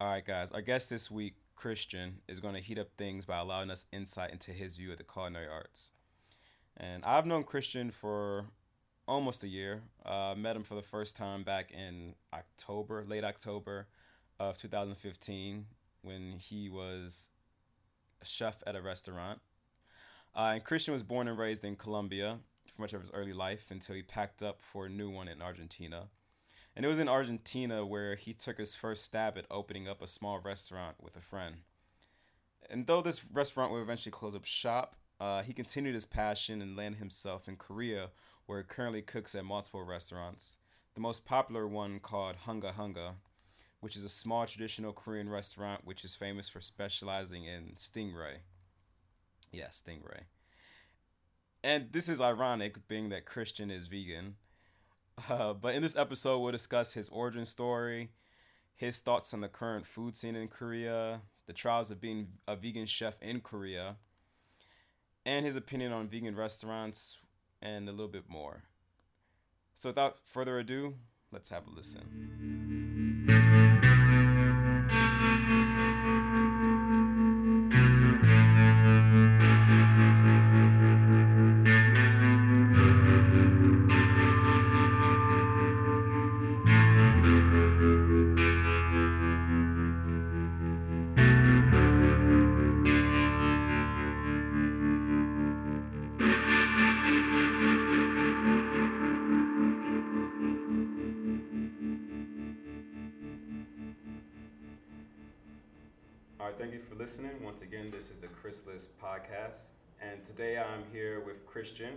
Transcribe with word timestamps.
All 0.00 0.08
right, 0.08 0.24
guys. 0.24 0.50
Our 0.50 0.62
guest 0.62 0.88
this 0.88 1.10
week, 1.10 1.34
Christian, 1.56 2.22
is 2.26 2.40
going 2.40 2.54
to 2.54 2.60
heat 2.60 2.78
up 2.78 2.88
things 2.96 3.26
by 3.26 3.36
allowing 3.36 3.70
us 3.70 3.84
insight 3.92 4.30
into 4.30 4.50
his 4.50 4.78
view 4.78 4.92
of 4.92 4.96
the 4.96 5.04
culinary 5.04 5.46
arts. 5.46 5.92
And 6.74 7.04
I've 7.04 7.26
known 7.26 7.44
Christian 7.44 7.90
for 7.90 8.46
almost 9.06 9.44
a 9.44 9.48
year. 9.48 9.82
Uh, 10.02 10.34
met 10.38 10.56
him 10.56 10.62
for 10.62 10.74
the 10.74 10.80
first 10.80 11.16
time 11.16 11.42
back 11.42 11.70
in 11.70 12.14
October, 12.32 13.04
late 13.06 13.24
October 13.24 13.88
of 14.38 14.56
2015, 14.56 15.66
when 16.00 16.36
he 16.38 16.70
was 16.70 17.28
a 18.22 18.24
chef 18.24 18.62
at 18.66 18.74
a 18.74 18.80
restaurant. 18.80 19.40
Uh, 20.34 20.52
and 20.54 20.64
Christian 20.64 20.94
was 20.94 21.02
born 21.02 21.28
and 21.28 21.36
raised 21.36 21.62
in 21.62 21.76
Colombia 21.76 22.38
for 22.74 22.80
much 22.80 22.94
of 22.94 23.02
his 23.02 23.10
early 23.10 23.34
life 23.34 23.66
until 23.68 23.96
he 23.96 24.02
packed 24.02 24.42
up 24.42 24.62
for 24.62 24.86
a 24.86 24.88
new 24.88 25.10
one 25.10 25.28
in 25.28 25.42
Argentina. 25.42 26.04
And 26.76 26.84
it 26.84 26.88
was 26.88 26.98
in 26.98 27.08
Argentina 27.08 27.84
where 27.84 28.14
he 28.14 28.32
took 28.32 28.58
his 28.58 28.74
first 28.74 29.04
stab 29.04 29.36
at 29.36 29.46
opening 29.50 29.88
up 29.88 30.00
a 30.00 30.06
small 30.06 30.38
restaurant 30.38 30.96
with 31.00 31.16
a 31.16 31.20
friend. 31.20 31.56
And 32.70 32.86
though 32.86 33.02
this 33.02 33.24
restaurant 33.32 33.72
would 33.72 33.82
eventually 33.82 34.12
close 34.12 34.34
up 34.34 34.44
shop, 34.44 34.94
uh, 35.20 35.42
he 35.42 35.52
continued 35.52 35.94
his 35.94 36.06
passion 36.06 36.62
and 36.62 36.76
landed 36.76 36.98
himself 36.98 37.48
in 37.48 37.56
Korea, 37.56 38.10
where 38.46 38.58
he 38.58 38.64
currently 38.64 39.02
cooks 39.02 39.34
at 39.34 39.44
multiple 39.44 39.84
restaurants. 39.84 40.56
The 40.94 41.00
most 41.00 41.26
popular 41.26 41.66
one 41.66 42.00
called 42.00 42.36
Hunga 42.46 42.74
Hunga, 42.74 43.14
which 43.80 43.96
is 43.96 44.04
a 44.04 44.08
small 44.08 44.46
traditional 44.46 44.92
Korean 44.92 45.28
restaurant 45.28 45.82
which 45.84 46.04
is 46.04 46.14
famous 46.14 46.48
for 46.48 46.60
specializing 46.60 47.44
in 47.44 47.72
stingray. 47.76 48.38
Yeah, 49.52 49.68
stingray. 49.68 50.22
And 51.62 51.92
this 51.92 52.08
is 52.08 52.20
ironic, 52.20 52.88
being 52.88 53.10
that 53.10 53.26
Christian 53.26 53.70
is 53.70 53.86
vegan. 53.86 54.36
Uh, 55.28 55.52
but 55.52 55.74
in 55.74 55.82
this 55.82 55.96
episode, 55.96 56.38
we'll 56.38 56.52
discuss 56.52 56.94
his 56.94 57.08
origin 57.08 57.44
story, 57.44 58.10
his 58.76 59.00
thoughts 59.00 59.34
on 59.34 59.40
the 59.40 59.48
current 59.48 59.86
food 59.86 60.16
scene 60.16 60.36
in 60.36 60.48
Korea, 60.48 61.22
the 61.46 61.52
trials 61.52 61.90
of 61.90 62.00
being 62.00 62.28
a 62.46 62.56
vegan 62.56 62.86
chef 62.86 63.20
in 63.20 63.40
Korea, 63.40 63.96
and 65.26 65.44
his 65.44 65.56
opinion 65.56 65.92
on 65.92 66.08
vegan 66.08 66.36
restaurants, 66.36 67.18
and 67.60 67.88
a 67.88 67.92
little 67.92 68.08
bit 68.08 68.28
more. 68.28 68.62
So, 69.74 69.88
without 69.88 70.18
further 70.24 70.58
ado, 70.58 70.94
let's 71.32 71.50
have 71.50 71.66
a 71.66 71.70
listen. 71.70 72.69
Listening. 107.00 107.42
Once 107.42 107.62
again, 107.62 107.90
this 107.90 108.10
is 108.10 108.20
the 108.20 108.26
Chrisless 108.26 108.88
podcast, 109.02 109.68
and 110.02 110.22
today 110.22 110.58
I'm 110.58 110.84
here 110.92 111.22
with 111.24 111.46
Christian, 111.46 111.94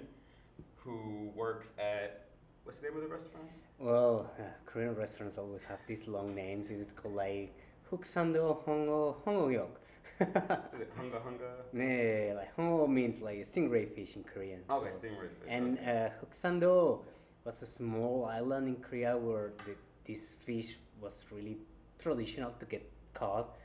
who 0.77 1.29
works 1.35 1.73
at 1.77 2.27
what's 2.63 2.77
the 2.77 2.87
name 2.87 2.95
of 2.95 3.03
the 3.03 3.09
restaurant? 3.09 3.47
Well, 3.79 4.31
uh, 4.39 4.43
Korean 4.65 4.95
restaurants 4.95 5.37
always 5.37 5.61
have 5.67 5.79
these 5.89 6.07
long 6.07 6.33
names. 6.33 6.71
It's 6.71 6.93
called 6.93 7.15
like 7.15 7.53
Huksando 7.91 8.63
Hongo 8.63 9.15
Hongoyok. 9.25 9.75
Is 10.21 10.79
it 10.85 10.97
Hunga 10.97 11.19
Hunga? 11.21 11.51
네, 11.75 12.33
like 12.37 12.55
Hongo 12.55 12.87
means 12.87 13.21
like 13.21 13.45
stingray 13.51 13.93
fish 13.93 14.15
in 14.15 14.23
Korean. 14.23 14.61
Okay, 14.69 14.87
stingray 14.87 15.27
fish. 15.37 15.49
And 15.49 15.79
okay. 15.79 16.11
uh, 16.13 16.25
Huksando 16.25 17.01
was 17.43 17.61
a 17.61 17.65
small 17.65 18.23
island 18.31 18.69
in 18.69 18.75
Korea 18.77 19.17
where 19.17 19.51
the, 19.65 19.75
this 20.07 20.35
fish 20.45 20.77
was 21.01 21.25
really 21.29 21.57
traditional 21.99 22.51
to 22.57 22.65
get 22.65 22.89
caught. 23.13 23.57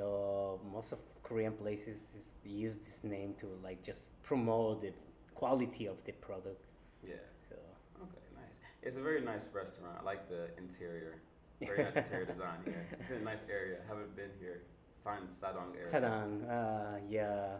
So 0.00 0.58
most 0.72 0.92
of 0.92 0.98
Korean 1.22 1.52
places 1.52 1.98
use 2.42 2.76
this 2.86 3.00
name 3.04 3.34
to 3.40 3.46
like 3.62 3.82
just 3.82 4.00
promote 4.22 4.80
the 4.80 4.92
quality 5.34 5.84
of 5.86 5.96
the 6.06 6.12
product. 6.12 6.62
yeah. 7.06 7.26
So 7.48 7.56
Okay, 8.04 8.24
nice. 8.34 8.58
It's 8.82 8.96
a 8.96 9.02
very 9.02 9.20
nice 9.20 9.44
restaurant. 9.52 9.94
I 10.00 10.02
like 10.02 10.22
the 10.34 10.42
interior. 10.56 11.20
Very 11.60 11.84
nice 11.84 11.96
interior 11.96 12.24
design 12.24 12.60
here. 12.64 12.86
It's 12.98 13.10
in 13.10 13.16
a 13.16 13.26
nice 13.32 13.44
area. 13.50 13.76
haven't 13.86 14.16
been 14.16 14.32
here. 14.40 14.62
San 15.04 15.22
Sadong 15.40 15.70
area. 15.76 15.92
Sadang, 15.94 16.30
uh, 16.48 16.96
yeah, 17.16 17.58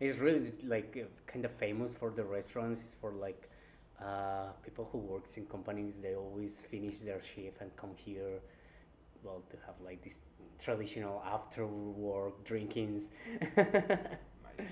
it's 0.00 0.16
really 0.16 0.52
like 0.64 0.90
uh, 0.96 1.04
kind 1.30 1.44
of 1.44 1.52
famous 1.64 1.92
for 1.92 2.10
the 2.18 2.24
restaurants. 2.24 2.80
It's 2.86 2.94
for 2.94 3.12
like 3.12 3.50
uh, 4.02 4.48
people 4.64 4.88
who 4.90 4.98
works 5.12 5.36
in 5.36 5.44
companies. 5.56 5.92
They 6.02 6.14
always 6.14 6.54
finish 6.70 6.96
their 7.08 7.20
shift 7.22 7.60
and 7.60 7.70
come 7.76 7.94
here, 7.94 8.40
well, 9.22 9.42
to 9.50 9.56
have 9.66 9.74
like 9.84 10.02
this 10.04 10.14
traditional 10.62 11.22
after 11.26 11.66
work 11.66 12.44
drinkings. 12.44 13.04
Nice. 13.56 14.68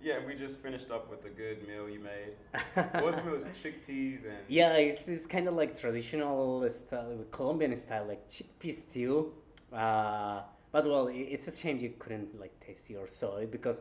Yeah, 0.00 0.18
we 0.24 0.34
just 0.36 0.60
finished 0.62 0.90
up 0.92 1.10
with 1.10 1.24
a 1.24 1.28
good 1.30 1.66
meal 1.66 1.88
you 1.88 1.98
made. 1.98 2.34
What 2.94 3.04
was 3.04 3.14
the 3.16 3.22
meal? 3.22 3.32
It 3.34 3.34
was 3.34 3.44
chickpeas 3.62 4.24
and 4.24 4.38
yeah, 4.48 4.74
it's, 4.74 5.08
it's 5.08 5.26
kind 5.26 5.48
of 5.48 5.54
like 5.54 5.78
traditional 5.78 6.68
style, 6.70 7.24
Colombian 7.32 7.76
style, 7.76 8.06
like 8.06 8.28
chickpea 8.30 8.74
stew. 8.74 9.32
Uh, 9.72 10.42
but 10.70 10.84
well, 10.86 11.08
i- 11.08 11.12
it's 11.34 11.48
a 11.48 11.56
shame 11.56 11.78
you 11.78 11.92
couldn't 11.98 12.38
like 12.38 12.58
taste 12.64 12.88
your 12.88 13.08
soy 13.08 13.46
because, 13.50 13.78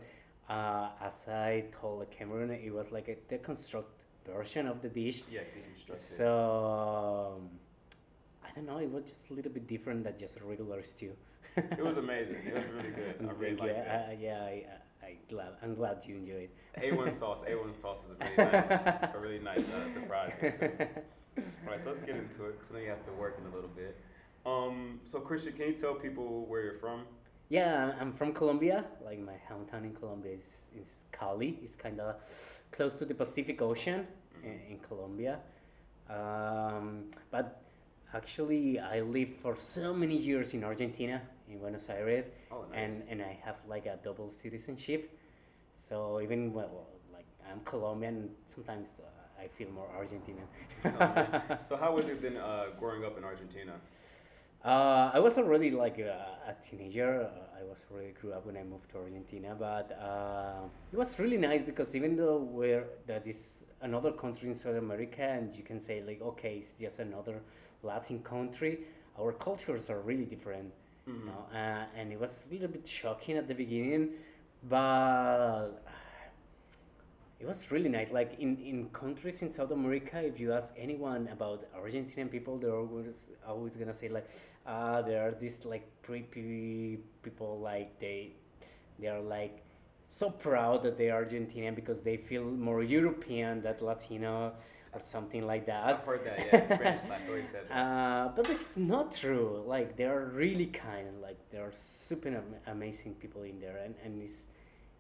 uh, 0.49 0.89
as 1.01 1.13
I 1.27 1.65
told 1.79 2.01
the 2.01 2.05
Cameron, 2.07 2.49
it 2.51 2.73
was 2.73 2.87
like 2.91 3.07
a 3.09 3.15
deconstruct 3.31 3.83
version 4.25 4.67
of 4.67 4.81
the 4.81 4.89
dish. 4.89 5.21
yeah, 5.31 5.41
deconstructed. 5.41 6.17
So 6.17 7.35
um, 7.37 7.49
don't 8.57 8.65
know, 8.67 8.77
it 8.79 8.91
was 8.91 9.03
just 9.05 9.29
a 9.29 9.33
little 9.33 9.51
bit 9.51 9.67
different 9.67 10.03
than 10.03 10.13
just 10.19 10.35
regular 10.41 10.83
stew. 10.83 11.11
it 11.55 11.83
was 11.83 11.97
amazing. 11.97 12.37
It 12.45 12.53
was 12.55 12.65
really 12.75 12.89
good. 12.89 13.15
I 13.27 13.31
really 13.41 13.55
liked 13.55 13.77
it. 13.77 13.87
I- 13.87 14.17
yeah, 14.21 14.41
I, 14.43 14.65
I, 15.03 15.17
glad 15.29 15.51
I'm 15.63 15.75
glad 15.75 16.03
you 16.05 16.15
enjoyed. 16.17 16.49
A1 16.77 17.13
sauce. 17.21 17.43
A1 17.47 17.75
sauce 17.75 17.99
was 18.07 18.17
a 18.19 18.25
really 18.35 18.51
nice, 18.51 18.69
a 18.71 19.19
really 19.19 19.39
nice 19.39 19.67
uh, 19.73 19.89
surprise 19.89 20.33
too. 20.39 20.71
All 21.37 21.71
right, 21.71 21.79
so 21.79 21.89
let's 21.91 21.99
get 22.01 22.15
into 22.15 22.45
it 22.45 22.53
because 22.59 22.71
I 22.71 22.73
know 22.75 22.79
you 22.81 22.89
have 22.89 23.05
to 23.05 23.11
work 23.13 23.37
in 23.39 23.51
a 23.51 23.53
little 23.55 23.69
bit. 23.69 23.95
Um, 24.45 24.99
so 25.09 25.19
Christian, 25.19 25.53
can 25.53 25.67
you 25.67 25.73
tell 25.73 25.93
people 25.95 26.45
where 26.47 26.63
you're 26.63 26.73
from? 26.73 27.01
Yeah, 27.49 27.93
I'm- 27.99 28.13
from 28.13 28.33
Colombia. 28.33 28.85
Like 29.05 29.19
my 29.19 29.37
hometown 29.49 29.83
in 29.83 29.93
Colombia 29.93 30.33
is, 30.33 30.81
is 30.81 30.89
Cali. 31.11 31.59
It's 31.63 31.75
kind 31.75 31.99
of 31.99 32.15
close 32.71 32.95
to 32.99 33.05
the 33.05 33.13
Pacific 33.13 33.61
Ocean 33.61 34.05
in, 34.43 34.59
in 34.71 34.79
Colombia. 34.79 35.39
Um, 36.09 37.05
but 37.31 37.61
actually, 38.13 38.79
I 38.79 39.01
lived 39.01 39.37
for 39.41 39.55
so 39.57 39.93
many 39.93 40.17
years 40.17 40.53
in 40.53 40.63
Argentina, 40.63 41.21
in 41.49 41.57
Buenos 41.59 41.89
Aires, 41.89 42.25
Oh, 42.51 42.63
nice. 42.71 42.79
and 42.79 43.03
and 43.09 43.21
I 43.21 43.37
have 43.43 43.55
like 43.67 43.85
a 43.85 43.97
double 44.03 44.29
citizenship. 44.29 45.09
So 45.89 46.19
even 46.21 46.53
well, 46.53 46.87
like 47.13 47.25
I'm 47.49 47.59
Colombian, 47.65 48.29
sometimes 48.53 48.87
uh, 48.99 49.41
I 49.43 49.47
feel 49.47 49.69
more 49.71 49.87
Argentinian. 49.97 50.47
Oh, 50.85 51.57
so 51.67 51.77
how 51.77 51.95
was 51.95 52.07
it 52.07 52.21
then 52.21 52.37
uh, 52.37 52.65
growing 52.79 53.05
up 53.05 53.17
in 53.17 53.23
Argentina? 53.23 53.73
Uh, 54.65 55.11
I 55.13 55.19
was 55.19 55.37
already 55.37 55.71
like 55.71 55.97
a, 55.99 56.25
a 56.47 56.55
teenager. 56.67 57.21
Uh, 57.29 57.59
I 57.61 57.63
was 57.63 57.77
really 57.89 58.11
grew 58.19 58.33
up 58.33 58.45
when 58.45 58.57
I 58.57 58.63
moved 58.63 58.89
to 58.91 58.97
Argentina, 58.97 59.55
but 59.57 59.91
uh, 60.01 60.67
it 60.91 60.97
was 60.97 61.17
really 61.19 61.37
nice 61.37 61.61
because 61.63 61.95
even 61.95 62.15
though 62.17 62.37
we're 62.37 62.85
that 63.05 63.25
is 63.27 63.37
another 63.81 64.11
country 64.11 64.49
in 64.49 64.55
South 64.55 64.75
America, 64.75 65.21
and 65.23 65.55
you 65.55 65.63
can 65.63 65.79
say 65.79 66.01
like, 66.05 66.21
okay, 66.21 66.57
it's 66.61 66.73
just 66.79 66.99
another 66.99 67.41
Latin 67.83 68.19
country. 68.23 68.79
Our 69.19 69.33
cultures 69.33 69.89
are 69.89 69.99
really 69.99 70.25
different, 70.25 70.73
you 71.05 71.13
Mhm. 71.13 71.25
know. 71.25 71.45
Uh, 71.53 71.85
and 71.95 72.11
it 72.11 72.19
was 72.19 72.39
a 72.47 72.53
little 72.53 72.67
bit 72.67 72.87
shocking 72.87 73.37
at 73.37 73.47
the 73.47 73.55
beginning, 73.55 74.13
but 74.63 75.71
it 77.39 77.45
was 77.47 77.71
really 77.71 77.89
nice. 77.89 78.09
Like 78.11 78.39
in, 78.39 78.57
in 78.57 78.89
countries 78.89 79.41
in 79.41 79.51
South 79.51 79.71
America, 79.71 80.21
if 80.23 80.39
you 80.39 80.53
ask 80.53 80.73
anyone 80.77 81.27
about 81.31 81.65
Argentinian 81.75 82.31
people, 82.31 82.57
they're 82.57 82.75
always 82.75 83.15
always 83.47 83.77
gonna 83.77 83.93
say 83.93 84.09
like, 84.09 84.27
ah, 84.65 85.01
there 85.01 85.27
are 85.27 85.31
these 85.31 85.63
like 85.65 85.85
creepy 86.03 86.99
people. 87.21 87.59
Like 87.59 87.99
they, 87.99 88.31
they 88.99 89.07
are 89.07 89.21
like 89.21 89.61
so 90.11 90.29
proud 90.29 90.83
that 90.83 90.97
they 90.97 91.09
are 91.09 91.23
Argentinian 91.25 91.75
because 91.75 92.01
they 92.01 92.17
feel 92.17 92.43
more 92.43 92.83
European 92.83 93.61
than 93.61 93.75
Latino 93.81 94.53
or 94.93 95.01
something 95.03 95.45
like 95.45 95.65
that. 95.65 95.85
I've 95.85 95.99
heard 95.99 96.25
that. 96.25 96.39
Yeah, 96.39 96.65
Spanish 96.65 97.01
class 97.01 97.27
always 97.27 97.47
said 97.47 97.69
that. 97.69 97.75
Uh, 97.75 98.31
but 98.35 98.49
it's 98.49 98.77
not 98.77 99.13
true. 99.15 99.63
Like 99.65 99.95
they 99.97 100.05
are 100.05 100.25
really 100.25 100.67
kind. 100.67 101.21
Like 101.21 101.37
there 101.51 101.63
are 101.63 101.73
super 101.99 102.29
am- 102.29 102.55
amazing 102.67 103.15
people 103.15 103.43
in 103.43 103.59
there, 103.59 103.77
and, 103.77 103.95
and 104.03 104.21
it's 104.21 104.45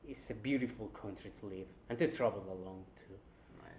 it's 0.07 0.29
a 0.29 0.33
beautiful 0.33 0.87
country 0.87 1.31
to 1.39 1.45
live 1.47 1.67
and 1.89 1.97
to 1.99 2.07
travel 2.09 2.43
along 2.47 2.83
too. 2.95 3.15
Nice. 3.61 3.73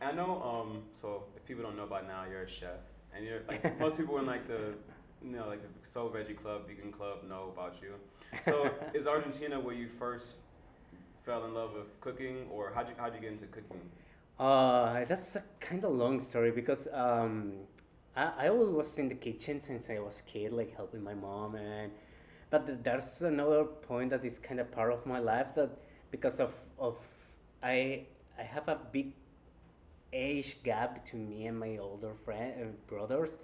Yeah. 0.00 0.08
I 0.08 0.12
know. 0.12 0.42
Um. 0.42 0.82
So 0.92 1.24
if 1.36 1.44
people 1.44 1.62
don't 1.62 1.76
know 1.76 1.86
by 1.86 2.02
now, 2.02 2.24
you're 2.30 2.42
a 2.42 2.48
chef, 2.48 2.80
and 3.14 3.24
you're 3.24 3.42
like 3.48 3.78
most 3.78 3.96
people 3.96 4.18
in 4.18 4.26
like 4.26 4.48
the 4.48 4.74
you 5.22 5.32
know, 5.32 5.46
like 5.48 5.60
the 5.62 5.88
Soul 5.88 6.10
Veggie 6.10 6.36
Club, 6.36 6.66
Vegan 6.66 6.92
Club 6.92 7.28
know 7.28 7.52
about 7.52 7.76
you. 7.82 7.94
So 8.42 8.70
is 8.94 9.06
Argentina 9.06 9.60
where 9.60 9.74
you 9.74 9.88
first 9.88 10.34
fell 11.30 11.44
in 11.44 11.54
love 11.54 11.72
with 11.74 12.00
cooking, 12.00 12.46
or 12.50 12.72
how'd 12.74 12.88
you 12.88 12.94
how'd 12.98 13.14
you 13.14 13.20
get 13.20 13.32
into 13.32 13.46
cooking? 13.46 13.82
Uh, 14.38 15.04
that's 15.04 15.36
a 15.36 15.42
kind 15.60 15.84
of 15.84 15.92
long 15.92 16.18
story 16.20 16.50
because 16.50 16.88
um, 16.92 17.52
I, 18.16 18.32
I 18.46 18.48
always 18.48 18.70
was 18.70 18.98
in 18.98 19.08
the 19.08 19.14
kitchen 19.14 19.62
since 19.62 19.88
I 19.90 19.98
was 19.98 20.20
a 20.20 20.22
kid, 20.30 20.52
like 20.52 20.74
helping 20.76 21.02
my 21.02 21.14
mom 21.14 21.54
and. 21.56 21.92
But 22.50 22.66
th- 22.66 22.78
there's 22.82 23.22
another 23.22 23.64
point 23.64 24.10
that 24.10 24.24
is 24.24 24.38
kind 24.40 24.60
of 24.60 24.72
part 24.72 24.92
of 24.92 25.06
my 25.06 25.20
life 25.20 25.54
that 25.56 25.70
because 26.10 26.40
of 26.40 26.54
of 26.78 26.96
I 27.62 28.06
I 28.38 28.42
have 28.42 28.68
a 28.68 28.78
big 28.92 29.12
age 30.12 30.58
gap 30.64 31.02
between 31.04 31.28
me 31.28 31.46
and 31.46 31.58
my 31.58 31.78
older 31.78 32.14
friend 32.24 32.52
uh, 32.62 32.66
brothers, 32.88 33.38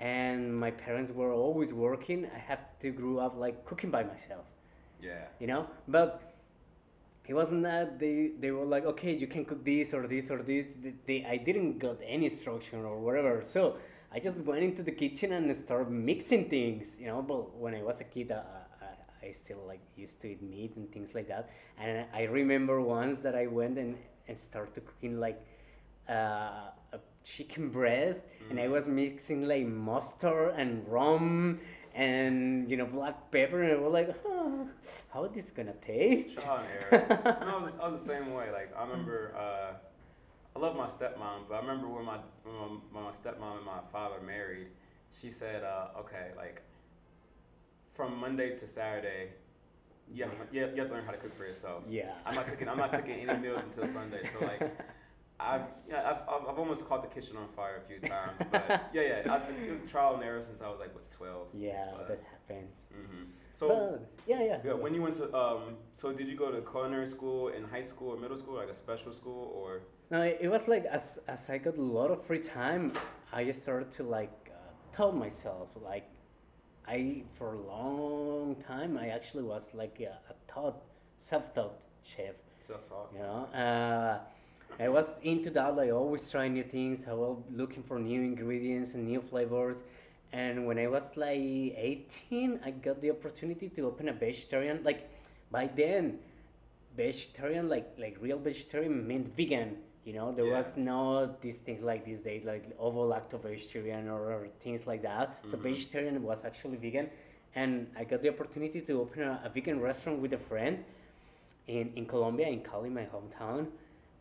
and 0.00 0.58
my 0.58 0.70
parents 0.70 1.10
were 1.12 1.32
always 1.32 1.72
working. 1.74 2.26
I 2.34 2.38
had 2.38 2.60
to 2.80 2.90
grow 2.90 3.18
up 3.18 3.36
like 3.36 3.64
cooking 3.64 3.90
by 3.90 4.04
myself 4.04 4.46
Yeah. 5.00 5.26
you 5.40 5.46
know 5.46 5.68
but 5.88 6.27
it 7.28 7.34
wasn't 7.34 7.62
that. 7.64 7.98
They 7.98 8.30
they 8.40 8.50
were 8.50 8.64
like 8.64 8.84
okay 8.86 9.14
you 9.14 9.26
can 9.26 9.44
cook 9.44 9.64
this 9.64 9.92
or 9.92 10.06
this 10.06 10.30
or 10.30 10.42
this. 10.42 10.66
They, 11.06 11.24
i 11.24 11.36
didn't 11.36 11.78
got 11.78 11.98
any 12.04 12.24
instruction 12.26 12.84
or 12.84 12.98
whatever. 12.98 13.44
So 13.46 13.76
i 14.12 14.18
just 14.18 14.38
went 14.38 14.62
into 14.62 14.82
the 14.82 14.92
kitchen 14.92 15.32
and 15.32 15.54
started 15.58 15.90
mixing 15.90 16.48
things 16.48 16.86
you 16.98 17.06
know 17.06 17.20
but 17.20 17.54
when 17.56 17.74
i 17.74 17.82
was 17.82 18.00
a 18.00 18.04
kid 18.04 18.32
uh, 18.32 18.40
I, 18.80 19.26
I 19.26 19.32
still 19.32 19.62
like 19.66 19.80
used 19.96 20.20
to 20.22 20.28
eat 20.28 20.42
meat 20.42 20.76
and 20.76 20.90
things 20.90 21.10
like 21.14 21.28
that. 21.28 21.50
And 21.78 22.06
i 22.14 22.22
remember 22.24 22.80
once 22.80 23.20
that 23.20 23.34
i 23.34 23.46
went 23.46 23.78
and, 23.78 23.96
and 24.26 24.38
started 24.38 24.84
cooking 24.86 25.20
like 25.20 25.40
uh, 26.08 26.70
a 26.92 27.00
chicken 27.22 27.68
breast 27.68 28.20
and 28.48 28.58
i 28.58 28.68
was 28.68 28.86
mixing 28.86 29.46
like 29.46 29.66
mustard 29.66 30.54
and 30.56 30.88
rum 30.88 31.60
and 31.98 32.70
you 32.70 32.76
know 32.76 32.86
black 32.86 33.30
pepper 33.32 33.60
and 33.60 33.82
we're 33.82 33.90
like 33.90 34.14
huh, 34.24 34.64
how 35.12 35.24
is 35.24 35.32
this 35.32 35.50
gonna 35.50 35.72
taste 35.84 36.38
Trial 36.38 36.58
and 36.58 36.68
error. 36.92 37.36
no, 37.40 37.58
I 37.58 37.60
was, 37.60 37.72
I 37.82 37.88
was 37.88 38.00
the 38.00 38.06
same 38.06 38.32
way. 38.32 38.50
Like 38.52 38.72
I 38.76 38.84
remember, 38.84 39.34
uh, 39.36 39.72
I 40.54 40.58
love 40.60 40.76
my 40.76 40.86
stepmom, 40.86 41.48
but 41.48 41.56
I 41.56 41.60
remember 41.60 41.88
when 41.88 42.04
my 42.04 42.18
when 42.44 42.54
my, 42.92 43.00
my 43.00 43.10
stepmom 43.10 43.56
and 43.56 43.66
my 43.66 43.80
father 43.92 44.20
married, 44.24 44.68
she 45.20 45.30
said, 45.30 45.64
uh, 45.64 45.98
"Okay, 45.98 46.28
like 46.36 46.62
from 47.92 48.16
Monday 48.16 48.56
to 48.56 48.66
Saturday, 48.66 49.30
you 50.14 50.22
have, 50.22 50.32
to, 50.32 50.56
you 50.56 50.62
have 50.62 50.74
to 50.76 50.94
learn 50.94 51.04
how 51.04 51.10
to 51.10 51.18
cook 51.18 51.36
for 51.36 51.44
yourself." 51.44 51.82
yeah 51.88 52.12
I'm 52.24 52.36
not 52.36 52.46
cooking. 52.46 52.68
I'm 52.68 52.78
not 52.78 52.92
cooking 52.92 53.28
any 53.28 53.40
meals 53.40 53.60
until 53.64 53.88
Sunday. 53.92 54.22
So 54.32 54.46
like, 54.46 54.60
I've 55.40 55.62
yeah, 55.88 56.02
I've, 56.28 56.48
I've, 56.48 56.58
almost 56.58 56.84
caught 56.88 57.02
the 57.02 57.08
kitchen 57.08 57.36
on 57.36 57.48
fire 57.54 57.80
a 57.84 57.88
few 57.88 58.00
times. 58.00 58.40
But 58.50 58.68
yeah, 58.92 59.02
yeah, 59.24 59.32
I've 59.32 59.46
been 59.46 59.56
it 59.56 59.80
was 59.80 59.90
trial 59.90 60.14
and 60.14 60.24
error 60.24 60.42
since 60.42 60.60
I 60.60 60.68
was 60.68 60.80
like 60.80 60.92
what 60.94 61.08
12. 61.10 61.46
yeah 61.54 61.92
But- 61.96 62.08
that 62.08 62.22
happens 62.30 62.74
hmm 62.92 63.24
So. 63.52 63.68
but, 63.68 64.10
yeah 64.26 64.42
yeah 64.42 64.58
Yeah, 64.64 64.72
when 64.72 64.94
you 64.94 65.02
went 65.02 65.14
to 65.16 65.32
um, 65.34 65.76
so 65.94 66.12
did 66.12 66.26
you 66.28 66.36
go 66.36 66.50
to 66.50 66.60
culinary 66.62 67.06
school 67.06 67.48
in 67.48 67.62
high 67.64 67.82
school 67.82 68.10
or 68.14 68.16
middle 68.18 68.36
school, 68.36 68.56
like 68.56 68.68
a 68.68 68.74
special 68.74 69.12
school, 69.12 69.52
or 69.54 69.82
No, 70.10 70.22
it, 70.22 70.38
it 70.40 70.48
was 70.48 70.66
like 70.66 70.84
as 70.86 71.18
as 71.28 71.48
I 71.48 71.58
got 71.58 71.76
a 71.78 71.82
lot 71.98 72.10
of 72.10 72.24
free 72.26 72.40
time, 72.40 72.92
I 73.32 73.44
just 73.44 73.62
started 73.62 73.92
to 73.98 74.02
like 74.02 74.50
uh, 74.50 74.72
tell 74.96 75.12
myself 75.12 75.68
like 75.90 76.08
I 76.86 77.22
for 77.34 77.54
a 77.54 77.60
long 77.60 78.56
time 78.66 78.98
I 78.98 79.08
actually 79.08 79.44
was 79.44 79.64
like 79.72 80.00
a, 80.00 80.18
a 80.32 80.34
taught 80.52 80.82
self-taught 81.18 81.78
chef. 82.02 82.34
self-taught? 82.60 83.10
You 83.14 83.20
know, 83.20 83.40
uh, 83.54 84.18
I 84.80 84.88
was 84.88 85.06
into 85.22 85.50
that. 85.50 85.76
Like 85.76 85.92
always 85.92 86.30
trying 86.30 86.54
new 86.54 86.62
things. 86.64 87.04
I 87.08 87.12
was 87.14 87.38
looking 87.50 87.82
for 87.82 87.98
new 87.98 88.20
ingredients 88.22 88.94
and 88.94 89.06
new 89.06 89.20
flavors. 89.20 89.78
And 90.32 90.66
when 90.66 90.78
I 90.78 90.86
was 90.88 91.10
like 91.16 91.38
eighteen, 91.38 92.60
I 92.64 92.70
got 92.70 93.00
the 93.00 93.10
opportunity 93.10 93.68
to 93.70 93.86
open 93.86 94.08
a 94.08 94.12
vegetarian. 94.12 94.82
Like 94.84 95.08
by 95.50 95.66
then, 95.68 96.18
vegetarian, 96.96 97.68
like 97.68 97.94
like 97.98 98.16
real 98.20 98.38
vegetarian, 98.38 99.06
meant 99.06 99.34
vegan. 99.36 99.76
You 100.04 100.14
know, 100.14 100.32
there 100.32 100.46
Yeah. 100.46 100.58
was 100.60 100.76
no 100.76 101.34
these 101.40 101.56
things 101.58 101.82
like 101.82 102.04
these 102.04 102.22
days, 102.22 102.44
like 102.44 102.64
ovo 102.78 103.08
lacto 103.08 103.40
vegetarian 103.40 104.08
or, 104.08 104.20
or 104.32 104.48
things 104.60 104.86
like 104.86 105.02
that. 105.02 105.38
So 105.50 105.56
Mhm. 105.56 105.62
vegetarian 105.62 106.22
was 106.22 106.44
actually 106.44 106.76
vegan, 106.76 107.10
and 107.54 107.90
I 107.96 108.04
got 108.04 108.22
the 108.22 108.28
opportunity 108.30 108.80
to 108.82 109.00
open 109.00 109.22
a, 109.22 109.40
a 109.44 109.48
vegan 109.48 109.80
restaurant 109.80 110.20
with 110.20 110.32
a 110.32 110.38
friend 110.38 110.84
in, 111.66 111.92
in 111.96 112.06
Colombia, 112.06 112.48
in 112.48 112.62
Cali, 112.62 112.88
my 112.90 113.06
hometown. 113.06 113.66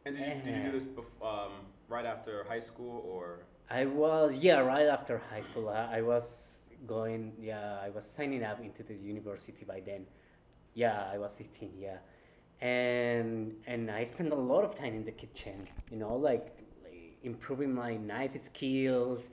And 0.07 0.15
did 0.15 0.25
you, 0.25 0.33
did 0.45 0.55
you 0.55 0.63
do 0.63 0.71
this 0.71 0.85
bef- 0.85 1.21
um, 1.21 1.51
right 1.89 2.05
after 2.05 2.45
high 2.47 2.61
school 2.61 3.03
or? 3.05 3.39
I 3.69 3.85
was 3.85 4.37
yeah 4.37 4.59
right 4.59 4.87
after 4.87 5.21
high 5.29 5.41
school. 5.41 5.67
I, 5.67 5.97
I 5.97 6.01
was 6.01 6.61
going 6.85 7.33
yeah 7.41 7.77
I 7.83 7.89
was 7.89 8.05
signing 8.15 8.41
up 8.43 8.61
into 8.63 8.83
the 8.83 8.95
university 8.95 9.65
by 9.67 9.81
then. 9.85 10.05
Yeah, 10.73 11.03
I 11.11 11.17
was 11.17 11.33
18. 11.41 11.73
Yeah, 11.77 11.97
and 12.61 13.55
and 13.65 13.91
I 13.91 14.05
spent 14.05 14.31
a 14.31 14.35
lot 14.35 14.63
of 14.63 14.77
time 14.77 14.93
in 14.93 15.03
the 15.03 15.11
kitchen. 15.11 15.67
You 15.91 15.97
know, 15.97 16.15
like, 16.15 16.55
like 16.85 17.17
improving 17.23 17.73
my 17.73 17.97
knife 17.97 18.41
skills, 18.45 19.23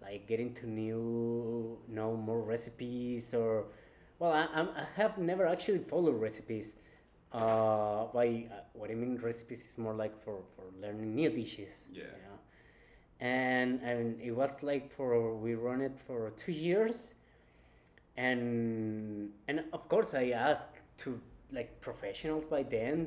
like 0.00 0.26
getting 0.26 0.54
to 0.54 0.66
new 0.66 1.78
know 1.88 2.16
more 2.16 2.40
recipes 2.40 3.34
or. 3.34 3.66
Well, 4.18 4.30
I, 4.32 4.46
I'm, 4.54 4.68
I 4.68 4.86
have 4.94 5.18
never 5.18 5.46
actually 5.48 5.80
followed 5.80 6.14
recipes. 6.20 6.76
Uh, 7.32 8.06
by 8.12 8.46
uh, 8.50 8.60
what 8.74 8.90
I 8.90 8.94
mean 8.94 9.18
recipes 9.22 9.60
is 9.60 9.78
more 9.78 9.94
like 9.94 10.22
for, 10.22 10.42
for 10.54 10.64
learning 10.80 11.14
new 11.14 11.30
dishes. 11.30 11.72
Yeah. 11.90 12.02
You 12.02 12.08
know? 12.28 12.38
and 13.20 13.80
and 13.82 14.20
it 14.20 14.32
was 14.32 14.50
like 14.62 14.92
for 14.96 15.36
we 15.36 15.54
run 15.54 15.80
it 15.80 15.96
for 16.06 16.32
two 16.36 16.52
years 16.52 17.14
and 18.16 19.30
and 19.48 19.64
of 19.72 19.88
course 19.88 20.12
i 20.14 20.30
asked 20.30 20.76
to 20.98 21.20
like 21.52 21.80
professionals 21.80 22.44
by 22.46 22.62
then 22.62 23.06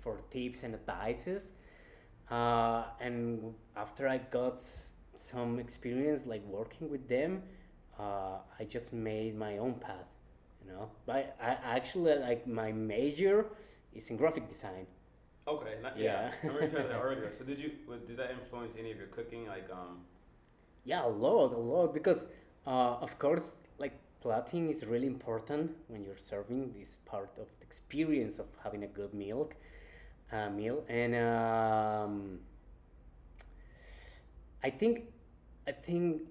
for 0.00 0.18
tips 0.30 0.62
and 0.62 0.74
advices 0.74 1.52
uh, 2.30 2.84
and 3.00 3.54
after 3.76 4.06
i 4.06 4.18
got 4.18 4.60
some 5.16 5.58
experience 5.58 6.22
like 6.26 6.44
working 6.46 6.90
with 6.90 7.08
them 7.08 7.42
uh, 7.98 8.38
i 8.60 8.64
just 8.64 8.92
made 8.92 9.36
my 9.36 9.58
own 9.58 9.74
path 9.74 10.06
you 10.68 10.74
know 10.74 10.90
but 11.06 11.36
i, 11.40 11.50
I 11.50 11.76
actually 11.76 12.14
like 12.18 12.46
my 12.46 12.72
major 12.72 13.46
is 13.94 14.10
in 14.10 14.16
graphic 14.16 14.48
design 14.48 14.86
Okay, 15.48 15.76
not, 15.82 15.98
yeah. 15.98 16.04
Yeah. 16.04 16.30
I 16.42 16.46
remember 16.46 16.68
said 16.68 16.90
that 16.90 17.00
earlier. 17.02 17.32
So 17.32 17.42
did 17.44 17.58
you? 17.58 17.72
Did 18.06 18.18
that 18.18 18.30
influence 18.32 18.74
any 18.78 18.90
of 18.92 18.98
your 18.98 19.06
cooking? 19.06 19.46
Like 19.46 19.68
um. 19.72 20.00
Yeah, 20.84 21.06
a 21.06 21.08
lot, 21.08 21.52
a 21.54 21.58
lot. 21.58 21.94
Because, 21.94 22.26
uh, 22.66 22.96
of 23.06 23.18
course, 23.18 23.52
like 23.78 23.94
plating 24.20 24.70
is 24.70 24.84
really 24.84 25.06
important 25.06 25.74
when 25.88 26.04
you're 26.04 26.22
serving. 26.30 26.74
This 26.78 26.98
part 27.06 27.30
of 27.40 27.46
the 27.58 27.64
experience 27.64 28.38
of 28.38 28.46
having 28.62 28.84
a 28.84 28.86
good 28.86 29.14
milk, 29.14 29.54
uh, 30.32 30.50
meal, 30.50 30.84
and 30.88 31.14
um, 31.14 32.40
I 34.62 34.70
think, 34.70 35.04
I 35.66 35.72
think 35.72 36.22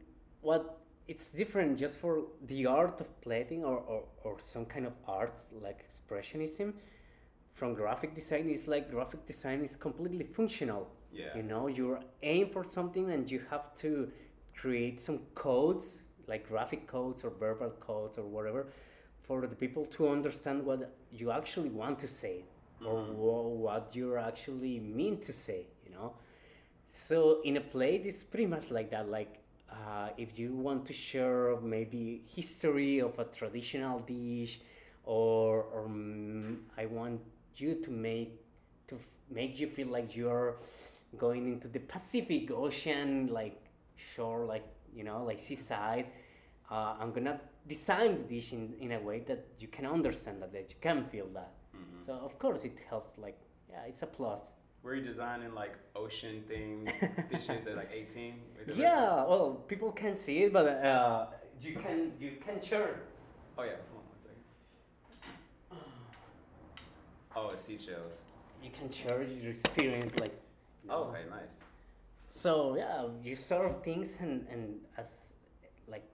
what 0.42 0.77
it's 1.08 1.28
different 1.28 1.78
just 1.80 1.98
for 1.98 2.24
the 2.48 2.66
art 2.66 3.00
of 3.00 3.22
plating 3.22 3.64
or, 3.64 3.78
or, 3.78 4.04
or 4.24 4.38
some 4.44 4.66
kind 4.66 4.86
of 4.86 4.94
art 5.08 5.40
like 5.62 5.86
expressionism 5.90 6.74
from 7.54 7.74
graphic 7.74 8.14
design 8.16 8.50
it's 8.50 8.68
like 8.68 8.92
graphic 8.92 9.26
design 9.26 9.64
is 9.64 9.76
completely 9.76 10.26
functional 10.26 10.88
Yeah. 11.12 11.36
you 11.38 11.44
know 11.44 11.68
you 11.68 11.98
aim 12.22 12.50
for 12.50 12.64
something 12.78 13.12
and 13.12 13.32
you 13.32 13.42
have 13.50 13.66
to 13.84 13.90
create 14.62 15.02
some 15.02 15.20
codes 15.36 16.00
like 16.28 16.48
graphic 16.50 16.88
codes 16.88 17.24
or 17.24 17.32
verbal 17.46 17.72
codes 17.80 18.18
or 18.18 18.24
whatever 18.36 18.68
for 19.26 19.38
the 19.48 19.56
people 19.64 19.86
to 19.98 20.10
understand 20.10 20.66
what 20.66 20.80
you 21.12 21.32
actually 21.32 21.70
want 21.70 22.00
to 22.00 22.08
say 22.08 22.36
or 22.86 22.98
Mhm. 23.02 23.16
what 23.66 23.96
you 23.96 24.08
actually 24.18 24.80
mean 24.80 25.16
to 25.28 25.32
say 25.34 25.62
you 25.86 25.92
know 25.96 26.10
so 27.08 27.42
in 27.44 27.58
a 27.58 27.62
play 27.62 27.96
it's 28.10 28.24
pretty 28.24 28.46
much 28.56 28.70
like 28.72 28.90
that 28.92 29.10
like 29.10 29.40
uh, 29.72 30.10
if 30.18 30.40
you 30.40 30.54
want 30.54 30.86
to 30.86 30.94
share 30.94 31.56
maybe 31.62 32.22
history 32.28 33.00
of 33.00 33.18
a 33.20 33.26
traditional 33.26 34.00
dish 34.00 34.60
or, 35.04 35.64
or 35.74 35.88
mm, 35.90 36.58
i 36.78 36.86
want 36.86 37.20
you 37.56 37.76
to 37.76 37.92
make 37.92 38.42
to 38.88 38.96
f- 38.96 39.02
make 39.30 39.60
you 39.60 39.68
feel 39.68 39.88
like 39.88 40.16
you're 40.16 40.56
going 41.18 41.52
into 41.52 41.68
the 41.68 41.80
pacific 41.80 42.52
ocean 42.52 43.28
like 43.28 43.60
shore 43.96 44.46
like 44.46 44.66
you 44.94 45.04
know 45.04 45.24
like 45.24 45.40
seaside 45.40 46.06
uh, 46.72 46.96
i'm 47.00 47.12
gonna 47.12 47.40
design 47.68 48.18
the 48.18 48.36
dish 48.36 48.54
in, 48.54 48.74
in 48.80 48.92
a 48.94 49.00
way 49.00 49.20
that 49.28 49.46
you 49.60 49.68
can 49.68 49.86
understand 49.86 50.42
that, 50.42 50.52
that 50.54 50.70
you 50.70 50.76
can 50.82 51.06
feel 51.06 51.28
that 51.34 51.52
mhm. 51.76 52.06
so 52.06 52.14
of 52.14 52.38
course 52.40 52.64
it 52.64 52.78
helps 52.90 53.18
like 53.18 53.38
yeah 53.70 53.82
it's 53.88 54.02
a 54.04 54.08
plus 54.08 54.40
Were 54.88 54.96
you 54.96 55.04
designing 55.04 55.54
like 55.54 55.76
ocean 55.98 56.46
themed 56.50 56.86
dishes 57.30 57.68
at 57.70 57.76
like 57.76 57.92
18? 57.94 58.36
Like, 58.58 58.68
the 58.68 58.82
Yeah, 58.82 59.26
well, 59.26 59.62
people 59.68 59.92
can 59.92 60.16
see 60.16 60.44
it, 60.44 60.54
but 60.54 60.66
uh, 60.66 61.26
you 61.62 61.74
can 61.74 62.14
you 62.18 62.38
can 62.46 62.62
share. 62.62 63.02
Oh 63.58 63.64
yeah. 63.64 63.72
Hold 63.92 64.04
on 64.04 64.08
one 64.14 64.20
second. 64.24 64.44
Oh, 67.36 67.50
it's 67.50 67.64
seashells. 67.64 68.22
You 68.64 68.70
can 68.80 68.90
share 68.90 69.24
your 69.24 69.52
experience, 69.52 70.12
like. 70.22 70.36
you 70.86 70.90
Oh, 70.90 71.10
okay, 71.10 71.24
nice. 71.30 71.56
So 72.30 72.78
yeah, 72.78 73.08
you 73.22 73.36
serve 73.36 73.84
things 73.84 74.12
and 74.22 74.48
and 74.50 74.80
as 74.98 75.10
like 75.90 76.08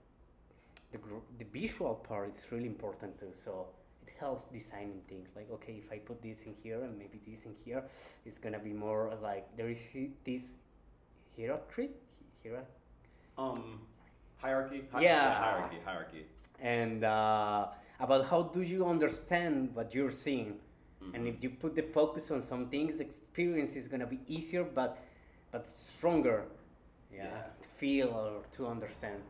the 0.90 0.98
the 1.38 1.44
visual 1.44 1.94
part 1.94 2.34
is 2.36 2.50
really 2.50 2.66
important 2.66 3.20
too. 3.20 3.32
So 3.44 3.68
helps 4.18 4.46
designing 4.46 5.00
things. 5.08 5.28
Like 5.36 5.50
okay, 5.52 5.82
if 5.84 5.90
I 5.92 5.98
put 5.98 6.22
this 6.22 6.42
in 6.46 6.54
here 6.62 6.82
and 6.82 6.98
maybe 6.98 7.20
this 7.26 7.46
in 7.46 7.54
here, 7.64 7.82
it's 8.24 8.38
gonna 8.38 8.58
be 8.58 8.72
more 8.72 9.12
like 9.22 9.56
there 9.56 9.68
is 9.70 9.78
this 10.24 10.52
hierarchy, 11.36 11.90
hierarchy, 12.42 12.68
Um, 13.38 13.80
hierarchy. 14.36 14.84
Hi- 14.92 15.02
Yeah. 15.02 15.34
hierarchy. 15.34 15.78
Hierarchy. 15.84 16.26
and 16.60 17.02
uh, 17.04 17.66
about 17.98 18.26
how 18.26 18.42
do 18.44 18.62
you 18.62 18.86
understand 18.86 19.74
what 19.74 19.92
you're 19.94 20.12
seeing. 20.12 20.60
And 21.12 21.24
Mhm. 21.26 21.28
if 21.34 21.42
you 21.44 21.50
put 21.50 21.74
the 21.74 21.82
focus 21.82 22.30
on 22.30 22.40
some 22.42 22.68
things, 22.70 22.96
the 22.96 23.04
experience 23.04 23.76
is 23.76 23.88
gonna 23.88 24.06
be 24.06 24.20
easier, 24.28 24.64
but 24.64 24.96
but 25.52 25.66
stronger. 25.66 26.46
Yeah, 27.12 27.24
Yeah. 27.24 27.42
to 27.62 27.68
feel 27.80 28.08
or 28.14 28.42
to 28.56 28.66
understand. 28.66 29.22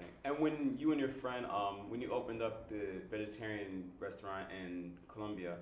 Interesting. 0.00 0.20
And 0.24 0.38
when 0.38 0.76
you 0.78 0.92
and 0.92 1.00
your 1.00 1.08
friend, 1.08 1.46
um, 1.46 1.88
when 1.90 2.00
you 2.00 2.12
opened 2.12 2.42
up 2.42 2.68
the 2.68 3.00
vegetarian 3.10 3.90
restaurant 3.98 4.48
in 4.50 4.92
Colombia, 5.08 5.56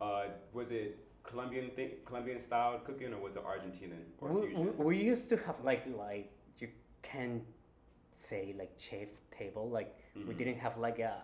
uh, 0.00 0.24
was 0.52 0.70
it 0.70 0.98
Colombian 1.22 1.70
thing, 1.70 1.90
Colombian 2.04 2.38
style 2.38 2.80
cooking, 2.84 3.12
or 3.12 3.20
was 3.20 3.36
it 3.36 3.44
Argentinian 3.44 4.02
or 4.20 4.28
We, 4.30 4.40
we, 4.40 4.46
fusion? 4.48 4.78
we 4.78 5.02
used 5.02 5.28
to 5.30 5.36
have 5.36 5.56
like 5.64 5.84
like 5.96 6.30
you 6.58 6.68
can 7.02 7.42
say 8.14 8.54
like 8.58 8.72
chef 8.78 9.08
table 9.36 9.68
like 9.68 9.96
we 10.14 10.22
Mhm. 10.34 10.38
didn't 10.38 10.58
have 10.58 10.76
like 10.78 10.98
a, 10.98 11.14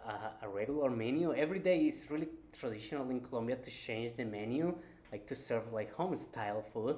a, 0.43 0.47
a 0.47 0.49
regular 0.49 0.91
menu 0.91 1.33
every 1.35 1.59
day 1.59 1.79
is 1.87 2.11
really 2.11 2.29
traditional 2.53 3.09
in 3.11 3.21
colombia 3.21 3.57
to 3.57 3.71
change 3.71 4.17
the 4.17 4.25
menu 4.25 4.75
like 5.13 5.25
to 5.27 5.35
serve 5.35 5.71
like 5.73 5.93
home 5.93 6.17
style 6.17 6.63
food 6.73 6.97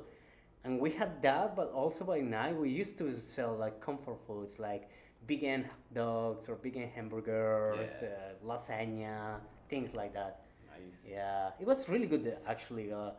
and 0.65 0.79
we 0.81 0.91
had 0.93 1.21
that 1.21 1.55
but 1.57 1.71
also 1.73 2.05
by 2.05 2.21
night 2.21 2.55
we 2.57 2.71
used 2.71 2.97
to 2.97 3.12
sell 3.15 3.55
like 3.57 3.81
comfort 3.81 4.19
foods 4.27 4.59
like 4.59 4.89
vegan 5.27 5.65
dogs 5.95 6.49
or 6.49 6.57
vegan 6.57 6.89
hamburgers 6.95 7.89
Yeah. 8.03 8.09
uh, 8.09 8.47
lasagna 8.49 9.41
things 9.69 9.95
like 9.95 10.12
that 10.15 10.41
Nice. 10.71 10.99
yeah, 11.07 11.50
it 11.61 11.67
was 11.67 11.89
really 11.89 12.07
good 12.07 12.37
actually. 12.47 12.93
Uh, 12.93 13.11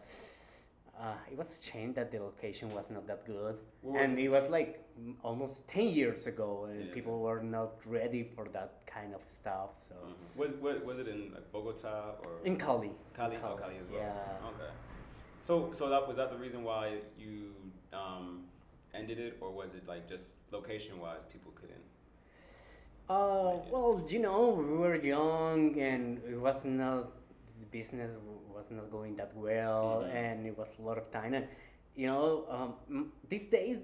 uh, 0.99 1.15
it 1.31 1.37
was 1.37 1.57
a 1.57 1.61
shame 1.61 1.93
that 1.93 2.11
the 2.11 2.19
location 2.19 2.69
was 2.71 2.89
not 2.89 3.07
that 3.07 3.25
good, 3.25 3.57
and 3.95 4.19
it? 4.19 4.25
it 4.25 4.29
was 4.29 4.49
like 4.51 4.83
almost 5.23 5.67
ten 5.67 5.87
years 5.87 6.27
ago, 6.27 6.65
and 6.69 6.85
Yeah. 6.87 6.93
people 6.93 7.19
were 7.21 7.41
not 7.41 7.71
ready 7.85 8.23
for 8.23 8.45
that 8.57 8.71
kind 8.85 9.13
of 9.15 9.21
stuff. 9.39 9.71
So 9.89 9.95
Mhm. 9.95 10.37
Was, 10.41 10.51
was 10.65 10.81
was 10.89 10.97
it 10.99 11.07
in 11.07 11.31
like 11.33 11.51
Bogota 11.51 12.15
or 12.25 12.31
in 12.43 12.55
Cali, 12.57 12.91
Cali? 13.13 13.37
Oh, 13.37 13.55
Cali 13.57 13.77
as 13.83 13.87
well. 13.89 14.01
Yeah. 14.01 14.49
Okay. 14.51 14.71
So 15.39 15.71
so 15.71 15.89
that 15.89 16.07
was 16.07 16.17
that 16.17 16.29
the 16.29 16.37
reason 16.45 16.63
why 16.63 16.85
you 17.17 17.53
um, 17.93 18.45
ended 18.93 19.19
it, 19.19 19.37
or 19.41 19.49
was 19.51 19.73
it 19.75 19.87
like 19.87 20.07
just 20.09 20.27
location 20.51 20.99
wise 20.99 21.23
people 21.33 21.51
couldn't? 21.59 21.80
Uh, 23.09 23.59
well, 23.69 24.01
you 24.07 24.19
know, 24.19 24.49
we 24.51 24.77
were 24.77 24.95
young 24.95 25.77
and 25.79 26.21
it 26.29 26.39
was 26.39 26.63
not, 26.63 27.11
the 27.59 27.65
business 27.65 28.09
was 28.53 28.71
not 28.71 28.89
going 28.89 29.15
that 29.17 29.35
well 29.35 30.03
Mhm. 30.05 30.13
and 30.15 30.45
it 30.47 30.57
was 30.57 30.69
a 30.79 30.81
lot 30.81 30.97
of 30.97 31.11
time. 31.11 31.33
And, 31.33 31.47
you 31.95 32.07
know, 32.07 32.45
um, 32.49 33.11
these 33.27 33.47
days, 33.47 33.79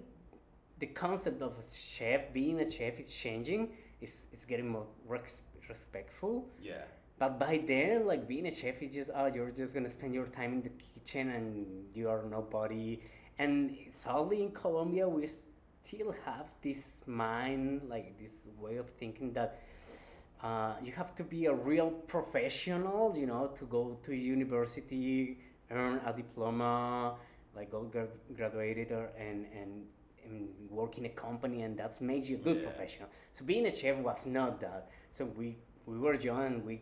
the 0.79 0.87
concept 0.87 1.41
of 1.41 1.57
a 1.57 1.63
chef, 1.75 2.31
being 2.31 2.61
a 2.61 2.69
chef, 2.71 2.99
is 2.99 3.11
changing. 3.13 3.75
It's, 3.99 4.25
it's 4.31 4.45
getting 4.45 4.67
more 4.69 4.87
rex- 5.05 5.41
respectful. 5.67 6.47
Yeah. 6.61 6.83
But 7.19 7.39
by 7.39 7.57
then, 7.67 8.05
like 8.05 8.27
being 8.27 8.45
a 8.45 8.51
chef, 8.51 8.81
is 8.81 8.93
just, 8.93 9.09
oh, 9.13 9.25
you're 9.25 9.51
just 9.51 9.73
gonna 9.73 9.89
spend 9.89 10.13
your 10.13 10.27
time 10.27 10.53
in 10.53 10.61
the 10.61 10.69
kitchen 10.69 11.31
and 11.31 11.85
you 11.95 12.07
are 12.09 12.23
nobody. 12.23 13.01
And 13.39 13.75
sadly, 13.91 14.41
in 14.43 14.51
Colombia, 14.51 15.09
we 15.09 15.27
still 15.87 16.13
have 16.25 16.47
this 16.61 16.79
mind, 17.05 17.81
like 17.89 18.17
this 18.19 18.33
way 18.59 18.77
of 18.77 18.89
thinking 18.99 19.31
that 19.33 19.61
uh, 20.43 20.73
you 20.83 20.91
have 20.91 21.15
to 21.15 21.23
be 21.23 21.45
a 21.45 21.53
real 21.53 21.89
professional, 21.89 23.13
you 23.17 23.25
know, 23.25 23.47
to 23.57 23.65
go 23.65 23.97
to 24.03 24.13
university, 24.13 25.37
earn 25.71 25.99
a 26.05 26.13
diploma, 26.13 27.15
like 27.55 27.71
go 27.71 27.83
gra- 27.83 28.07
graduated 28.35 28.91
or, 28.91 29.09
and, 29.19 29.45
and 29.59 29.85
and 30.25 30.49
work 30.69 30.97
in 30.97 31.05
a 31.05 31.09
company, 31.09 31.61
and 31.61 31.77
that's 31.79 32.01
makes 32.01 32.27
you 32.27 32.35
a 32.35 32.39
good 32.39 32.57
Yeah. 32.57 32.69
professional. 32.69 33.07
So 33.33 33.45
being 33.45 33.65
a 33.65 33.73
chef 33.73 33.95
was 33.99 34.19
not 34.25 34.59
that. 34.59 34.89
So 35.17 35.23
we 35.25 35.55
we 35.85 35.97
were 35.97 36.15
young, 36.15 36.65
we 36.65 36.81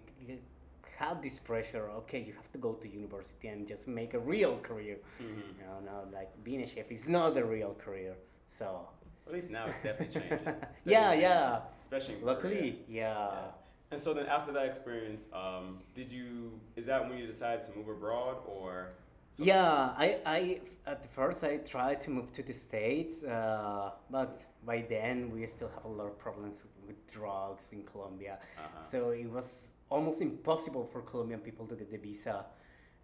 had 0.97 1.21
this 1.21 1.37
pressure. 1.37 1.89
Okay, 1.99 2.21
you 2.27 2.33
have 2.33 2.51
to 2.53 2.57
go 2.57 2.73
to 2.73 2.87
university 2.89 3.47
and 3.49 3.67
just 3.67 3.87
make 3.87 4.15
a 4.15 4.19
real 4.19 4.57
career. 4.69 4.97
Mm-hmm. 5.21 5.59
You 5.59 5.65
know, 5.67 5.79
no, 5.85 5.97
like 6.11 6.31
being 6.43 6.61
a 6.63 6.67
chef 6.67 6.91
is 6.91 7.07
not 7.07 7.37
a 7.37 7.45
real 7.45 7.75
career. 7.85 8.15
So 8.57 8.87
At 9.27 9.33
least 9.33 9.49
now 9.49 9.65
it's 9.67 9.77
definitely 9.83 10.13
changing. 10.21 10.33
It's 10.33 10.43
definitely 10.45 10.91
Yeah, 10.91 11.09
changing, 11.11 11.21
yeah. 11.21 11.59
Especially 11.79 12.15
in 12.15 12.25
luckily, 12.25 12.79
yeah. 12.87 13.03
Yeah. 13.13 13.91
And 13.91 14.01
so 14.01 14.13
then 14.13 14.25
after 14.25 14.51
that 14.53 14.65
experience, 14.65 15.27
um, 15.33 15.79
did 15.93 16.11
you? 16.11 16.59
Is 16.75 16.85
that 16.87 17.07
when 17.07 17.17
you 17.17 17.27
decided 17.27 17.63
to 17.67 17.71
move 17.77 17.87
abroad, 17.87 18.37
or? 18.47 18.93
so- 19.37 19.43
Yeah, 19.43 19.93
I, 20.05 20.17
I 20.25 20.59
at 20.87 21.05
first 21.13 21.43
I 21.43 21.57
tried 21.57 22.01
to 22.01 22.09
move 22.09 22.31
to 22.33 22.43
the 22.43 22.53
states, 22.53 23.23
uh, 23.23 23.91
but 24.09 24.41
by 24.65 24.83
then 24.89 25.31
we 25.31 25.45
still 25.47 25.69
have 25.75 25.85
a 25.85 25.87
lot 25.99 26.07
of 26.07 26.17
problems 26.17 26.63
with 26.87 26.97
drugs 27.07 27.67
in 27.71 27.83
Colombia. 27.83 28.39
Uh-huh. 28.57 28.81
So 28.91 29.09
it 29.09 29.29
was 29.29 29.47
almost 29.89 30.19
impossible 30.21 30.83
for 30.91 31.01
Colombian 31.01 31.39
people 31.41 31.65
to 31.67 31.75
get 31.75 31.91
the 31.91 31.97
visa, 31.97 32.45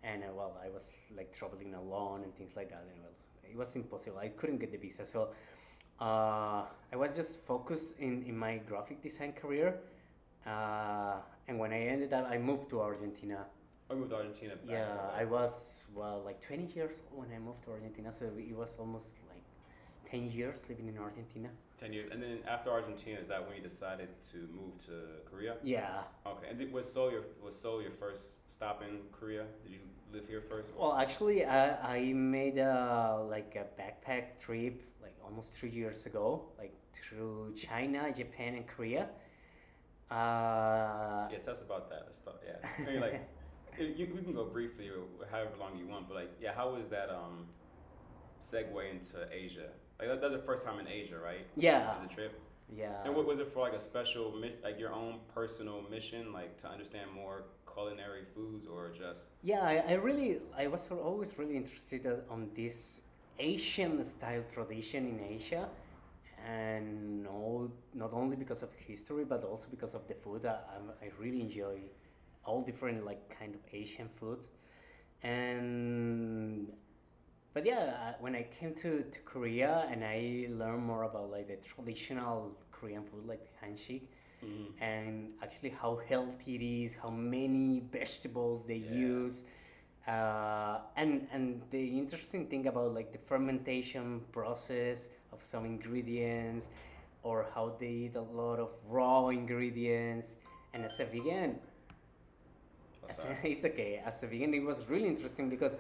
and 0.04 0.24
uh, 0.24 0.28
well, 0.36 0.58
I 0.66 0.70
was 0.70 0.90
like 1.16 1.32
traveling 1.32 1.74
alone 1.76 2.24
and 2.24 2.36
things 2.36 2.54
like 2.56 2.70
that, 2.70 2.86
and 2.92 3.02
well, 3.04 3.12
it 3.52 3.58
was 3.58 3.76
impossible. 3.76 4.20
I 4.20 4.30
couldn't 4.30 4.60
get 4.60 4.72
the 4.72 4.78
visa, 4.78 5.06
so 5.06 5.30
uh, 6.00 6.64
I 6.92 6.96
was 6.96 7.12
just 7.16 7.40
focused 7.46 8.00
in 8.00 8.24
in 8.24 8.38
my 8.38 8.58
graphic 8.70 9.02
design 9.04 9.34
career, 9.34 9.80
uh, 10.46 11.16
and 11.48 11.60
when 11.60 11.72
I 11.74 11.82
ended 11.94 12.14
up, 12.14 12.28
I 12.30 12.38
moved 12.38 12.70
to 12.72 12.82
Argentina. 12.82 13.46
I 13.90 13.94
moved 13.96 14.12
to 14.12 14.18
Argentina. 14.18 14.54
Yeah. 14.66 14.88
I 15.22 15.26
was 15.26 15.52
well 15.94 16.22
like 16.24 16.40
20 16.42 16.74
years 16.74 16.92
old 17.12 17.28
when 17.28 17.36
I 17.36 17.40
moved 17.40 17.64
to 17.66 17.72
Argentina, 17.72 18.14
so 18.18 18.26
it 18.26 18.56
was 18.56 18.70
almost 18.80 19.10
like 19.28 19.44
10 20.10 20.32
years 20.32 20.56
living 20.70 20.88
in 20.88 20.98
Argentina. 20.98 21.50
Ten 21.78 21.94
years, 21.94 22.10
and 22.12 22.22
then 22.22 22.38
after 22.48 22.70
Argentina, 22.70 23.20
is 23.20 23.28
that 23.28 23.46
when 23.46 23.56
you 23.58 23.64
decided 23.64 24.10
to 24.32 24.38
move 24.60 24.78
to 24.86 24.94
Korea? 25.30 25.56
Yeah. 25.64 26.04
Okay, 26.28 26.48
and 26.52 26.72
was 26.72 26.86
Seoul 26.92 27.12
your 27.12 27.24
was 27.44 27.56
Seoul 27.60 27.82
your 27.82 27.92
first 27.92 28.24
stop 28.48 28.84
in 28.88 29.00
Korea? 29.12 29.46
Did 29.64 29.72
you 29.74 29.80
live 30.14 30.28
here 30.28 30.42
first? 30.50 30.70
Well, 30.78 30.94
actually, 30.94 31.46
I, 31.46 31.96
I 31.96 32.14
made 32.14 32.58
a 32.58 33.26
like 33.30 33.56
a 33.56 33.66
backpack 33.82 34.38
trip 34.40 34.84
like 35.02 35.16
almost 35.24 35.52
three 35.54 35.70
years 35.70 36.06
ago, 36.06 36.44
like 36.58 36.74
through 36.94 37.54
China, 37.56 38.12
Japan, 38.16 38.56
and 38.56 38.68
Korea. 38.68 39.10
Uh, 40.10 41.28
yeah, 41.32 41.38
tell 41.42 41.54
us 41.54 41.62
about 41.62 41.90
that. 41.90 42.04
Let's 42.06 42.18
talk. 42.18 42.42
Yeah, 42.46 42.68
I 42.78 42.92
mean, 42.92 43.00
like 43.00 43.22
you, 43.80 44.08
we 44.14 44.22
can 44.22 44.34
go 44.34 44.46
briefly 44.46 44.90
or 44.90 45.04
however 45.32 45.52
long 45.60 45.78
you 45.78 45.88
want, 45.88 46.08
but 46.08 46.16
like, 46.16 46.32
yeah, 46.42 46.54
how 46.54 46.74
was 46.74 46.88
that 46.90 47.10
um 47.10 47.46
segue 48.42 48.92
into 48.92 49.28
Asia? 49.32 49.70
Like 50.00 50.10
that, 50.10 50.22
that's 50.22 50.34
the 50.34 50.40
first 50.40 50.66
time 50.66 50.80
in 50.80 50.88
Asia, 50.88 51.18
right? 51.24 51.46
yeah, 51.56 51.94
the 52.02 52.14
trip. 52.14 52.42
yeah. 52.76 53.04
And 53.06 53.16
what 53.16 53.26
was 53.26 53.40
it 53.40 53.54
for? 53.54 53.62
Like 53.62 53.74
a 53.74 53.80
special, 53.80 54.34
like 54.64 54.80
your 54.80 54.92
own 54.92 55.20
personal 55.34 55.84
mission, 55.90 56.34
like 56.34 56.58
to 56.62 56.70
understand 56.70 57.12
more 57.14 57.44
culinary 57.74 58.24
foods, 58.34 58.66
or 58.66 58.92
just 58.92 59.30
Yeah, 59.44 59.62
I, 59.62 59.76
I 59.90 59.94
really, 59.94 60.40
I 60.58 60.68
was 60.68 60.88
always 60.92 61.38
really 61.38 61.58
interested 61.58 62.06
on 62.30 62.50
this 62.56 63.02
Asian 63.40 64.04
style 64.04 64.44
tradition 64.54 65.06
in 65.08 65.20
Asia, 65.20 65.68
and 66.46 67.24
no, 67.24 67.72
not 67.94 68.14
only 68.14 68.36
because 68.36 68.64
of 68.64 68.70
history, 68.88 69.26
but 69.26 69.44
also 69.44 69.68
because 69.70 69.94
of 69.94 70.08
the 70.08 70.16
food. 70.16 70.46
I, 70.46 70.60
I 71.06 71.10
really 71.20 71.42
enjoy 71.42 71.80
all 72.46 72.62
different 72.62 73.06
like 73.06 73.22
kind 73.40 73.54
of 73.56 73.62
Asian 73.74 74.10
foods, 74.20 74.50
and 75.24 76.72
but 77.54 77.66
yeah, 77.66 78.14
when 78.20 78.36
I 78.36 78.44
came 78.60 78.74
to, 78.76 79.04
to 79.04 79.20
Korea 79.26 79.88
and 79.92 80.04
I 80.06 80.48
learned 80.50 80.84
more 80.84 81.04
about 81.04 81.32
like 81.32 81.48
the 81.48 81.58
traditional 81.58 82.58
Korean 82.72 83.04
food, 83.04 83.26
like 83.28 83.42
the 83.44 83.66
hanshik, 83.66 84.04
and 84.80 85.34
actually 85.44 85.70
how 85.70 86.00
healthy 86.10 86.56
it 86.56 86.62
is, 86.86 86.92
how 87.02 87.10
many 87.10 87.82
vegetables 87.92 88.64
they 88.66 88.76
Yeah. 88.82 88.96
use, 89.10 89.44
uh, 90.08 90.80
and 90.96 91.28
and 91.32 91.62
the 91.72 91.84
interesting 92.00 92.48
thing 92.48 92.68
about 92.68 92.94
like 92.94 93.12
the 93.12 93.20
fermentation 93.20 94.22
process 94.32 95.08
of 95.32 95.44
some 95.44 95.66
ingredients, 95.66 96.70
or 97.24 97.46
how 97.54 97.76
they 97.80 97.88
eat 98.06 98.16
a 98.16 98.22
lot 98.22 98.60
of 98.60 98.70
raw 98.90 99.28
ingredients. 99.30 100.28
And 100.74 100.86
as 100.86 101.00
a 101.00 101.06
vegan, 101.06 101.60
as 103.10 103.20
a- 103.20 103.38
it's 103.54 103.66
okay. 103.66 104.02
As 104.06 104.24
a 104.24 104.28
vegan, 104.28 104.54
it 104.54 104.64
was 104.64 104.90
really 104.90 105.08
interesting 105.08 105.50
because 105.50 105.76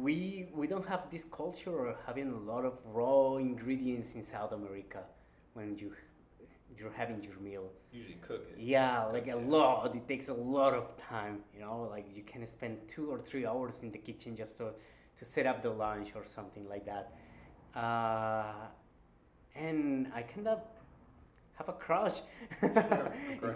we 0.00 0.46
we 0.54 0.66
don't 0.66 0.86
have 0.88 1.10
this 1.10 1.24
culture 1.30 1.86
of 1.86 1.96
having 2.06 2.28
a 2.32 2.36
lot 2.52 2.64
of 2.64 2.74
raw 2.94 3.36
ingredients 3.36 4.14
in 4.14 4.22
South 4.22 4.52
America 4.52 5.02
when 5.54 5.76
you 5.76 5.92
you're 6.78 6.92
having 6.92 7.22
your 7.22 7.38
meal. 7.40 7.70
usually 7.92 8.18
cook 8.26 8.46
it. 8.50 8.58
Yeah, 8.60 9.04
like 9.04 9.26
a 9.26 9.38
it. 9.38 9.48
lot. 9.48 9.94
It 9.94 10.06
takes 10.08 10.28
a 10.28 10.34
lot 10.34 10.74
of 10.74 10.86
time. 10.98 11.40
You 11.54 11.60
know, 11.60 11.88
like 11.90 12.06
you 12.14 12.22
can 12.22 12.46
spend 12.46 12.78
two 12.88 13.10
or 13.10 13.18
three 13.18 13.44
hours 13.46 13.80
in 13.82 13.90
the 13.90 13.98
kitchen 13.98 14.36
just 14.36 14.56
to 14.58 14.70
to 15.18 15.24
set 15.24 15.46
up 15.46 15.62
the 15.62 15.70
lunch 15.70 16.10
or 16.14 16.24
something 16.24 16.68
like 16.68 16.84
that. 16.86 17.12
Uh, 17.78 18.54
and 19.54 20.08
I 20.14 20.22
kind 20.22 20.48
of 20.48 20.60
have 21.62 21.74
a 21.74 21.78
crush 21.78 22.20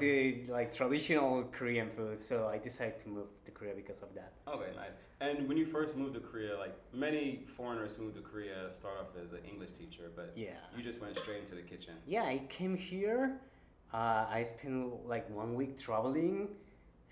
the 0.00 0.40
like 0.48 0.74
traditional 0.74 1.44
Korean 1.52 1.90
food. 1.96 2.22
So 2.22 2.48
I 2.52 2.58
decided 2.58 3.02
to 3.02 3.08
move 3.08 3.26
to 3.44 3.50
Korea 3.50 3.74
because 3.74 4.00
of 4.02 4.14
that. 4.14 4.32
Okay, 4.48 4.70
nice. 4.76 4.92
And 5.20 5.48
when 5.48 5.56
you 5.56 5.66
first 5.66 5.96
moved 5.96 6.14
to 6.14 6.20
Korea, 6.20 6.56
like 6.58 6.74
many 6.92 7.44
foreigners 7.56 7.96
who 7.96 8.04
move 8.04 8.14
to 8.14 8.20
Korea 8.20 8.72
start 8.72 8.94
off 9.00 9.10
as 9.22 9.32
an 9.32 9.40
English 9.50 9.72
teacher, 9.72 10.10
but 10.14 10.32
Yeah. 10.36 10.50
you 10.76 10.82
just 10.82 11.00
went 11.00 11.16
straight 11.16 11.40
into 11.40 11.54
the 11.54 11.62
kitchen. 11.62 11.94
Yeah, 12.06 12.22
I 12.22 12.42
came 12.48 12.76
here. 12.76 13.40
Uh, 13.92 14.26
I 14.38 14.44
spent 14.44 15.06
like 15.08 15.28
one 15.30 15.54
week 15.54 15.78
traveling, 15.78 16.48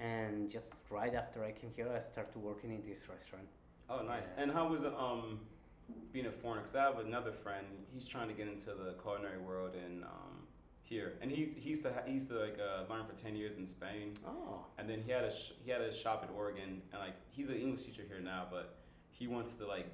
and 0.00 0.50
just 0.50 0.72
right 0.90 1.14
after 1.14 1.42
I 1.44 1.52
came 1.52 1.70
here, 1.74 1.88
I 1.88 2.00
started 2.00 2.36
working 2.36 2.70
in 2.76 2.82
this 2.88 3.08
restaurant. 3.08 3.48
Oh, 3.88 4.02
nice. 4.02 4.28
Yeah. 4.36 4.42
And 4.42 4.52
how 4.52 4.68
was 4.68 4.82
it 4.82 4.94
um 4.98 5.40
being 6.12 6.26
a 6.26 6.32
foreigner? 6.32 6.62
Because 6.62 6.76
I 6.76 6.82
have 6.82 6.98
another 6.98 7.32
friend. 7.32 7.66
He's 7.94 8.06
trying 8.06 8.28
to 8.28 8.34
get 8.34 8.48
into 8.48 8.70
the 8.82 8.94
culinary 9.02 9.38
world 9.38 9.74
in 9.74 10.02
um 10.02 10.34
here, 10.84 11.14
and 11.22 11.30
he's 11.30 11.52
he 11.56 11.70
used 11.70 11.82
to 11.82 11.92
ha- 11.92 12.02
he 12.06 12.12
used 12.12 12.28
to 12.28 12.38
like 12.38 12.58
uh, 12.60 12.90
learn 12.92 13.04
for 13.06 13.14
ten 13.20 13.34
years 13.34 13.56
in 13.56 13.66
Spain, 13.66 14.16
Oh, 14.26 14.66
and 14.78 14.88
then 14.88 15.00
he 15.04 15.10
had 15.10 15.24
a 15.24 15.30
sh- 15.34 15.52
he 15.64 15.70
had 15.70 15.80
a 15.80 15.92
shop 15.92 16.22
in 16.28 16.34
Oregon, 16.36 16.82
and 16.92 17.00
like 17.00 17.14
he's 17.30 17.48
an 17.48 17.56
English 17.56 17.82
teacher 17.84 18.02
here 18.06 18.20
now, 18.20 18.46
but 18.50 18.76
he 19.10 19.26
wants 19.26 19.54
to 19.54 19.66
like 19.66 19.86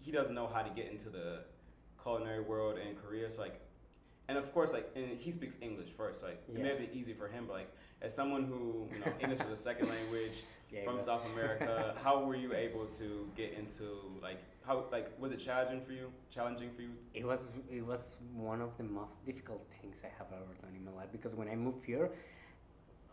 he 0.00 0.12
doesn't 0.12 0.34
know 0.34 0.46
how 0.46 0.62
to 0.62 0.70
get 0.70 0.90
into 0.90 1.08
the 1.10 1.40
culinary 2.02 2.42
world 2.42 2.78
in 2.78 2.94
Korea. 2.96 3.28
So 3.30 3.42
like, 3.42 3.58
and 4.28 4.36
of 4.38 4.52
course 4.52 4.72
like 4.72 4.90
and 4.94 5.18
he 5.18 5.30
speaks 5.30 5.56
English 5.60 5.88
first. 5.96 6.20
So, 6.20 6.26
Like 6.26 6.42
it 6.48 6.54
may 6.54 6.60
Yeah. 6.60 6.68
have 6.68 6.78
been 6.78 6.92
easy 6.98 7.14
for 7.14 7.28
him, 7.28 7.44
but 7.46 7.54
like 7.54 7.70
as 8.02 8.14
someone 8.14 8.44
who 8.44 8.86
you 8.92 9.00
know 9.00 9.12
English 9.20 9.40
was 9.40 9.58
a 9.58 9.62
second 9.62 9.88
language 9.96 10.42
from 10.84 11.00
South 11.00 11.26
America, 11.32 11.94
how 12.02 12.22
were 12.24 12.36
you 12.36 12.52
able 12.54 12.86
to 12.86 13.28
get 13.36 13.54
into 13.58 13.86
like 14.22 14.40
how 14.66 14.84
like 14.92 15.10
was 15.18 15.32
it 15.32 15.38
challenging 15.38 15.80
for 15.80 15.92
you? 15.92 16.12
Challenging 16.30 16.70
for 16.76 16.82
you? 16.82 16.90
It 17.14 17.24
was 17.24 17.48
it 17.70 17.84
was 17.84 18.16
one 18.34 18.60
of 18.60 18.76
the 18.76 18.84
most 18.84 19.24
difficult 19.24 19.66
things 19.80 19.96
I 20.04 20.08
have 20.18 20.28
ever 20.32 20.54
done 20.62 20.74
in 20.76 20.84
my 20.84 20.92
life 20.92 21.08
because 21.10 21.34
when 21.34 21.48
I 21.48 21.56
moved 21.56 21.84
here, 21.84 22.10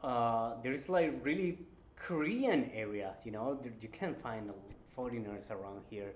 uh, 0.03 0.53
there 0.63 0.73
is 0.73 0.89
like 0.89 1.13
really 1.23 1.59
Korean 1.95 2.69
area. 2.73 3.13
You 3.23 3.31
know, 3.31 3.57
there, 3.61 3.71
you 3.81 3.89
can't 3.89 4.21
find 4.21 4.51
foreigners 4.95 5.45
around 5.49 5.81
here, 5.89 6.13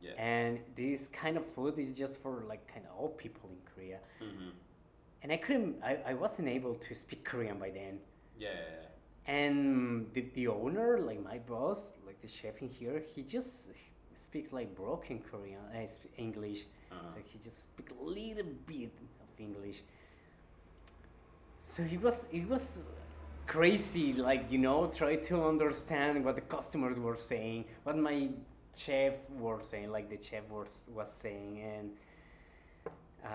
Yeah. 0.00 0.12
and 0.18 0.58
this 0.76 1.08
kind 1.08 1.36
of 1.36 1.44
food 1.54 1.78
is 1.78 1.96
just 1.96 2.20
for 2.22 2.44
like 2.48 2.66
kind 2.72 2.84
of 2.86 2.92
old 2.98 3.16
people 3.18 3.48
in 3.50 3.56
Korea. 3.74 3.98
Mm-hmm. 4.22 4.50
And 5.22 5.32
I 5.32 5.38
couldn't, 5.38 5.76
I, 5.82 5.98
I 6.08 6.14
wasn't 6.14 6.48
able 6.48 6.74
to 6.74 6.94
speak 6.94 7.24
Korean 7.24 7.58
by 7.58 7.70
then. 7.70 7.98
Yeah. 8.38 8.50
And 9.26 10.06
the, 10.12 10.26
the 10.34 10.48
owner, 10.48 10.98
like 10.98 11.22
my 11.22 11.38
boss, 11.38 11.88
like 12.06 12.20
the 12.20 12.28
chef 12.28 12.60
in 12.60 12.68
here, 12.68 13.02
he 13.14 13.22
just 13.22 13.68
speaks 14.14 14.52
like 14.52 14.74
broken 14.76 15.20
Korean, 15.30 15.60
uh, 15.74 15.86
English. 16.18 16.64
Uh-huh. 16.92 17.00
So 17.14 17.20
he 17.24 17.38
just 17.38 17.62
speak 17.62 17.88
a 17.90 18.04
little 18.04 18.52
bit 18.66 18.90
of 19.22 19.40
English. 19.40 19.82
So 21.62 21.82
it 21.82 22.02
was 22.02 22.20
it 22.30 22.48
was 22.48 22.68
crazy, 23.46 24.12
like 24.12 24.50
you 24.50 24.58
know, 24.58 24.86
try 24.94 25.16
to 25.16 25.44
understand 25.44 26.24
what 26.24 26.34
the 26.34 26.42
customers 26.42 26.98
were 26.98 27.16
saying, 27.16 27.64
what 27.82 27.96
my 27.96 28.28
chef 28.76 29.14
were 29.38 29.60
saying, 29.70 29.90
like 29.90 30.10
the 30.10 30.18
chef 30.22 30.44
was 30.50 30.68
was 30.94 31.08
saying, 31.22 31.62
and 31.62 31.90
uh, 33.24 33.28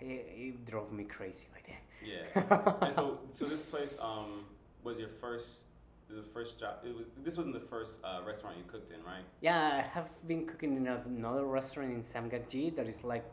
it, 0.00 0.26
it 0.36 0.66
drove 0.66 0.92
me 0.92 1.04
crazy 1.04 1.46
by 1.52 1.60
then. 1.66 1.82
Yeah. 2.02 2.74
and 2.82 2.94
so 2.94 3.18
so 3.32 3.46
this 3.46 3.60
place 3.60 3.96
um 4.00 4.44
was 4.84 4.98
your 4.98 5.08
first 5.08 5.64
was 6.08 6.16
the 6.26 6.32
first 6.32 6.58
job 6.58 6.74
it 6.84 6.94
was 6.96 7.06
this 7.24 7.36
wasn't 7.36 7.54
the 7.54 7.66
first 7.74 8.00
uh, 8.02 8.20
restaurant 8.26 8.56
you 8.56 8.64
cooked 8.66 8.90
in 8.92 9.02
right 9.04 9.24
Yeah, 9.40 9.78
I 9.78 9.82
have 9.96 10.08
been 10.26 10.46
cooking 10.46 10.76
in 10.76 10.86
another 10.88 11.44
restaurant 11.44 11.92
in 11.92 12.02
Samgakji 12.02 12.74
that 12.76 12.88
is 12.88 13.02
like 13.04 13.24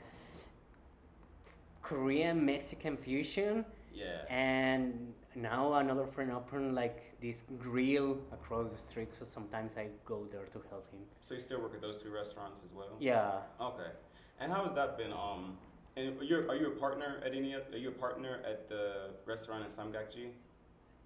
Korean 1.82 2.46
Mexican 2.46 2.98
fusion. 2.98 3.66
yeah 3.94 4.22
And 4.30 5.14
now 5.36 5.74
another 5.74 6.06
friend 6.06 6.32
opened 6.32 6.76
like 6.76 7.00
this 7.22 7.44
grill 7.58 8.18
across 8.32 8.70
the 8.72 8.78
street, 8.78 9.14
so 9.14 9.26
sometimes 9.26 9.72
I 9.78 9.88
go 10.06 10.28
there 10.32 10.46
to 10.54 10.60
help 10.70 10.86
him. 10.92 11.00
so 11.22 11.34
you 11.36 11.42
still 11.42 11.62
work 11.62 11.74
at 11.76 11.82
those 11.82 11.98
two 11.98 12.12
restaurants 12.12 12.62
as 12.66 12.74
well 12.74 12.94
Yeah. 13.00 13.40
okay 13.62 13.92
and 14.40 14.52
how 14.52 14.66
has 14.66 14.74
that 14.76 14.98
been 14.98 15.14
um 15.14 15.58
and 15.96 16.06
you're 16.22 16.44
are 16.50 16.56
you 16.56 16.68
a 16.68 16.76
partner 16.86 17.12
at 17.26 17.34
any 17.34 17.56
are 17.56 17.78
you 17.86 17.90
a 17.90 18.00
partner 18.06 18.34
at 18.52 18.70
the 18.70 18.84
restaurant 19.26 19.62
in 19.66 19.70
Samgakji 19.78 20.26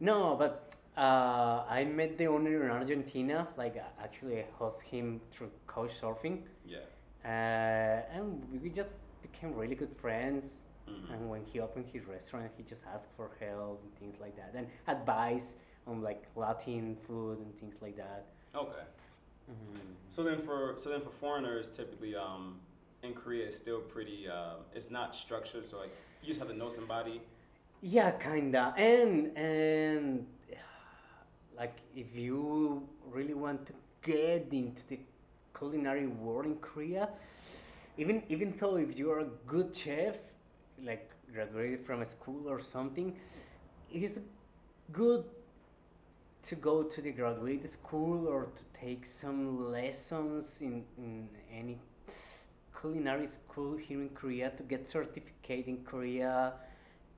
No, 0.01 0.35
but 0.37 0.75
uh, 0.97 1.63
I 1.69 1.85
met 1.85 2.17
the 2.17 2.25
owner 2.27 2.63
in 2.65 2.71
Argentina. 2.71 3.47
Like 3.57 3.77
uh, 3.77 4.03
actually, 4.03 4.39
I 4.39 4.45
host 4.57 4.81
him 4.81 5.21
through 5.31 5.51
couch 5.67 5.91
surfing, 6.01 6.41
yeah 6.65 6.79
uh, 7.23 8.01
and 8.17 8.43
we 8.63 8.69
just 8.69 8.95
became 9.21 9.53
really 9.55 9.75
good 9.75 9.95
friends. 10.01 10.57
Mhm. 10.89 11.13
And 11.13 11.29
when 11.29 11.43
he 11.45 11.59
opened 11.61 11.85
his 11.93 12.03
restaurant, 12.07 12.51
he 12.57 12.63
just 12.63 12.83
asked 12.93 13.09
for 13.15 13.29
help 13.39 13.81
and 13.83 13.91
things 13.99 14.19
like 14.19 14.35
that, 14.35 14.51
and 14.55 14.67
advice 14.87 15.53
on 15.87 16.01
like 16.01 16.23
Latin 16.35 16.97
food 17.07 17.37
and 17.39 17.53
things 17.59 17.75
like 17.81 17.95
that. 17.97 18.25
okay 18.63 18.83
Mhm. 19.49 19.95
so 20.09 20.23
then 20.23 20.39
for 20.47 20.75
so 20.81 20.89
then 20.89 21.01
for 21.01 21.09
foreigners 21.23 21.69
typically 21.69 22.13
um 22.15 22.59
in 23.05 23.13
Korea 23.21 23.45
it's 23.47 23.57
still 23.57 23.81
pretty 23.95 24.27
um 24.37 24.57
it's 24.77 24.89
not 24.99 25.15
structured 25.15 25.65
so 25.69 25.75
like 25.83 25.93
you 26.21 26.27
just 26.27 26.39
have 26.41 26.49
to 26.49 26.57
know 26.61 26.69
somebody 26.69 27.21
Yeah, 27.81 28.11
kinda. 28.11 28.73
And 28.77 29.35
and 29.37 30.27
like 31.57 31.77
if 31.95 32.15
you 32.15 32.87
really 33.09 33.33
want 33.33 33.65
to 33.67 33.73
get 34.03 34.47
into 34.51 34.81
the 34.87 34.99
culinary 35.57 36.07
world 36.07 36.45
in 36.45 36.55
Korea, 36.57 37.09
even 37.97 38.23
even 38.29 38.53
though 38.59 38.77
if 38.77 38.97
you 38.97 39.11
are 39.11 39.19
a 39.19 39.29
good 39.47 39.75
chef, 39.75 40.17
like 40.83 41.09
graduated 41.33 41.85
from 41.85 42.01
a 42.01 42.05
school 42.05 42.47
or 42.47 42.61
something, 42.61 43.15
it's 43.91 44.19
good 44.91 45.25
to 46.43 46.55
go 46.55 46.83
to 46.83 47.01
the 47.01 47.11
graduate 47.11 47.67
school 47.69 48.27
or 48.27 48.45
to 48.45 48.79
take 48.79 49.05
some 49.05 49.71
lessons 49.71 50.57
in, 50.61 50.83
in 50.97 51.29
any 51.53 51.77
culinary 52.79 53.27
school 53.27 53.77
here 53.77 54.01
in 54.01 54.09
Korea 54.09 54.49
to 54.51 54.63
get 54.63 54.87
certificate 54.87 55.67
in 55.67 55.83
Korea 55.83 56.53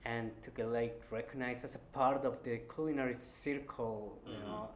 and 0.06 0.32
to 0.44 0.50
get 0.52 0.68
like 0.72 1.02
recognized 1.12 1.64
as 1.64 1.76
a 1.76 1.80
part 1.94 2.26
of 2.26 2.44
the 2.44 2.58
culinary 2.74 3.16
circle, 3.16 4.20
you 4.28 4.34
Mhm. 4.38 4.42
know, 4.46 4.70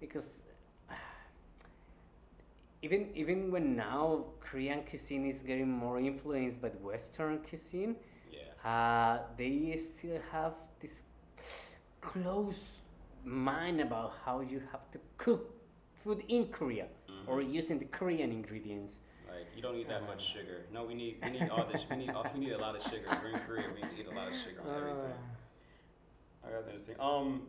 because 0.00 0.42
even 2.82 3.10
even 3.14 3.50
when 3.50 3.76
now 3.76 4.24
Korean 4.40 4.82
cuisine 4.84 5.26
is 5.30 5.42
getting 5.42 5.70
more 5.70 5.98
influenced 5.98 6.60
by 6.60 6.68
Western 6.90 7.38
cuisine, 7.38 7.96
yeah 8.30 8.70
uh, 8.70 9.18
they 9.36 9.76
still 9.78 10.20
have 10.32 10.54
this 10.80 11.02
close 12.00 12.60
mind 13.24 13.80
about 13.80 14.12
how 14.24 14.40
you 14.40 14.60
have 14.72 14.90
to 14.92 14.98
cook 15.16 15.50
food 16.02 16.22
in 16.28 16.48
Korea 16.48 16.86
or 17.26 17.40
Mhm. 17.40 17.52
using 17.60 17.78
the 17.78 17.86
Korean 17.86 18.30
ingredients. 18.30 19.00
Like 19.28 19.46
you 19.56 19.62
don't 19.62 19.76
need 19.76 19.88
that 19.88 20.06
much 20.06 20.24
sugar. 20.24 20.66
No, 20.72 20.84
we 20.84 20.94
need 20.94 21.16
we 21.22 21.30
need 21.30 21.48
all 21.50 21.66
this. 21.70 21.82
We 21.90 21.96
need 21.96 22.10
all, 22.10 22.26
we 22.32 22.40
need 22.40 22.52
a 22.52 22.58
lot 22.58 22.76
of 22.76 22.82
sugar. 22.82 23.06
We're 23.22 23.30
in 23.30 23.40
Korea. 23.46 23.66
We 23.74 23.96
need 23.96 24.06
a 24.06 24.14
lot 24.14 24.28
of 24.28 24.34
sugar 24.34 24.60
on 24.62 24.76
everything. 24.76 25.12
Oh, 26.44 26.50
that's 26.52 26.66
interesting. 26.66 26.96
Um, 27.00 27.42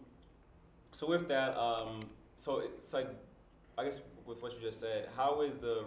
so 0.91 1.07
with 1.07 1.27
that, 1.27 1.57
um, 1.59 2.09
so 2.37 2.59
it's 2.59 2.93
like, 2.93 3.09
I 3.77 3.83
guess 3.83 3.99
with 4.25 4.41
what 4.41 4.53
you 4.53 4.61
just 4.61 4.79
said, 4.79 5.09
how 5.15 5.41
is 5.41 5.57
the 5.57 5.85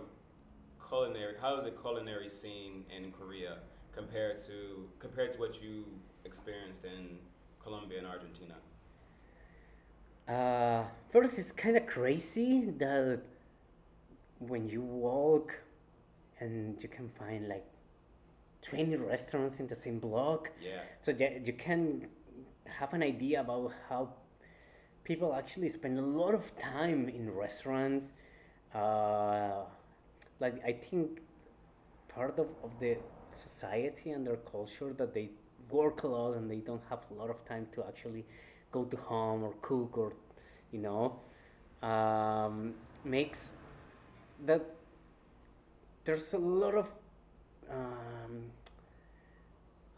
culinary? 0.88 1.35
How 1.40 1.57
is 1.57 1.64
the 1.64 1.70
culinary 1.70 2.29
scene 2.29 2.85
in 2.94 3.12
Korea 3.12 3.59
compared 3.94 4.38
to 4.46 4.88
compared 4.98 5.33
to 5.33 5.38
what 5.40 5.62
you 5.62 5.85
experienced 6.24 6.85
in 6.85 7.18
Colombia 7.62 7.98
and 7.98 8.07
Argentina? 8.07 8.55
Uh, 10.29 10.85
first, 11.11 11.38
it's 11.38 11.53
kind 11.53 11.77
of 11.77 11.87
crazy 11.87 12.70
that 12.79 13.22
when 14.38 14.68
you 14.68 14.83
walk 14.83 15.59
and 16.40 16.81
you 16.83 16.88
can 16.88 17.09
find 17.09 17.48
like 17.48 17.66
20 18.62 18.96
restaurants 18.96 19.61
in 19.61 19.66
the 19.68 19.77
same 19.77 19.98
block, 19.98 20.51
Yeah. 20.61 20.83
so 21.01 21.12
you 21.12 21.53
can 21.53 22.09
have 22.66 22.92
an 22.94 23.03
idea 23.03 23.40
about 23.40 23.72
how 23.88 24.11
people 25.05 25.35
actually 25.35 25.68
spend 25.70 25.98
a 25.98 26.03
lot 26.03 26.35
of 26.35 26.57
time 26.59 27.09
in 27.09 27.31
restaurants. 27.35 28.12
Uh, 28.74 29.62
like, 30.40 30.55
I 30.64 30.72
think 30.72 31.20
part 32.09 32.38
of, 32.38 32.48
of 32.62 32.70
the 32.81 32.96
society 33.33 34.11
and 34.11 34.27
their 34.27 34.37
culture 34.37 34.92
that 34.98 35.14
they 35.14 35.31
work 35.70 36.03
a 36.03 36.09
lot 36.09 36.33
and 36.37 36.51
they 36.51 36.57
don't 36.59 36.83
have 36.88 37.01
a 37.11 37.14
lot 37.14 37.31
of 37.31 37.44
time 37.46 37.66
to 37.74 37.85
actually 37.85 38.24
go 38.72 38.85
to 38.85 38.96
home 38.96 39.42
or 39.44 39.55
cook 39.62 39.96
or 39.98 40.14
you 40.72 40.79
know 40.79 41.20
um, 41.87 42.74
makes 43.05 43.53
that 44.46 44.62
there's 46.08 46.32
a 46.32 46.38
lot 46.38 46.74
of 46.74 46.86
um, 47.70 48.44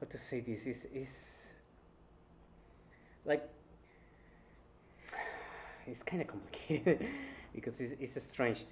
how 0.00 0.06
to 0.10 0.18
say 0.18 0.40
this 0.40 0.66
is 0.66 0.84
is 0.92 1.46
like 3.24 3.48
it's 5.86 6.02
kind 6.02 6.20
of 6.20 6.26
complicated 6.26 7.06
because 7.54 7.80
it's, 7.80 7.94
it's 8.16 8.24
strange 8.28 8.64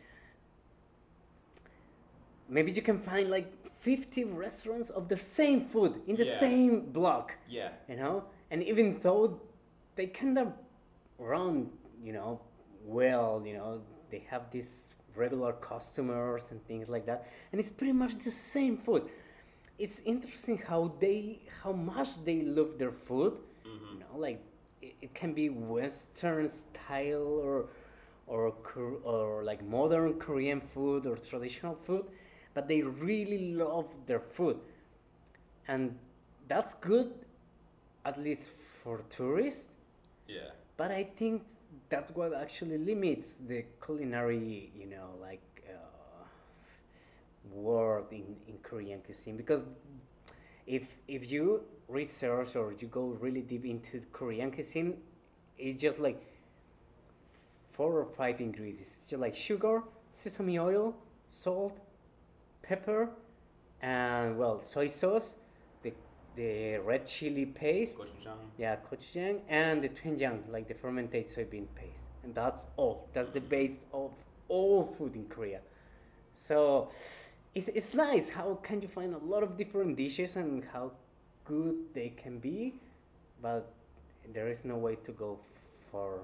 maybe 2.48 2.72
you 2.72 2.83
can 2.83 2.98
find 2.98 3.31
like 3.31 3.46
50 3.83 4.24
restaurants 4.24 4.90
of 4.90 5.07
the 5.09 5.16
same 5.16 5.64
food 5.64 6.01
in 6.09 6.16
the 6.16 6.24
Yeah. 6.27 6.40
same 6.40 6.90
block 6.90 7.35
Yeah. 7.48 7.70
you 7.88 7.94
know 7.94 8.24
and 8.51 8.64
even 8.64 8.98
though 9.01 9.40
they 9.94 10.07
kind 10.09 10.38
of 10.38 10.48
run 11.20 11.70
you 12.03 12.12
know 12.12 12.40
well 12.85 13.44
you 13.46 13.55
know 13.55 13.81
they 14.11 14.24
have 14.29 14.51
these 14.51 14.72
regular 15.14 15.53
customers 15.53 16.42
and 16.51 16.64
things 16.66 16.88
like 16.88 17.07
that. 17.07 17.27
And 17.53 17.61
it's 17.61 17.71
pretty 17.71 17.92
much 17.92 18.18
the 18.18 18.31
same 18.31 18.77
food. 18.77 19.05
It's 19.79 20.01
interesting 20.05 20.59
how 20.59 20.92
they 21.01 21.40
how 21.62 21.73
much 21.73 22.25
they 22.25 22.42
love 22.42 22.79
their 22.79 22.92
food. 22.92 23.35
Mm-hmm. 23.66 23.92
You 23.94 23.99
know 24.01 24.16
like 24.16 24.40
it, 24.83 24.94
it 25.03 25.14
can 25.14 25.33
be 25.35 25.49
western 25.49 26.51
style 26.51 27.27
or 27.44 27.66
or 28.27 28.53
or 29.05 29.42
like 29.44 29.64
modern 29.64 30.14
korean 30.14 30.61
food 30.61 31.07
or 31.07 31.16
traditional 31.16 31.75
food 31.75 32.05
but 32.55 32.68
they 32.68 32.83
really 32.83 33.53
love 33.55 33.87
their 34.07 34.21
food. 34.21 34.59
And 35.68 35.99
that's 36.49 36.75
good 36.75 37.12
at 38.05 38.18
least 38.21 38.51
for 38.83 39.03
tourists. 39.11 39.66
Yeah. 40.29 40.51
but 40.77 40.90
i 40.90 41.05
think 41.05 41.42
that's 41.88 42.11
what 42.12 42.35
actually 42.35 42.79
limits 42.79 43.35
the 43.46 43.64
culinary 43.85 44.70
you 44.77 44.87
know 44.87 45.11
like 45.20 45.42
uh, 45.68 46.24
world 47.51 48.07
in, 48.11 48.37
in 48.46 48.59
korean 48.62 49.01
cuisine. 49.01 49.37
Because 49.37 49.62
if 50.66 50.83
if 51.07 51.31
you 51.31 51.62
research 51.88 52.55
or 52.57 52.74
you 52.79 52.88
go 52.88 53.16
really 53.20 53.40
deep 53.40 53.64
into 53.64 54.03
korean 54.12 54.51
cuisine 54.51 54.98
it's 55.57 55.81
just 55.81 55.98
like 55.98 56.22
four 57.72 58.01
or 58.01 58.07
five 58.16 58.40
ingredients. 58.40 58.90
It's 59.03 59.11
just 59.11 59.20
like 59.20 59.35
sugar 59.35 59.83
sesame 60.12 60.59
oil 60.59 60.94
salt 61.31 61.79
pepper 62.62 63.11
and 63.81 64.37
well 64.37 64.61
soy 64.62 64.88
sauce 64.88 65.35
the 66.37 66.79
red 66.79 67.07
chili 67.07 67.47
paste 67.47 67.97
Gochujang. 67.99 68.38
yeah, 68.57 68.77
gochujang 68.77 69.41
and 69.49 69.83
the 69.83 69.88
doenjang, 69.88 70.41
like 70.51 70.69
the 70.69 70.75
fermented 70.75 71.29
soybean 71.29 71.67
paste, 71.75 72.07
and 72.23 72.35
that's 72.35 72.67
all. 72.77 73.09
That's 73.12 73.31
the 73.33 73.41
base 73.41 73.77
of 73.93 74.12
all 74.49 74.95
food 74.97 75.14
in 75.14 75.27
Korea. 75.27 75.61
So 76.47 76.91
it's, 77.55 77.69
it's 77.69 77.95
nice 77.95 78.29
how 78.31 78.59
can 78.62 78.81
you 78.81 78.88
find 78.88 79.14
a 79.14 79.19
lot 79.19 79.43
of 79.43 79.57
different 79.57 79.97
dishes 79.97 80.37
and 80.37 80.64
how 80.73 80.93
good 81.45 81.77
they 81.95 82.11
can 82.11 82.38
be, 82.38 82.75
but 83.43 83.73
there 84.33 84.49
is 84.49 84.64
no 84.64 84.77
way 84.77 84.97
to 85.07 85.12
go 85.12 85.38
for 85.91 86.21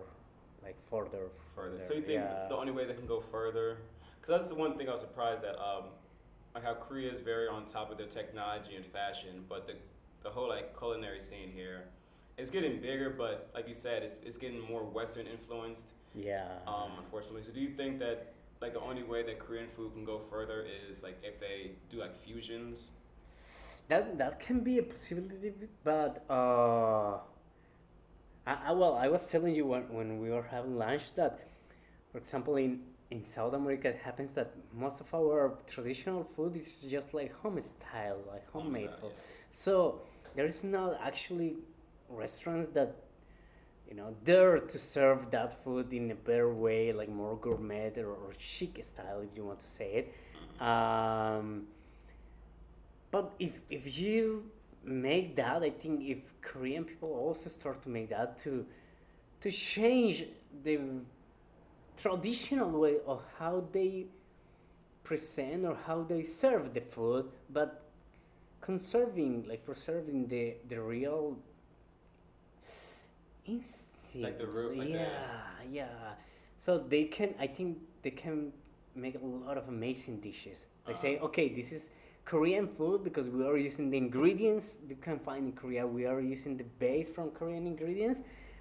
like 0.63 0.77
further. 0.91 1.29
further. 1.55 1.81
So 1.87 1.95
you 1.95 2.03
think 2.03 2.21
yeah. 2.21 2.47
the 2.49 2.57
only 2.57 2.73
way 2.73 2.85
they 2.87 2.95
can 2.95 3.07
go 3.07 3.21
further? 3.21 3.79
Because 4.21 4.39
that's 4.39 4.49
the 4.49 4.55
one 4.55 4.77
thing 4.77 4.89
I 4.89 4.93
was 4.93 5.01
surprised 5.01 5.45
at. 5.45 5.59
Um, 5.59 5.85
like 6.55 6.65
how 6.65 6.75
Korea 6.75 7.11
is 7.11 7.21
very 7.21 7.49
on 7.49 7.67
top 7.67 7.91
of 7.91 7.99
their 7.99 8.07
technology 8.07 8.77
and 8.77 8.87
fashion, 8.87 9.45
but 9.49 9.67
the 9.67 9.75
the 10.25 10.31
whole 10.31 10.49
like 10.49 10.77
culinary 10.77 11.21
scene 11.21 11.53
here, 11.55 11.85
it's 12.37 12.51
getting 12.51 12.81
bigger. 12.81 13.11
But 13.11 13.51
like 13.55 13.69
you 13.69 13.75
said, 13.75 14.03
it's 14.03 14.17
it's 14.25 14.39
getting 14.39 14.61
more 14.61 14.83
Western 14.83 15.27
influenced. 15.27 15.87
yeah. 16.15 16.49
Um, 16.67 16.93
unfortunately. 16.99 17.43
So 17.43 17.53
do 17.53 17.61
you 17.61 17.71
think 17.71 18.01
that 18.01 18.35
like 18.61 18.73
the 18.73 18.81
only 18.81 19.03
way 19.03 19.23
that 19.23 19.39
Korean 19.39 19.69
food 19.77 19.93
can 19.93 20.05
go 20.05 20.21
further 20.31 20.67
is 20.91 21.03
like 21.03 21.19
if 21.23 21.39
they 21.39 21.73
do 21.91 21.99
like 21.99 22.17
fusions? 22.25 22.91
That 23.89 24.19
that 24.19 24.41
can 24.41 24.61
be 24.61 24.79
a 24.79 24.83
possibility, 24.83 25.53
but 25.85 26.25
uh, 26.31 27.19
I, 28.47 28.55
I 28.69 28.73
well, 28.73 28.95
I 28.95 29.09
was 29.09 29.27
telling 29.27 29.55
you 29.55 29.67
when, 29.67 29.83
when 29.93 30.21
we 30.21 30.31
were 30.31 30.43
having 30.43 30.79
lunch 30.79 31.15
that, 31.17 31.41
for 32.11 32.19
example, 32.19 32.57
in 32.57 32.81
in 33.11 33.25
South 33.25 33.53
America, 33.53 33.89
it 33.89 34.01
happens 34.03 34.33
that 34.33 34.55
most 34.73 35.01
of 35.01 35.15
our 35.15 35.59
traditional 35.67 36.25
food 36.35 36.57
is 36.57 36.77
just 36.89 37.13
like 37.13 37.31
home 37.43 37.61
style, 37.61 38.19
like 38.31 38.51
homemade 38.51 38.91
food. 39.01 39.13
So 39.53 40.01
there 40.35 40.47
is 40.47 40.65
not 40.65 40.99
actually 41.03 41.57
restaurants 42.09 42.73
that 42.75 42.95
you 43.89 43.95
know 43.95 44.15
dare 44.25 44.59
to 44.59 44.79
serve 44.79 45.31
that 45.31 45.63
food 45.63 45.93
in 45.93 46.11
a 46.11 46.15
better 46.15 46.53
way, 46.53 46.93
like 46.93 47.09
more 47.09 47.37
gourmet 47.37 47.93
or, 47.97 48.09
or 48.09 48.33
chic 48.39 48.85
style, 48.93 49.21
if 49.21 49.37
you 49.37 49.45
want 49.45 49.61
to 49.61 49.69
say 49.69 49.91
it. 50.01 50.63
Um, 50.63 51.67
but 53.11 53.33
if 53.39 53.53
if 53.71 53.99
you 53.99 54.45
make 54.83 55.37
that, 55.37 55.63
I 55.63 55.71
think 55.71 56.03
if 56.03 56.19
Korean 56.43 56.85
people 56.85 57.11
also 57.11 57.49
start 57.49 57.83
to 57.85 57.89
make 57.89 58.11
that 58.11 58.43
to 58.45 58.67
to 59.43 59.51
change 59.51 60.25
the 60.65 60.81
traditional 61.97 62.71
way 62.71 62.97
of 63.07 63.23
how 63.39 63.65
they 63.73 64.07
present 65.05 65.65
or 65.65 65.77
how 65.87 66.03
they 66.03 66.25
serve 66.25 66.75
the 66.75 66.81
food, 66.81 67.27
but 67.51 67.84
conserving 68.69 69.45
like 69.51 69.63
preserving 69.67 70.27
the 70.29 70.45
the 70.69 70.81
real 70.81 71.37
instinct. 73.47 73.91
Like 74.27 74.39
the 74.39 74.47
root, 74.47 74.79
like 74.79 74.89
yeah, 74.89 75.69
yeah. 75.71 75.89
So 76.65 76.79
they 76.79 77.05
can, 77.05 77.35
I 77.39 77.47
think 77.47 77.79
they 78.03 78.11
can 78.11 78.53
make 78.95 79.17
a 79.21 79.25
lot 79.25 79.59
of 79.59 79.69
amazing 79.69 80.21
dishes. 80.21 80.67
They 80.87 80.95
say, 80.95 81.17
Uh-huh. 81.17 81.27
okay, 81.27 81.49
this 81.49 81.73
is 81.73 81.91
Korean 82.25 82.69
food 82.77 83.03
because 83.05 83.29
we 83.29 83.45
are 83.45 83.59
using 83.59 83.91
the 83.91 83.99
ingredients 83.99 84.77
you 84.89 84.97
can 84.97 85.19
find 85.19 85.43
in 85.49 85.53
Korea. 85.53 85.87
We 85.87 86.07
are 86.07 86.21
using 86.21 86.57
the 86.57 86.65
base 86.85 87.09
from 87.17 87.31
Korean 87.33 87.67
ingredients, 87.67 88.21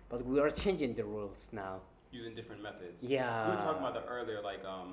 but 0.09 0.25
we 0.25 0.39
are 0.39 0.49
changing 0.63 0.95
the 0.95 1.05
rules 1.05 1.41
now. 1.51 1.75
using 2.11 2.35
different 2.35 2.61
methods. 2.61 3.01
Yeah. 3.01 3.47
We 3.47 3.55
were 3.55 3.61
talking 3.61 3.81
about 3.81 3.95
that 3.99 4.05
earlier, 4.15 4.39
like 4.51 4.63
um, 4.65 4.89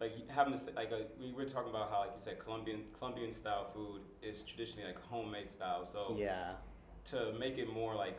like 0.00 0.30
having 0.30 0.52
this 0.52 0.68
like 0.76 0.92
uh 0.92 0.98
we 1.20 1.32
were 1.32 1.44
talking 1.44 1.70
about 1.70 1.90
how 1.90 2.00
like 2.00 2.10
you 2.14 2.22
said 2.22 2.38
Colombian 2.38 2.84
Colombian 2.98 3.32
style 3.32 3.70
food 3.74 4.02
is 4.22 4.42
traditionally 4.42 4.86
like 4.86 5.02
homemade 5.06 5.50
style. 5.50 5.84
So 5.84 6.14
Yeah, 6.16 6.52
to 7.06 7.32
make 7.38 7.58
it 7.58 7.72
more 7.72 7.94
like 7.94 8.18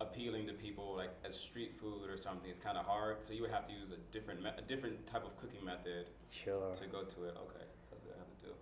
appealing 0.00 0.46
to 0.46 0.52
people 0.52 0.94
like 0.96 1.10
as 1.24 1.38
street 1.38 1.74
food 1.80 2.10
or 2.10 2.16
something, 2.16 2.50
it's 2.50 2.58
kind 2.58 2.76
of 2.76 2.84
hard. 2.84 3.22
So 3.22 3.32
you 3.32 3.42
would 3.42 3.50
have 3.50 3.66
to 3.68 3.72
use 3.72 3.90
a 3.92 4.12
different 4.12 4.42
me- 4.42 4.56
a 4.56 4.62
different 4.62 5.06
type 5.06 5.24
of 5.24 5.36
cooking 5.40 5.64
method 5.64 6.06
sure. 6.30 6.72
to 6.74 6.86
go 6.86 7.02
to 7.02 7.24
it. 7.24 7.36
Okay, 7.36 7.64
that's 7.90 8.04
what 8.04 8.16
I 8.16 8.18
have 8.18 8.40
to 8.40 8.46
do. 8.46 8.52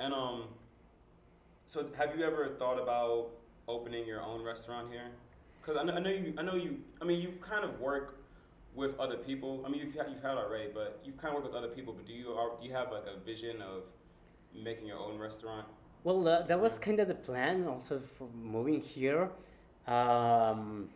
And 0.00 0.12
um, 0.12 0.44
so 1.66 1.86
have 1.96 2.18
you 2.18 2.24
ever 2.24 2.48
thought 2.58 2.80
about 2.80 3.30
opening 3.68 4.06
your 4.06 4.22
own 4.22 4.42
restaurant 4.44 4.90
here? 4.90 5.06
Because 5.60 5.76
I 5.80 5.84
know, 5.84 5.94
I 5.94 6.00
know 6.00 6.10
you. 6.10 6.34
I 6.36 6.42
know 6.42 6.56
you. 6.56 6.80
I 7.00 7.04
mean, 7.04 7.20
you 7.20 7.34
kind 7.40 7.64
of 7.64 7.78
work 7.80 8.21
with 8.74 8.98
other 8.98 9.16
people. 9.16 9.62
I 9.66 9.68
mean, 9.68 9.80
you've 9.80 9.94
had, 9.94 10.06
you've 10.10 10.22
had 10.22 10.36
already, 10.36 10.70
but 10.72 11.00
you've 11.04 11.16
kind 11.18 11.28
of 11.28 11.42
worked 11.42 11.52
with 11.52 11.56
other 11.62 11.72
people. 11.74 11.92
But 11.92 12.06
do 12.06 12.12
you 12.12 12.30
are, 12.32 12.50
do 12.60 12.66
you 12.66 12.72
have 12.72 12.90
like 12.90 13.04
a 13.06 13.18
vision 13.24 13.60
of 13.62 13.82
making 14.54 14.86
your 14.86 14.98
own 14.98 15.18
restaurant? 15.18 15.66
Well, 16.04 16.26
uh, 16.26 16.42
that 16.46 16.60
was 16.60 16.78
kind 16.78 16.98
of 17.00 17.08
the 17.08 17.14
plan 17.14 17.66
also 17.68 18.00
for 18.18 18.28
moving 18.34 18.80
here. 18.80 19.30
Um, 19.86 20.88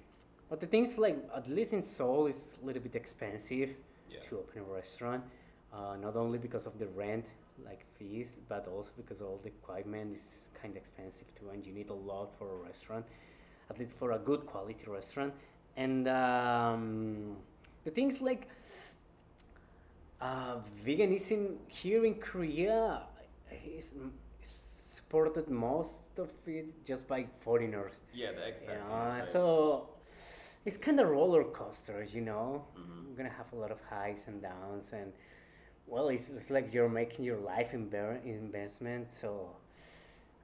but 0.49 0.61
the 0.61 0.67
things 0.67 0.97
like, 0.99 1.17
at 1.35 1.49
least 1.49 1.73
in 1.73 1.83
Seoul, 1.83 2.27
it's 2.27 2.49
a 2.63 2.67
little 2.67 2.83
bit 2.83 2.95
expensive 2.95 3.71
Yeah. 4.11 4.21
to 4.29 4.39
open 4.39 4.63
a 4.63 4.75
restaurant. 4.75 5.25
Uh, 5.73 5.97
not 6.01 6.17
only 6.17 6.39
because 6.39 6.67
of 6.67 6.79
the 6.79 6.87
rent, 6.87 7.27
like 7.65 7.85
fees, 7.99 8.29
but 8.49 8.67
also 8.69 8.91
because 8.97 9.21
all 9.21 9.39
the 9.43 9.49
equipment 9.49 10.17
is 10.17 10.49
kind 10.61 10.73
of 10.73 10.77
expensive 10.77 11.27
too, 11.39 11.51
and 11.53 11.67
you 11.67 11.73
need 11.73 11.91
a 11.91 11.95
lot 11.95 12.31
for 12.39 12.49
a 12.49 12.57
restaurant, 12.69 13.05
at 13.71 13.79
least 13.79 13.93
for 13.99 14.13
a 14.13 14.19
good 14.19 14.47
quality 14.47 14.85
restaurant. 14.87 15.35
And 15.77 16.07
um, 16.09 17.37
the 17.87 17.93
things 17.93 18.21
like 18.21 18.43
uh, 20.21 20.57
veganism 20.85 21.43
here 21.69 22.05
in 22.05 22.15
Korea 22.17 23.03
is, 23.79 23.93
is 24.43 24.63
supported 24.91 25.49
most 25.49 26.01
of 26.19 26.29
it 26.47 26.85
just 26.85 27.07
by 27.07 27.27
foreigners. 27.41 27.93
Yeah, 28.13 28.33
the 28.33 28.41
You 28.47 28.53
expats. 28.53 28.89
know? 28.89 28.95
right? 28.95 29.29
So 29.33 29.89
it's 30.65 30.77
kind 30.77 30.99
of 31.01 31.09
roller 31.09 31.45
coaster, 31.45 32.03
you 32.13 32.23
know. 32.23 32.65
Mm-hmm. 32.79 33.07
You're 33.07 33.17
gonna 33.17 33.37
have 33.43 33.53
a 33.53 33.57
lot 33.57 33.71
of 33.71 33.79
highs 33.89 34.25
and 34.27 34.43
downs, 34.43 34.89
and 34.93 35.13
well, 35.87 36.09
it's, 36.09 36.29
it's 36.37 36.51
like 36.51 36.75
you're 36.75 36.89
making 36.89 37.25
your 37.25 37.39
life 37.39 37.71
inver- 37.73 38.25
investment, 38.25 39.07
so 39.21 39.51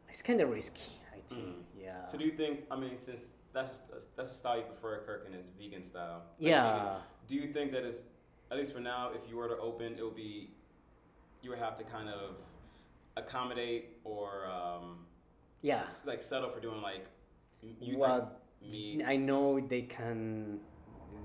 it's 0.08 0.22
kind 0.22 0.40
of 0.40 0.48
risky. 0.50 0.92
I 1.12 1.20
think. 1.34 1.46
Mhm. 1.46 1.54
Yeah. 1.86 2.04
So 2.06 2.16
do 2.18 2.24
you 2.24 2.32
think? 2.32 2.60
I 2.70 2.76
mean, 2.78 2.96
since 2.96 3.22
that's 3.52 3.80
a, 3.80 4.00
that's 4.16 4.30
a 4.30 4.34
style 4.34 4.58
you 4.58 4.62
prefer, 4.64 5.02
Kirkin, 5.06 5.34
is 5.34 5.48
vegan 5.58 5.82
style. 5.82 6.22
like 6.38 6.50
yeah. 6.50 6.72
vegan, 6.78 7.02
Do 7.28 7.34
you 7.34 7.46
think 7.46 7.72
that 7.72 7.84
is, 7.84 8.00
at 8.50 8.58
least 8.58 8.72
for 8.72 8.80
now, 8.80 9.10
if 9.14 9.28
you 9.28 9.36
were 9.36 9.48
to 9.48 9.58
open, 9.58 9.94
it 9.98 10.02
would 10.02 10.16
be, 10.16 10.50
you 11.42 11.50
would 11.50 11.58
have 11.58 11.76
to 11.78 11.84
kind 11.84 12.08
of 12.08 12.36
accommodate 13.16 13.96
or, 14.04 14.46
um, 14.46 15.06
Yeah. 15.62 15.84
s- 15.86 16.04
like 16.06 16.20
settle 16.20 16.50
for 16.50 16.60
doing 16.60 16.82
like, 16.82 17.06
you 17.80 17.98
Well, 17.98 18.32
meat. 18.60 19.02
I 19.04 19.16
know 19.16 19.60
they 19.60 19.82
can. 19.82 20.60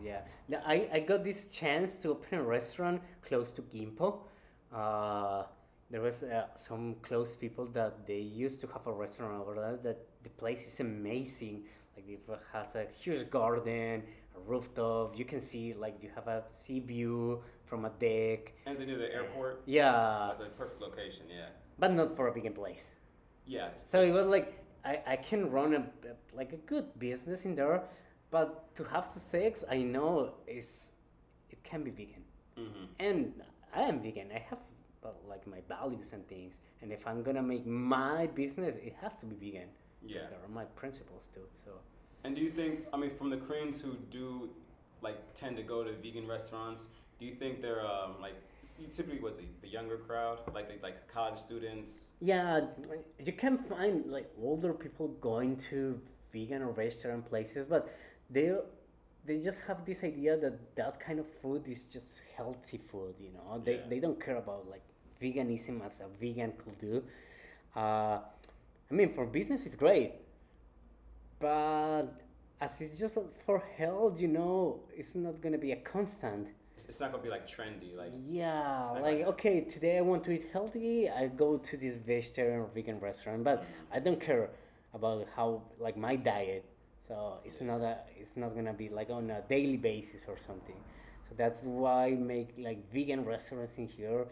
Yeah, 0.04 0.22
I, 0.66 0.88
I 0.94 1.00
got 1.00 1.24
this 1.24 1.48
chance 1.48 1.96
to 1.98 2.10
open 2.12 2.38
a 2.40 2.44
restaurant 2.44 3.02
close 3.24 3.52
to 3.54 3.62
Gimpo. 3.64 4.20
Uh, 4.72 5.44
there 5.90 6.02
was 6.02 6.22
uh, 6.24 6.48
some 6.56 6.96
close 7.02 7.36
people 7.36 7.66
that 7.68 8.06
they 8.06 8.20
used 8.20 8.62
to 8.62 8.68
have 8.68 8.86
a 8.86 8.92
restaurant 8.94 9.42
over 9.42 9.56
there. 9.56 9.78
That 9.78 10.06
the 10.24 10.30
place 10.30 10.72
is 10.74 10.80
amazing. 10.80 11.64
Like 11.98 12.08
it 12.10 12.22
has 12.54 12.76
a 12.76 12.86
huge 13.02 13.28
garden, 13.32 14.04
a 14.36 14.40
rooftop. 14.46 15.18
You 15.18 15.26
can 15.26 15.42
see 15.42 15.74
like 15.74 15.96
you 16.04 16.10
have 16.14 16.28
a 16.28 16.44
sea 16.54 16.80
view 16.80 17.42
from 17.66 17.86
a 17.86 17.90
deck. 17.90 18.54
It 18.68 18.80
near 18.88 19.00
the 19.00 19.12
airport? 19.12 19.64
Yeah, 19.66 20.28
That's 20.28 20.40
a 20.42 20.46
perfect 20.62 20.80
location. 20.80 21.26
Yeah. 21.28 21.48
but 21.80 21.92
not 21.94 22.16
for 22.16 22.28
a 22.28 22.34
vegan 22.34 22.54
place. 22.54 22.86
Yeah. 23.46 23.66
it's- 23.68 23.86
So 23.92 24.02
it 24.02 24.12
was 24.12 24.28
like 24.28 24.64
I, 24.86 25.00
I 25.08 25.16
can 25.16 25.50
run 25.50 25.74
a 25.74 25.84
like 26.36 26.54
a 26.54 26.58
good 26.72 26.86
business 27.00 27.46
in 27.46 27.56
there, 27.56 27.82
but 28.30 28.74
to 28.76 28.84
have 28.84 29.06
success, 29.08 29.64
I 29.70 29.78
know 29.82 30.34
is 30.46 30.92
it 31.50 31.64
can 31.64 31.84
be 31.84 31.90
vegan, 31.92 32.24
Mhm. 32.58 32.86
and 33.00 33.42
I 33.74 33.82
am 33.90 34.02
vegan. 34.02 34.28
I 34.32 34.40
have 34.50 34.60
uh, 35.04 35.10
like 35.28 35.48
my 35.48 35.62
values 35.68 36.14
and 36.14 36.28
things, 36.28 36.54
and 36.82 36.92
if 36.92 37.08
I'm 37.08 37.24
gonna 37.24 37.42
make 37.54 37.66
my 37.66 38.28
business, 38.28 38.76
it 38.88 38.94
has 39.02 39.14
to 39.22 39.26
be 39.26 39.36
vegan. 39.52 39.70
Yeah. 40.16 40.22
there 40.30 40.40
are 40.44 40.54
my 40.54 40.66
principles 40.82 41.24
too. 41.34 41.46
So 41.66 41.72
And 42.24 42.36
do 42.36 42.42
you 42.42 42.52
think, 42.52 42.86
I 42.94 42.98
mean, 42.98 43.12
from 43.20 43.30
the 43.30 43.38
Koreans 43.38 43.82
who 43.82 43.92
do 44.12 44.50
like 45.02 45.18
tend 45.36 45.56
to 45.58 45.64
go 45.64 45.84
to 45.84 45.92
vegan 45.94 46.28
restaurants, 46.28 46.88
do 47.20 47.26
you 47.26 47.36
think 47.36 47.62
they're 47.62 47.86
um, 47.86 48.16
like 48.22 48.36
typically 48.96 49.20
was 49.20 49.36
the, 49.38 49.46
the 49.62 49.68
younger 49.68 49.98
crowd, 49.98 50.40
like 50.54 50.68
they, 50.70 50.80
like 50.88 51.08
college 51.08 51.40
students? 51.40 51.92
yeah, 52.20 52.62
you 53.26 53.34
can 53.34 53.58
find 53.58 54.06
like 54.18 54.30
older 54.42 54.74
people 54.74 55.08
going 55.22 55.56
to 55.70 56.00
vegan 56.34 56.62
or 56.62 56.72
vegetarian 56.74 57.22
places, 57.22 57.66
but 57.66 57.84
they 58.30 58.54
they 59.26 59.40
just 59.40 59.58
have 59.68 59.86
this 59.86 60.04
idea 60.04 60.38
that 60.38 60.76
that 60.76 61.00
kind 61.00 61.20
of 61.20 61.28
food 61.42 61.68
is 61.68 61.84
just 61.86 62.22
healthy 62.36 62.78
food. 62.78 63.16
You 63.20 63.32
know, 63.36 63.62
they 63.64 63.76
Yeah. 63.76 63.90
they 63.90 64.00
don't 64.00 64.20
care 64.26 64.38
about 64.38 64.64
like 64.70 64.86
veganism 65.22 65.84
as 65.86 66.00
a 66.00 66.08
vegan 66.22 66.54
could 66.62 66.78
do. 66.80 67.04
Uh, 67.76 68.20
I 68.90 68.94
mean, 68.94 69.10
for 69.14 69.26
business 69.26 69.66
it's 69.66 69.76
great, 69.76 70.14
but 71.40 72.06
as 72.62 72.80
it's 72.82 73.00
just 73.00 73.18
for 73.46 73.64
health, 73.78 74.20
you 74.22 74.28
know, 74.28 74.80
it's 74.96 75.14
not 75.14 75.42
gonna 75.42 75.58
be 75.58 75.72
a 75.72 75.76
constant. 75.78 76.48
It's, 76.78 77.00
not 77.00 77.12
gonna 77.12 77.24
be 77.24 77.30
like 77.30 77.48
trendy, 77.50 77.96
like 77.98 78.12
Yeah, 78.24 78.86
like 78.94 79.02
like- 79.04 79.28
okay, 79.34 79.62
today 79.62 79.98
I 79.98 80.02
want 80.02 80.24
to 80.26 80.32
eat 80.32 80.48
healthy. 80.54 81.10
I 81.10 81.28
go 81.28 81.58
to 81.58 81.78
this 81.78 81.96
vegetarian 81.98 82.60
or 82.62 82.68
vegan 82.74 83.00
restaurant, 83.00 83.44
but 83.44 83.66
I 83.92 84.00
don't 84.00 84.22
care 84.22 84.50
about 84.94 85.28
how 85.36 85.64
like 85.80 85.98
my 85.98 86.16
diet. 86.16 86.64
So 87.08 87.40
it's 87.44 87.62
Yeah. 87.62 87.68
not 87.68 87.82
a, 87.82 87.98
it's 88.16 88.36
not 88.36 88.56
gonna 88.56 88.74
be 88.74 88.90
like 88.90 89.10
on 89.10 89.30
a 89.32 89.42
daily 89.50 89.78
basis 89.78 90.26
or 90.28 90.38
something. 90.46 90.80
So 91.28 91.36
that's 91.36 91.64
why 91.64 92.06
I 92.08 92.12
make 92.12 92.54
like 92.58 92.90
vegan 92.92 93.26
restaurants 93.26 93.78
in 93.78 93.88
here. 93.88 94.28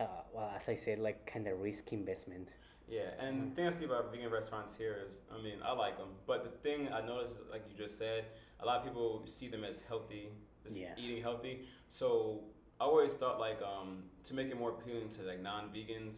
Uh, 0.00 0.06
well, 0.32 0.50
as 0.56 0.68
I 0.68 0.74
said, 0.76 0.98
like 0.98 1.24
kind 1.26 1.46
of 1.46 1.60
risky 1.60 1.94
investment. 1.96 2.48
Yeah, 2.88 3.10
and 3.18 3.50
the 3.50 3.54
thing 3.54 3.66
I 3.66 3.70
see 3.70 3.84
about 3.86 4.12
vegan 4.12 4.30
restaurants 4.30 4.76
here 4.76 4.96
is, 5.06 5.16
I 5.34 5.42
mean, 5.42 5.54
I 5.64 5.72
like 5.72 5.96
them, 5.96 6.08
but 6.26 6.44
the 6.44 6.50
thing 6.50 6.88
I 6.92 7.00
notice, 7.04 7.30
is, 7.30 7.38
like 7.50 7.64
you 7.70 7.76
just 7.76 7.96
said, 7.96 8.26
a 8.60 8.66
lot 8.66 8.78
of 8.78 8.84
people 8.84 9.22
see 9.24 9.48
them 9.48 9.64
as 9.64 9.80
healthy, 9.88 10.28
as 10.66 10.76
Yeah. 10.76 10.94
eating 10.96 11.22
healthy. 11.22 11.66
So 11.88 12.40
I 12.80 12.84
always 12.84 13.14
thought 13.14 13.38
like 13.40 13.60
um, 13.62 14.04
to 14.24 14.34
make 14.34 14.48
it 14.48 14.58
more 14.58 14.70
appealing 14.70 15.08
to 15.16 15.22
like 15.22 15.40
non-vegans, 15.40 16.16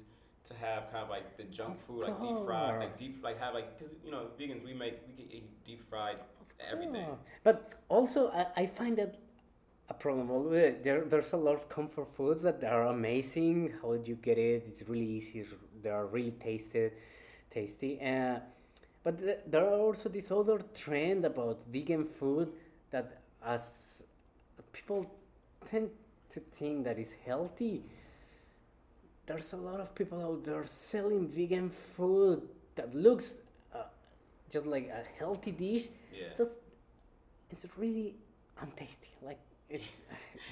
to 0.48 0.54
have 0.54 0.90
kind 0.92 1.02
of 1.04 1.10
like 1.10 1.36
the 1.36 1.44
junk 1.44 1.80
food, 1.86 2.02
like 2.06 2.20
deep 2.20 2.38
fried, 2.44 2.78
like 2.80 2.96
deep, 2.98 3.22
like 3.22 3.38
have 3.40 3.54
like, 3.54 3.78
cause 3.78 3.90
you 4.04 4.10
know, 4.10 4.26
vegans 4.38 4.64
we 4.64 4.72
make 4.74 5.00
we 5.08 5.14
can 5.14 5.30
eat 5.32 5.64
deep 5.64 5.88
fried 5.88 6.16
everything. 6.72 7.06
But 7.44 7.74
also, 7.88 8.30
I, 8.30 8.46
I 8.62 8.66
find 8.66 8.96
that 8.98 9.16
a 9.88 9.94
problem. 9.94 10.30
Uh, 10.30 10.50
There, 10.82 11.02
there's 11.04 11.32
a 11.32 11.36
lot 11.36 11.54
of 11.54 11.68
comfort 11.68 12.08
foods 12.16 12.42
that 12.42 12.62
are 12.64 12.86
amazing. 12.88 13.74
How 13.82 13.94
do 13.96 14.08
you 14.10 14.16
get 14.16 14.38
it? 14.38 14.64
It's 14.68 14.82
really 14.88 15.06
easy. 15.18 15.40
it's- 15.40 15.54
They 15.86 15.92
are 15.92 16.06
really 16.06 16.32
tasted, 16.32 16.94
tasty. 17.48 18.00
Uh, 18.02 18.40
but 19.04 19.20
th- 19.20 19.38
there 19.46 19.64
are 19.64 19.78
also 19.78 20.08
this 20.08 20.32
other 20.32 20.58
trend 20.74 21.24
about 21.24 21.60
vegan 21.70 22.04
food 22.06 22.48
that 22.90 23.22
as 23.46 24.02
people 24.72 25.06
tend 25.70 25.90
to 26.30 26.40
think 26.40 26.82
that 26.86 26.98
is 26.98 27.10
healthy. 27.24 27.84
There's 29.26 29.52
a 29.52 29.56
lot 29.56 29.78
of 29.78 29.94
people 29.94 30.20
out 30.20 30.44
there 30.44 30.64
selling 30.66 31.28
vegan 31.28 31.70
food 31.70 32.42
that 32.74 32.92
looks 32.92 33.34
uh, 33.72 33.84
just 34.50 34.66
like 34.66 34.88
a 34.88 35.04
healthy 35.20 35.52
dish, 35.52 35.86
Yeah. 36.12 36.30
that's 36.36 36.54
it's 37.52 37.64
really 37.78 38.16
untasty. 38.60 39.12
Like 39.22 39.38
it's, 39.70 39.84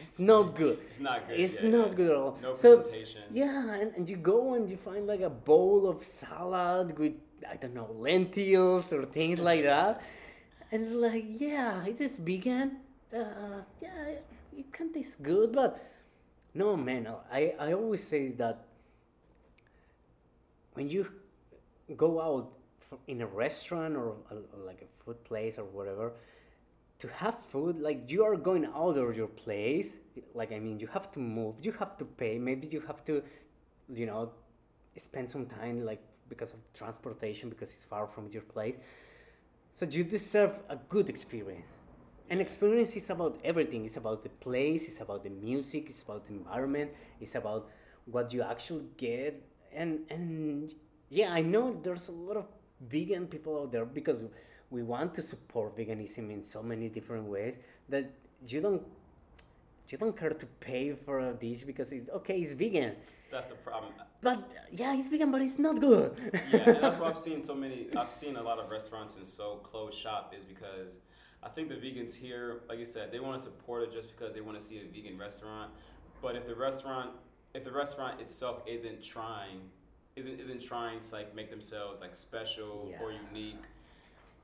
it's 0.02 0.18
not 0.18 0.54
good. 0.56 0.78
It's 0.88 1.00
not 1.00 1.28
good. 1.28 1.40
It's 1.40 1.54
yeah, 1.54 1.68
not 1.68 1.90
yeah. 1.90 1.94
good 1.94 2.10
at 2.10 2.16
all. 2.16 2.38
No 2.42 2.56
so 2.56 2.78
presentation. 2.78 3.22
yeah, 3.32 3.74
and, 3.74 3.92
and 3.96 4.10
you 4.10 4.16
go 4.16 4.54
and 4.54 4.70
you 4.70 4.76
find 4.76 5.06
like 5.06 5.20
a 5.20 5.30
bowl 5.30 5.88
of 5.88 6.04
salad 6.04 6.98
with 6.98 7.12
I 7.48 7.56
don't 7.56 7.74
know 7.74 7.90
lentils 7.98 8.92
or 8.92 9.04
things 9.04 9.38
like 9.38 9.62
that, 9.72 10.02
and 10.72 10.86
it's 10.86 10.94
like 10.94 11.24
yeah, 11.28 11.84
it 11.84 12.00
is 12.00 12.16
vegan. 12.16 12.78
Uh, 13.14 13.62
yeah, 13.80 14.18
it 14.56 14.72
can 14.72 14.92
taste 14.92 15.22
good, 15.22 15.52
but 15.52 15.80
no 16.54 16.76
man. 16.76 17.08
I 17.32 17.54
I 17.58 17.72
always 17.72 18.02
say 18.06 18.28
that 18.32 18.64
when 20.74 20.88
you 20.88 21.06
go 21.96 22.20
out 22.20 22.52
in 23.06 23.20
a 23.20 23.26
restaurant 23.26 23.96
or 23.96 24.14
a, 24.30 24.34
like 24.66 24.82
a 24.82 25.04
food 25.04 25.22
place 25.24 25.58
or 25.58 25.64
whatever 25.64 26.12
to 27.04 27.10
have 27.22 27.36
food 27.52 27.80
like 27.88 28.10
you 28.12 28.24
are 28.24 28.36
going 28.48 28.66
out 28.82 28.96
of 29.04 29.16
your 29.20 29.32
place 29.44 29.88
like 30.34 30.52
i 30.52 30.58
mean 30.58 30.80
you 30.80 30.88
have 30.96 31.10
to 31.12 31.20
move 31.20 31.54
you 31.66 31.72
have 31.72 31.96
to 31.98 32.04
pay 32.22 32.38
maybe 32.38 32.66
you 32.74 32.80
have 32.90 33.04
to 33.04 33.22
you 33.92 34.06
know 34.06 34.30
spend 35.00 35.30
some 35.30 35.46
time 35.46 35.84
like 35.84 36.02
because 36.28 36.52
of 36.52 36.60
transportation 36.72 37.48
because 37.48 37.68
it's 37.70 37.84
far 37.84 38.06
from 38.06 38.28
your 38.30 38.42
place. 38.42 38.76
So 39.74 39.86
you 39.86 40.04
deserve 40.04 40.52
a 40.68 40.76
good 40.76 41.08
experience. 41.08 41.66
And 42.30 42.40
experience 42.40 42.96
is 42.96 43.10
about 43.10 43.38
everything. 43.44 43.84
It's 43.84 43.96
about 43.96 44.22
the 44.22 44.30
place 44.30 44.88
it's 44.88 45.00
about 45.00 45.24
the 45.24 45.30
music 45.30 45.90
it's 45.90 46.02
about 46.02 46.24
the 46.26 46.32
environment 46.32 46.90
it's 47.20 47.34
about 47.34 47.68
what 48.06 48.32
you 48.32 48.42
actually 48.42 48.86
get. 48.96 49.42
And 49.72 50.00
and 50.08 50.72
yeah 51.10 51.30
i 51.32 51.42
know 51.42 51.78
there's 51.82 52.08
a 52.08 52.12
lot 52.12 52.36
of 52.36 52.46
vegan 52.80 53.26
people 53.26 53.60
out 53.60 53.72
there 53.72 53.84
because 53.84 54.22
we 54.70 54.82
want 54.82 55.14
to 55.14 55.22
support 55.22 55.76
veganism 55.76 56.30
in 56.30 56.44
so 56.44 56.62
many 56.62 56.88
different 56.88 57.24
ways 57.26 57.54
that 57.88 58.10
you 58.48 58.60
don't 58.60 58.82
you 59.88 59.98
don't 59.98 60.16
care 60.16 60.30
to 60.30 60.46
pay 60.60 60.92
for 60.94 61.20
a 61.20 61.32
dish 61.34 61.62
because 61.64 61.92
it's 61.92 62.08
okay 62.10 62.38
it's 62.40 62.54
vegan 62.54 62.94
That's 63.30 63.48
the 63.48 63.54
problem. 63.54 63.92
but 64.22 64.38
yeah 64.72 64.96
it's 64.96 65.08
vegan 65.08 65.30
but 65.30 65.42
it's 65.42 65.58
not 65.58 65.80
good 65.80 66.10
yeah, 66.52 66.70
and 66.70 66.82
that's 66.82 66.96
why 66.96 67.10
I've 67.10 67.18
seen 67.18 67.42
so 67.42 67.54
many. 67.54 67.88
I've 67.96 68.10
seen 68.22 68.36
a 68.36 68.42
lot 68.42 68.58
of 68.58 68.70
restaurants 68.70 69.16
and 69.16 69.26
so 69.26 69.60
close 69.62 69.94
shop 69.94 70.32
is 70.36 70.44
because 70.44 70.92
I 71.42 71.48
think 71.50 71.68
the 71.68 71.74
vegans 71.74 72.14
here, 72.16 72.60
like 72.70 72.78
you 72.78 72.86
said, 72.86 73.12
they 73.12 73.20
want 73.20 73.36
to 73.36 73.42
support 73.44 73.82
it 73.82 73.92
just 73.92 74.08
because 74.16 74.32
they 74.34 74.40
want 74.40 74.58
to 74.58 74.64
see 74.64 74.78
a 74.78 74.84
vegan 74.94 75.18
restaurant. 75.18 75.70
But 76.22 76.36
if 76.36 76.46
the 76.46 76.54
restaurant, 76.54 77.10
if 77.52 77.64
the 77.64 77.70
restaurant 77.72 78.18
itself 78.18 78.62
isn't 78.66 79.02
trying, 79.02 79.60
isn't 80.16 80.40
isn't 80.40 80.62
trying 80.62 81.00
to 81.00 81.10
like 81.12 81.34
make 81.34 81.50
themselves 81.50 82.00
like 82.00 82.14
special 82.14 82.90
or 82.98 83.12
unique, 83.12 83.62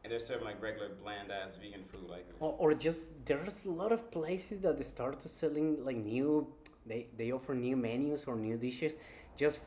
and 0.03 0.11
they're 0.13 0.19
serving 0.21 0.45
like 0.45 0.61
regular 0.63 0.89
bland 1.03 1.31
ass 1.31 1.53
vegan 1.61 1.85
food, 1.85 2.09
like 2.09 2.27
or, 2.41 2.55
or 2.59 2.75
just 2.75 3.11
there's 3.27 3.65
a 3.67 3.71
lot 3.71 3.93
of 3.93 4.11
places 4.11 4.61
that 4.63 4.79
they 4.79 4.85
start 4.85 5.21
to 5.21 5.29
selling 5.29 5.85
like 5.85 5.97
new 5.97 6.47
they 6.87 7.07
they 7.17 7.33
offer 7.33 7.55
new 7.55 7.77
menus 7.77 8.25
or 8.27 8.37
new 8.37 8.57
dishes 8.57 8.95
just 9.37 9.61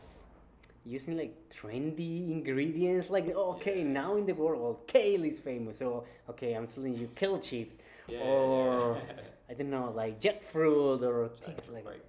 using 0.85 1.17
like 1.17 1.33
trendy 1.49 2.31
ingredients 2.31 3.09
like 3.09 3.27
okay 3.29 3.79
Yeah. 3.79 4.01
now 4.01 4.15
in 4.17 4.25
the 4.25 4.33
world 4.33 4.85
kale 4.87 5.23
is 5.23 5.39
famous 5.39 5.77
so 5.77 6.03
okay 6.29 6.53
i'm 6.53 6.67
selling 6.67 6.95
you 6.95 7.07
kale 7.15 7.39
chips 7.39 7.75
yeah, 8.07 8.19
or 8.19 8.97
yeah. 9.07 9.13
i 9.49 9.53
don't 9.53 9.69
know 9.69 9.91
like 9.95 10.19
jet 10.19 10.41
jackfruit 10.41 11.01
or 11.03 11.29
things 11.45 11.61
like 11.71 11.85
like 11.85 12.03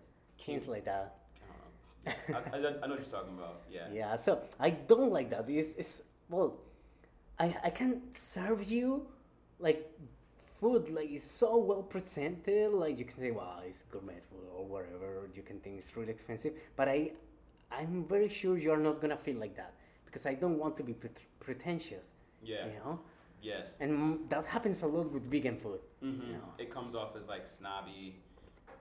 things 0.45 0.67
like 0.67 0.85
that 0.87 1.15
I 2.07 2.11
don't 2.13 2.29
know. 2.29 2.39
I, 2.53 2.57
I, 2.57 2.59
I 2.59 2.87
know 2.87 2.95
what 2.97 3.01
you're 3.01 3.19
talking 3.19 3.35
about. 3.39 3.63
Yeah. 3.71 3.87
yeah 3.93 4.17
so 4.17 4.41
i 4.59 4.71
don't 4.71 5.13
like 5.13 5.31
that 5.31 5.49
it's, 5.49 5.71
it's 5.79 6.03
well 6.29 6.59
i 7.39 7.57
i 7.65 7.71
can 7.71 8.01
serve 8.17 8.65
you 8.65 9.07
like 9.59 9.91
food 10.61 10.89
like 10.91 11.11
it's 11.11 11.31
so 11.31 11.57
well 11.57 11.83
presented 11.83 12.73
like 12.73 12.99
you 12.99 13.05
can 13.05 13.19
say 13.19 13.31
wow 13.31 13.61
it's 13.67 13.83
gourmet 13.91 14.21
food 14.31 14.47
or 14.57 14.65
whatever 14.65 15.29
you 15.35 15.43
can 15.43 15.59
think 15.61 15.79
it's 15.79 15.97
really 15.97 16.11
expensive 16.11 16.53
but 16.77 16.89
i 16.89 17.11
i'm 17.73 18.05
very 18.05 18.29
sure 18.29 18.57
you're 18.59 18.77
not 18.79 19.01
gonna 19.01 19.17
feel 19.17 19.37
like 19.37 19.57
that 19.57 19.73
because 20.05 20.27
i 20.27 20.35
don't 20.35 20.59
want 20.59 20.77
to 20.77 20.83
be 20.83 20.93
pret- 20.95 21.21
pretentious 21.41 22.07
Yeah. 22.43 22.67
you 22.67 22.73
know 22.85 23.01
Yes. 23.43 23.75
and 23.79 24.21
that 24.31 24.47
happens 24.47 24.81
a 24.83 24.87
lot 24.87 25.13
with 25.13 25.25
vegan 25.31 25.59
food 25.59 25.81
hmm 26.01 26.31
Yeah. 26.31 26.39
It 26.63 26.71
comes 26.71 26.95
off 26.95 27.15
as 27.17 27.29
like 27.29 27.47
snobby, 27.47 28.17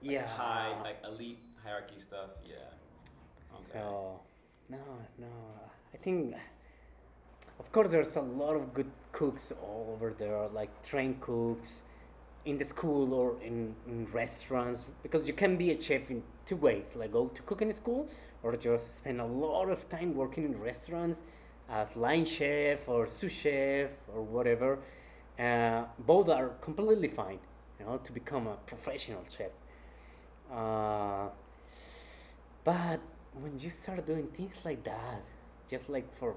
like 0.01 0.11
yeah 0.13 0.25
high, 0.27 0.71
like 0.81 0.99
elite 1.03 1.39
hierarchy 1.63 1.99
stuff. 1.99 2.29
Yeah. 2.45 2.55
Okay. 3.57 3.73
So, 3.73 4.19
no, 4.69 4.77
no. 5.19 5.27
I 5.93 5.97
think, 5.97 6.33
of 7.59 7.71
course, 7.71 7.89
there's 7.89 8.15
a 8.15 8.21
lot 8.21 8.55
of 8.55 8.73
good 8.73 8.91
cooks 9.11 9.51
all 9.61 9.93
over 9.93 10.13
there, 10.17 10.47
like 10.53 10.71
trained 10.83 11.21
cooks 11.21 11.83
in 12.45 12.57
the 12.57 12.65
school 12.65 13.13
or 13.13 13.35
in, 13.41 13.75
in 13.87 14.05
restaurants, 14.11 14.81
because 15.01 15.27
you 15.27 15.33
can 15.33 15.55
be 15.55 15.71
a 15.71 15.81
chef 15.81 16.09
in 16.09 16.23
two 16.45 16.57
ways 16.57 16.85
like 16.95 17.11
go 17.11 17.27
to 17.27 17.41
cook 17.43 17.61
in 17.61 17.71
school 17.73 18.07
or 18.41 18.57
just 18.57 18.97
spend 18.97 19.21
a 19.21 19.25
lot 19.25 19.69
of 19.69 19.87
time 19.89 20.13
working 20.13 20.43
in 20.43 20.59
restaurants 20.59 21.21
as 21.69 21.87
line 21.95 22.25
chef 22.25 22.87
or 22.87 23.07
sous 23.07 23.31
chef 23.31 23.91
or 24.13 24.21
whatever. 24.21 24.79
Uh, 25.39 25.83
both 25.99 26.29
are 26.29 26.49
completely 26.61 27.07
fine, 27.07 27.39
you 27.79 27.85
know, 27.85 27.97
to 27.97 28.11
become 28.11 28.47
a 28.47 28.55
professional 28.67 29.23
chef. 29.35 29.51
Uh, 30.51 31.29
but 32.63 32.99
when 33.41 33.57
you 33.59 33.69
start 33.69 34.05
doing 34.05 34.27
things 34.37 34.55
like 34.63 34.83
that, 34.83 35.21
just 35.69 35.89
like 35.89 36.05
for 36.19 36.35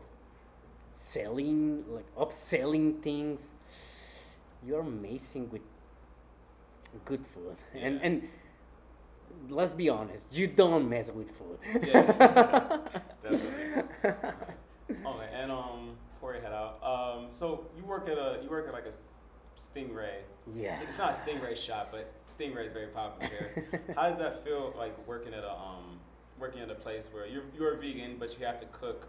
selling, 0.96 1.84
like 1.88 2.06
upselling 2.16 3.00
things, 3.02 3.40
you're 4.66 4.80
amazing 4.80 5.50
with 5.50 5.62
good 7.04 7.24
food. 7.26 7.56
And 7.74 7.94
Yeah. 7.96 8.06
and 8.06 8.28
let's 9.50 9.72
be 9.74 9.88
honest, 9.88 10.26
you 10.32 10.46
don't 10.46 10.88
mess 10.88 11.10
with 11.10 11.30
food. 11.38 11.58
Yeah, 11.86 12.02
definitely. 13.22 13.82
Oh 15.04 15.18
man, 15.18 15.28
and 15.34 15.50
um, 15.50 15.96
before 16.14 16.34
you 16.36 16.40
head 16.40 16.52
out, 16.52 16.78
um, 16.82 17.26
so 17.32 17.66
you 17.76 17.84
work 17.84 18.08
at 18.08 18.16
a 18.18 18.38
you 18.42 18.48
work 18.48 18.68
at 18.68 18.72
like 18.72 18.86
a 18.86 18.92
Stingray. 19.60 20.18
yeah. 20.54 20.80
It's 20.80 20.96
not 20.96 21.10
a 21.12 21.18
Stingray 21.20 21.56
shop, 21.56 21.88
but 21.90 22.12
Stingray 22.38 22.66
is 22.68 22.72
very 22.72 22.86
popular 22.86 23.26
here. 23.28 23.68
How 23.96 24.08
does 24.08 24.18
that 24.18 24.44
feel 24.44 24.72
like 24.78 24.94
working 25.06 25.34
at 25.34 25.42
a 25.42 25.50
um 25.50 25.98
working 26.38 26.60
at 26.62 26.70
a 26.70 26.74
place 26.76 27.08
where 27.12 27.26
you're 27.26 27.42
you're 27.56 27.74
a 27.74 27.78
vegan 27.78 28.16
but 28.18 28.38
you 28.38 28.46
have 28.46 28.60
to 28.60 28.66
cook, 28.66 29.08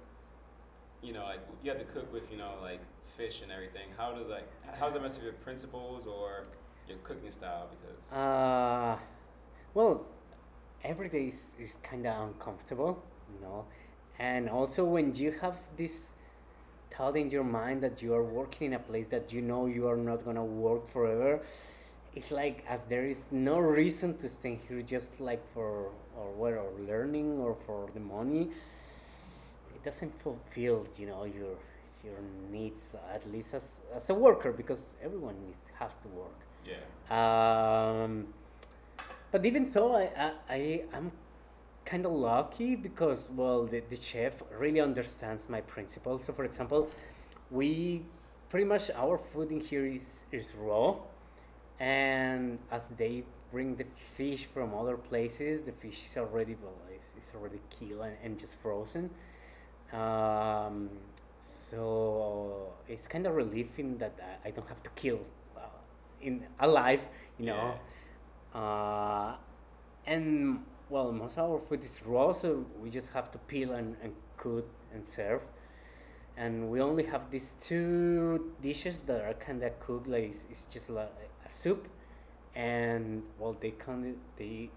you 1.02 1.14
know, 1.14 1.24
like 1.24 1.40
you 1.64 1.72
have 1.72 1.80
to 1.80 1.86
cook 1.86 2.12
with 2.12 2.30
you 2.32 2.38
know 2.38 2.54
like 2.62 2.80
fish 3.16 3.42
and 3.42 3.52
everything. 3.52 3.88
How 3.98 4.12
does 4.12 4.28
like 4.28 4.48
how 4.80 4.86
does 4.86 4.94
that 4.94 5.02
mess 5.02 5.16
with 5.16 5.24
your 5.24 5.34
principles 5.34 6.06
or 6.08 6.46
your 6.88 6.98
cooking 7.00 7.32
style? 7.32 7.68
Because 7.70 7.98
Uh, 8.12 8.98
well, 9.74 10.06
every 10.84 11.10
day 11.10 11.26
is, 11.34 11.42
is 11.60 11.76
kind 11.84 12.06
of 12.08 12.30
uncomfortable, 12.30 13.02
you 13.34 13.40
know, 13.46 13.66
and 14.20 14.50
also 14.50 14.84
when 14.84 15.16
you 15.16 15.32
have 15.42 15.58
this 15.78 16.08
thought 16.96 17.16
in 17.16 17.30
your 17.30 17.44
mind 17.44 17.82
that 17.84 18.02
you 18.02 18.14
are 18.14 18.24
working 18.24 18.68
in 18.68 18.74
a 18.74 18.80
place 18.80 19.06
that 19.12 19.32
you 19.32 19.42
know 19.42 19.68
you 19.68 19.88
are 19.88 19.98
not 19.98 20.26
gonna 20.26 20.44
work 20.44 20.90
forever, 20.92 21.42
it's 22.16 22.32
like 22.32 22.64
as 22.68 22.82
there 22.90 23.06
is 23.06 23.20
no 23.32 23.60
reason 23.60 24.18
to 24.18 24.28
stay 24.28 24.60
here 24.68 24.82
just 24.82 25.20
like 25.20 25.44
for 25.54 25.92
or 26.18 26.32
what 26.36 26.54
or 26.54 26.72
learning 26.88 27.40
or 27.40 27.56
for 27.66 27.90
the 27.94 28.00
money. 28.00 28.50
Doesn't 29.88 30.16
fulfill, 30.22 30.80
you 31.00 31.08
know, 31.12 31.24
your 31.40 31.56
your 32.04 32.20
needs 32.52 32.84
at 33.16 33.24
least 33.32 33.54
as, 33.54 33.68
as 33.96 34.10
a 34.10 34.14
worker 34.14 34.52
because 34.62 34.82
everyone 35.08 35.36
needs 35.46 35.64
has 35.80 35.92
to 36.04 36.08
work. 36.22 36.40
yeah, 36.72 36.84
Um, 37.20 38.28
but 39.32 39.46
even 39.46 39.72
though 39.72 39.96
I, 39.96 40.06
I, 40.26 40.32
I 40.50 40.60
I'm 40.94 41.12
kind 41.86 42.06
of 42.06 42.12
lucky 42.12 42.76
because 42.76 43.30
well 43.40 43.66
the, 43.66 43.80
the 43.90 44.00
chef 44.10 44.34
really 44.64 44.82
understands 44.82 45.44
my 45.56 45.62
principles. 45.62 46.20
So 46.26 46.34
for 46.34 46.44
example, 46.44 46.82
we 47.50 48.02
pretty 48.50 48.66
much 48.66 48.92
our 48.92 49.18
food 49.18 49.52
in 49.52 49.62
here 49.62 49.86
is 49.86 50.08
is 50.32 50.48
raw, 50.68 50.96
and 51.80 52.60
as 52.72 52.84
they 52.98 53.24
bring 53.54 53.70
the 53.78 53.86
fish 54.18 54.44
from 54.54 54.74
other 54.74 54.98
places, 54.98 55.62
the 55.70 55.72
fish 55.72 56.00
is 56.10 56.18
already 56.18 56.56
well 56.62 56.74
it's, 56.94 57.12
it's 57.18 57.32
already 57.36 57.62
killed 57.70 58.04
and, 58.10 58.18
and 58.24 58.40
just 58.44 58.56
frozen. 58.62 59.10
Um, 59.94 60.90
so 61.70 62.74
it's 62.88 63.08
kind 63.08 63.26
of 63.26 63.36
relieving 63.36 63.98
that 63.98 64.16
I, 64.46 64.52
don't 64.52 64.68
have 64.68 64.82
to 64.84 64.90
kill 64.92 65.20
uh, 65.56 65.62
in 66.22 66.44
alive, 66.60 67.02
you 67.38 67.48
know. 67.48 67.74
Uh, 68.54 69.36
and 70.06 70.64
well, 70.90 71.12
most 71.12 71.38
of 71.38 71.52
our 71.52 71.60
food 71.68 71.84
is 71.84 72.02
raw, 72.06 72.32
so 72.32 72.66
we 72.82 72.90
just 72.90 73.10
have 73.10 73.32
to 73.32 73.38
peel 73.38 73.74
and, 73.74 73.96
and 74.02 74.14
cook 74.38 74.68
and 74.94 75.06
serve. 75.06 75.42
And 76.38 76.70
we 76.70 76.80
only 76.82 77.04
have 77.04 77.32
these 77.32 77.52
two 77.62 78.54
dishes 78.62 79.00
that 79.08 79.22
are 79.22 79.34
kind 79.34 79.64
of 79.64 79.80
cooked, 79.80 80.08
like 80.08 80.32
it's, 80.32 80.46
it's 80.50 80.66
just 80.70 80.90
like 80.90 81.12
a 81.46 81.52
soup, 81.52 81.88
and 82.56 83.24
well, 83.40 83.58
they 83.60 83.72
call 83.72 84.04
it 84.04 84.18
they 84.38 84.70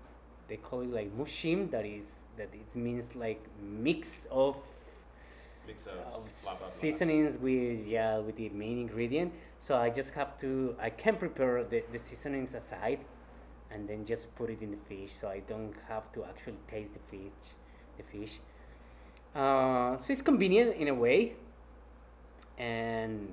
they 0.49 0.57
call 0.57 0.81
it 0.81 0.91
like 0.91 1.17
muchim. 1.17 1.71
That 1.71 1.85
is 1.85 2.07
that 2.39 2.49
it 2.55 2.75
means 2.75 3.15
like 3.15 3.45
mix 3.63 4.27
of 4.31 4.57
mix 5.71 5.87
of 5.87 5.93
of 6.17 6.23
blah, 6.23 6.23
blah, 6.23 6.59
blah. 6.59 6.67
seasonings 6.83 7.33
with 7.47 7.79
yeah 7.97 8.19
with 8.27 8.37
the 8.43 8.49
main 8.63 8.77
ingredient 8.87 9.31
so 9.59 9.71
i 9.77 9.89
just 10.01 10.11
have 10.21 10.31
to 10.43 10.51
i 10.81 10.91
can 11.03 11.15
prepare 11.25 11.55
the, 11.73 11.79
the 11.95 11.99
seasonings 12.09 12.53
aside 12.55 13.01
and 13.73 13.89
then 13.89 14.01
just 14.13 14.25
put 14.39 14.49
it 14.55 14.61
in 14.67 14.71
the 14.77 14.83
fish 14.89 15.13
so 15.21 15.25
i 15.29 15.41
don't 15.53 15.75
have 15.89 16.07
to 16.15 16.25
actually 16.31 16.61
taste 16.71 16.93
the 16.99 17.05
fish 17.11 17.43
the 17.99 18.05
fish 18.13 18.35
uh, 19.41 19.97
so 20.03 20.07
it's 20.15 20.23
convenient 20.33 20.71
in 20.83 20.89
a 20.89 20.95
way 21.05 21.19
and 22.59 23.29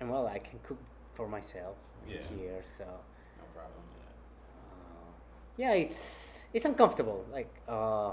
and 0.00 0.10
well 0.10 0.26
i 0.26 0.38
can 0.38 0.58
cook 0.66 0.78
for 1.14 1.26
myself 1.28 1.76
Yeah. 2.08 2.18
here 2.36 2.60
so 2.78 2.84
No 2.84 3.46
problem. 3.56 3.82
uh, 4.60 5.10
yeah, 5.56 5.72
it's, 5.84 5.96
it's 6.52 6.64
uncomfortable. 6.64 7.24
Like, 7.32 7.52
uh, 7.68 8.12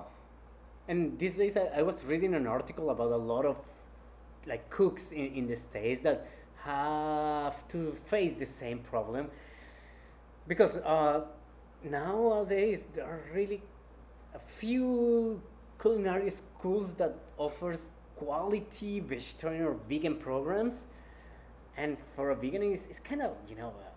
and 0.91 1.17
these 1.17 1.36
days 1.36 1.56
I, 1.56 1.80
I 1.80 1.82
was 1.84 2.04
reading 2.04 2.34
an 2.34 2.45
article 2.45 2.89
about 2.89 3.12
a 3.12 3.21
lot 3.34 3.45
of 3.45 3.56
like 4.45 4.69
cooks 4.69 5.12
in, 5.13 5.27
in 5.39 5.47
the 5.47 5.56
states 5.56 6.04
that 6.04 6.27
have 6.63 7.56
to 7.69 7.95
face 8.10 8.34
the 8.38 8.45
same 8.45 8.80
problem. 8.80 9.30
Because 10.47 10.75
uh, 10.77 11.21
nowadays 11.84 12.80
there 12.93 13.06
are 13.06 13.21
really 13.34 13.62
a 14.36 14.39
few 14.60 15.41
culinary 15.82 16.30
schools 16.30 16.93
that 16.97 17.15
offers 17.38 17.80
quality 18.17 18.99
vegetarian 18.99 19.63
or 19.63 19.77
vegan 19.88 20.17
programs. 20.17 20.88
And 21.77 21.95
for 22.17 22.32
a 22.32 22.36
vegan 22.36 22.63
it's, 22.63 22.86
it's 22.89 22.99
kind 22.99 23.21
of 23.21 23.32
you 23.47 23.56
know 23.56 23.69
uh, 23.69 23.90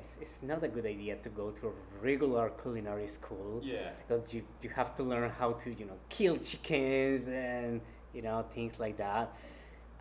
it's, 0.00 0.14
it's 0.20 0.42
not 0.42 0.62
a 0.64 0.68
good 0.68 0.86
idea 0.86 1.16
to 1.16 1.28
go 1.28 1.50
to 1.50 1.68
a 1.68 1.72
regular 2.02 2.50
culinary 2.62 3.08
school. 3.08 3.60
Yeah. 3.62 3.90
Because 4.00 4.34
you, 4.34 4.42
you 4.62 4.70
have 4.70 4.96
to 4.96 5.02
learn 5.02 5.30
how 5.30 5.52
to 5.52 5.70
you 5.70 5.86
know 5.86 5.98
kill 6.08 6.36
chickens 6.36 7.28
and 7.28 7.80
you 8.12 8.22
know 8.22 8.44
things 8.54 8.74
like 8.78 8.96
that. 8.98 9.32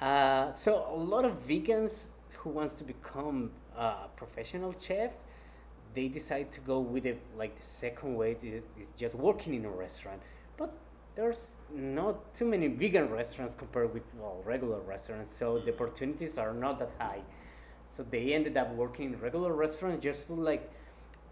Uh, 0.02 0.54
so 0.54 0.86
a 0.90 0.96
lot 0.96 1.26
of 1.26 1.34
vegans 1.48 2.08
who 2.40 2.50
wants 2.50 2.74
to 2.76 2.84
become 2.84 3.52
uh, 3.78 4.08
professional 4.16 4.74
chefs 4.80 5.20
they 5.94 6.08
decide 6.08 6.52
to 6.52 6.60
go 6.62 6.80
with 6.80 7.06
it 7.06 7.20
like 7.36 7.60
the 7.60 7.66
second 7.66 8.16
way 8.16 8.38
is 8.44 8.64
just 8.96 9.16
working 9.16 9.56
in 9.56 9.66
a 9.66 9.70
restaurant. 9.70 10.22
But 10.56 10.72
there's 11.16 11.48
not 11.74 12.34
too 12.34 12.46
many 12.46 12.68
vegan 12.68 13.10
restaurants 13.10 13.56
compared 13.56 13.94
with 13.94 14.04
well 14.18 14.42
regular 14.46 14.80
restaurants 14.80 15.32
so 15.38 15.60
the 15.60 15.74
opportunities 15.74 16.38
are 16.38 16.54
not 16.54 16.80
that 16.80 16.90
high 16.98 17.22
so 18.00 18.06
they 18.10 18.34
ended 18.34 18.56
up 18.56 18.74
working 18.76 19.14
in 19.14 19.20
regular 19.20 19.52
restaurants 19.52 20.02
just 20.02 20.28
to 20.28 20.34
like 20.34 20.72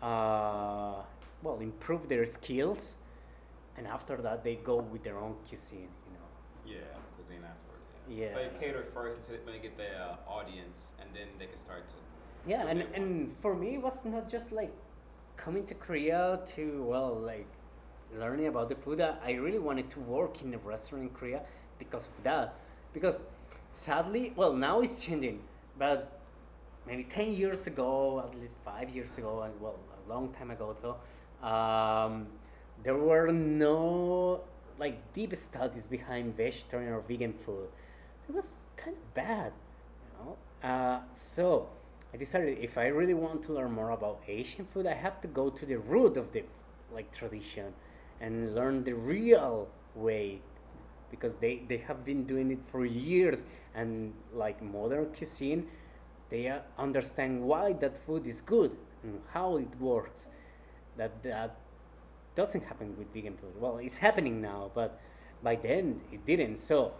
uh, 0.01 0.95
well 1.41 1.59
improve 1.61 2.09
their 2.09 2.25
skills 2.25 2.91
and 3.77 3.87
after 3.87 4.17
that 4.17 4.43
they 4.43 4.55
go 4.55 4.75
with 4.75 5.01
their 5.01 5.17
own 5.17 5.35
cuisine 5.47 5.87
you 6.07 6.13
know 6.17 6.29
Yeah, 6.65 6.79
cuisine 7.15 7.45
afterwards. 7.53 7.87
Yeah. 8.09 8.25
Yeah. 8.25 8.33
So 8.33 8.39
you 8.41 8.49
cater 8.59 8.83
first 8.93 9.19
until 9.19 9.53
they 9.53 9.59
get 9.59 9.77
their 9.77 9.95
uh, 10.01 10.37
audience, 10.37 10.79
and 10.99 11.09
then 11.15 11.27
they 11.39 11.45
can 11.45 11.57
start 11.57 11.87
to. 11.87 11.95
yeah 12.51 12.67
and, 12.67 12.79
and 12.97 13.33
for 13.41 13.55
me 13.55 13.75
it 13.75 13.81
was 13.81 13.99
not 14.03 14.27
just 14.35 14.51
like 14.51 14.73
coming 15.37 15.65
to 15.71 15.75
korea 15.85 16.39
to 16.53 16.83
well 16.91 17.13
like 17.31 17.47
learning 18.21 18.47
about 18.53 18.67
the 18.67 18.75
food 18.83 18.99
i 18.99 19.11
I 19.29 19.31
really 19.45 19.63
wanted 19.69 19.87
to 19.95 19.99
work 20.17 20.33
in 20.43 20.53
a 20.53 20.61
restaurant 20.73 21.03
in 21.07 21.11
korea 21.19 21.41
because 21.81 22.05
of 22.11 22.17
that 22.29 22.47
because 22.95 23.17
sadly 23.85 24.23
well 24.39 24.53
now 24.67 24.75
it's 24.85 24.97
changing 25.05 25.39
but 25.83 26.16
maybe 26.87 27.03
10 27.03 27.33
years 27.33 27.67
ago 27.67 28.23
at 28.25 28.39
least 28.39 28.53
five 28.63 28.89
years 28.89 29.17
ago 29.17 29.41
and 29.41 29.53
well 29.59 29.75
a 30.05 30.09
long 30.09 30.33
time 30.33 30.51
ago 30.51 30.75
though 30.81 30.97
um, 31.47 32.27
there 32.83 32.95
were 32.95 33.31
no 33.31 34.41
like 34.79 35.13
deep 35.13 35.35
studies 35.35 35.83
behind 35.83 36.37
vegetarian 36.37 36.93
or 36.93 37.01
vegan 37.01 37.33
food. 37.33 37.67
It 38.29 38.35
was 38.35 38.45
kind 38.75 38.95
of 38.95 39.13
bad 39.13 39.51
you 40.01 40.25
know? 40.25 40.37
Uh, 40.67 40.99
so 41.13 41.67
i 42.13 42.17
decided 42.17 42.57
if 42.59 42.77
i 42.77 42.87
really 42.87 43.13
want 43.13 43.43
to 43.43 43.53
learn 43.53 43.71
more 43.71 43.89
about 43.91 44.21
asian 44.27 44.65
food 44.73 44.87
i 44.87 44.93
have 44.93 45.19
to 45.21 45.27
go 45.27 45.49
to 45.49 45.65
the 45.65 45.75
root 45.75 46.15
of 46.15 46.31
the 46.31 46.43
like 46.93 47.11
tradition 47.11 47.73
and 48.21 48.55
learn 48.55 48.83
the 48.83 48.93
real 48.93 49.67
way 49.95 50.39
because 51.11 51.35
they, 51.35 51.61
they 51.67 51.77
have 51.77 52.03
been 52.05 52.23
doing 52.25 52.51
it 52.51 52.59
for 52.71 52.85
years 52.85 53.45
and 53.75 54.13
like 54.33 54.61
modern 54.61 55.05
cuisine 55.07 55.67
they 56.29 56.47
uh, 56.47 56.59
understand 56.77 57.43
why 57.43 57.73
that 57.73 57.97
food 58.05 58.25
is 58.25 58.41
good 58.41 58.71
and 59.03 59.21
how 59.33 59.57
it 59.57 59.79
works. 59.79 60.27
That 60.97 61.23
that 61.23 61.57
doesn't 62.35 62.63
happen 62.65 62.95
with 62.97 63.13
vegan 63.13 63.37
food. 63.37 63.53
Well 63.59 63.77
it's 63.77 63.97
happening 63.97 64.41
now 64.41 64.71
but 64.73 64.99
by 65.43 65.55
then 65.55 66.01
it 66.11 66.25
didn't. 66.25 66.61
So 66.61 66.93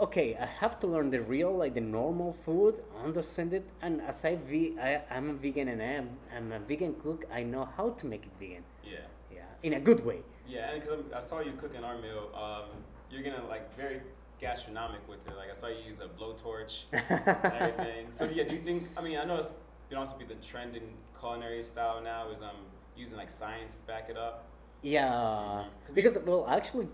okay 0.00 0.36
i 0.40 0.46
have 0.46 0.80
to 0.80 0.86
learn 0.88 1.10
the 1.10 1.20
real 1.20 1.56
like 1.56 1.74
the 1.74 1.80
normal 1.80 2.32
food 2.44 2.74
understand 3.04 3.52
it 3.52 3.64
and 3.82 4.00
as 4.02 4.24
i 4.24 4.34
ve- 4.34 4.74
I, 4.80 5.00
i'm 5.10 5.30
a 5.30 5.34
vegan 5.34 5.68
and 5.68 5.80
I 5.80 5.84
am, 5.84 6.08
i'm 6.34 6.50
a 6.50 6.58
vegan 6.58 6.94
cook 7.00 7.24
i 7.32 7.44
know 7.44 7.68
how 7.76 7.90
to 7.90 8.06
make 8.06 8.24
it 8.24 8.32
vegan. 8.40 8.64
Yeah. 8.84 8.98
yeah 9.32 9.42
in 9.62 9.74
a 9.74 9.80
good 9.80 10.04
way. 10.04 10.20
Yeah, 10.48 10.70
and 10.70 10.80
because 10.80 11.00
I 11.12 11.20
saw 11.20 11.40
you 11.40 11.52
cooking 11.60 11.82
our 11.82 11.98
meal, 11.98 12.30
um, 12.34 12.70
you're 13.10 13.22
gonna 13.22 13.44
like 13.48 13.76
very 13.76 14.00
gastronomic 14.40 15.06
with 15.08 15.26
it. 15.26 15.36
Like 15.36 15.50
I 15.50 15.54
saw 15.58 15.68
you 15.68 15.82
use 15.88 15.98
a 16.00 16.08
blowtorch 16.08 16.84
and 16.92 17.54
everything. 17.54 18.06
So 18.12 18.24
yeah, 18.24 18.44
do 18.44 18.54
you 18.54 18.62
think? 18.62 18.88
I 18.96 19.00
mean, 19.02 19.18
I 19.18 19.24
know 19.24 19.36
it's 19.36 19.52
been 19.88 19.98
also 19.98 20.16
be 20.16 20.24
the 20.24 20.34
trend 20.36 20.76
in 20.76 20.82
culinary 21.18 21.62
style 21.62 22.00
now 22.02 22.30
is 22.30 22.42
um 22.42 22.56
using 22.96 23.16
like 23.16 23.30
science 23.30 23.76
to 23.76 23.82
back 23.86 24.08
it 24.10 24.16
up. 24.16 24.44
Yeah, 24.82 25.02
Mhm. 25.10 25.64
'Cause 25.86 25.94
because 25.94 26.18
well, 26.18 26.46
actually, 26.48 26.88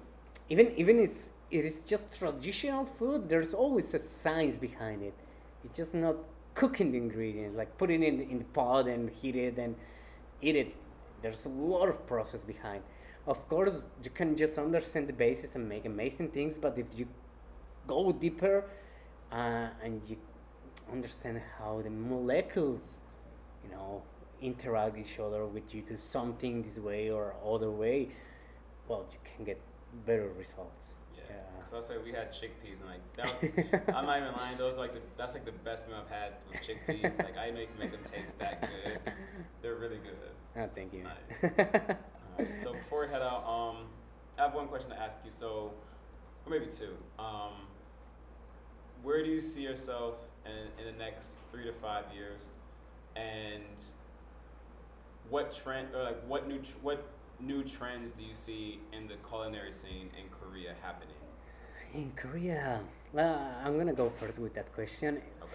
even 0.49 0.72
even 0.76 0.99
it's 1.01 1.30
it 1.51 1.64
is 1.64 1.80
just 1.80 2.12
traditional 2.18 2.84
food. 2.84 3.28
There's 3.28 3.55
always 3.55 3.93
a 3.95 3.99
science 3.99 4.57
behind 4.59 5.03
it. 5.03 5.14
It's 5.64 5.76
just 5.76 5.95
not 5.95 6.16
cooking 6.55 6.93
the 6.93 6.99
ingredients, 6.99 7.57
like 7.57 7.76
putting 7.78 8.03
it 8.03 8.14
in 8.14 8.20
in 8.32 8.38
the 8.38 8.45
pot 8.59 8.86
and 8.86 9.11
heat 9.11 9.36
it 9.36 9.59
and 9.59 9.74
eat 10.40 10.57
it. 10.57 10.74
There's 11.22 11.45
a 11.47 11.49
lot 11.49 11.88
of 11.88 12.07
process 12.07 12.45
behind. 12.45 12.82
Of 13.26 13.49
course, 13.49 13.84
you 14.03 14.11
can 14.11 14.36
just 14.36 14.59
understand 14.59 15.07
the 15.09 15.12
basis 15.12 15.55
and 15.55 15.68
make 15.68 15.84
amazing 15.84 16.30
things, 16.30 16.59
but 16.59 16.76
if 16.76 16.86
you 16.99 17.07
go 17.87 18.12
deeper 18.12 18.64
uh, 19.30 19.68
and 19.83 20.03
you 20.09 20.16
understand 20.91 21.41
how 21.59 21.80
the 21.83 21.91
molecules, 21.91 22.99
you 23.64 23.70
know, 23.70 24.03
interact 24.41 24.99
each 24.99 25.18
other 25.18 25.47
with 25.47 25.74
you 25.74 25.83
to 25.83 25.97
something 25.97 26.62
this 26.62 26.78
way 26.78 27.11
or 27.11 27.35
other 27.47 27.70
way, 27.70 28.09
well, 28.89 29.07
you 29.11 29.18
can 29.37 29.45
get 29.45 29.61
better 30.07 30.28
results. 30.37 30.89
Yeah. 31.16 31.37
So 31.70 31.78
I 31.78 31.80
said 31.80 32.05
we 32.05 32.12
had 32.12 32.33
chickpeas 32.33 32.80
and 32.80 32.91
like 32.91 33.16
that. 33.16 33.89
I'm 33.97 34.07
not 34.07 34.18
even 34.18 34.33
lying. 34.33 34.59
Those 34.59 34.74
are 34.74 34.78
like 34.78 34.95
the, 34.95 35.01
that's 35.16 35.33
like 35.33 35.45
the 35.45 35.53
best 35.53 35.89
meal 35.89 35.99
I've 36.05 36.11
had 36.11 36.33
with 36.51 36.61
chickpeas. 36.61 37.16
like 37.18 37.39
I 37.39 37.51
know 37.51 37.61
you 37.61 37.66
can 37.66 37.78
make 37.78 37.93
them 37.93 38.03
taste 38.05 38.39
that 38.39 38.61
good. 38.61 39.12
They're 39.62 39.76
really 39.76 39.99
good. 39.99 40.16
Oh, 40.55 40.68
thank 40.74 40.93
you. 40.93 41.07
Alright, 41.43 42.55
so 42.62 42.74
before 42.74 43.07
we 43.07 43.09
head 43.11 43.22
out, 43.22 43.43
um, 43.47 43.87
I 44.39 44.43
have 44.43 44.53
one 44.53 44.68
question 44.68 44.91
to 44.91 45.01
ask 45.01 45.16
you. 45.24 45.30
So, 45.30 45.72
or 46.45 46.51
maybe 46.51 46.66
two. 46.66 46.95
Um, 47.18 47.53
where 49.03 49.22
do 49.22 49.30
you 49.30 49.40
see 49.40 49.62
yourself 49.62 50.14
in, 50.46 50.53
in 50.80 50.92
the 50.92 50.98
next 50.98 51.38
three 51.50 51.64
to 51.64 51.72
five 51.72 52.05
years, 52.14 52.42
and 53.16 53.62
what 55.28 55.53
trend 55.53 55.88
or 55.94 56.03
like 56.03 56.22
what 56.26 56.48
new 56.48 56.59
tr- 56.59 56.78
what 56.82 57.05
new 57.40 57.62
trends 57.64 58.12
do 58.12 58.22
you 58.22 58.34
see 58.34 58.80
in 58.92 59.09
the 59.09 59.14
culinary 59.28 59.72
scene 59.72 60.11
in 60.18 60.28
Korea 60.30 60.74
happening? 60.82 61.16
In 61.94 62.12
Korea, 62.16 62.80
uh, 63.16 63.20
I'm 63.20 63.76
gonna 63.78 63.92
go 63.92 64.11
first 64.11 64.38
with 64.38 64.55
that 64.55 64.72
question. 64.74 65.20
Okay. 65.42 65.53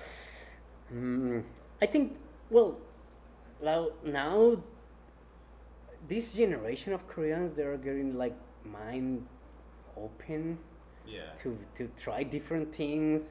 Mm, 0.93 1.43
I 1.81 1.85
think, 1.85 2.15
well, 2.49 2.77
now, 3.61 3.89
now 4.05 4.57
this 6.07 6.33
generation 6.33 6.93
of 6.93 7.07
Koreans, 7.07 7.53
they're 7.55 7.77
getting 7.77 8.17
like 8.17 8.35
mind 8.63 9.25
open 9.97 10.59
Yeah. 11.07 11.21
to, 11.43 11.57
to 11.77 11.89
try 11.97 12.23
different 12.23 12.73
things, 12.75 13.21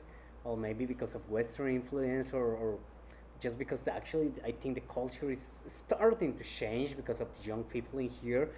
or 0.45 0.57
maybe 0.57 0.87
because 0.87 1.15
of 1.15 1.29
Western 1.31 1.75
influence, 1.75 2.33
or, 2.33 2.45
or 2.45 2.79
just 3.41 3.59
because 3.59 3.81
the, 3.83 3.93
actually 3.95 4.33
I 4.45 4.53
think 4.53 4.75
the 4.75 4.81
culture 4.83 5.31
is 5.31 5.41
starting 5.73 6.35
to 6.37 6.45
change 6.45 6.97
because 6.97 7.21
of 7.21 7.29
the 7.39 7.47
young 7.47 7.65
people 7.65 7.99
in 7.99 8.09
here. 8.09 8.51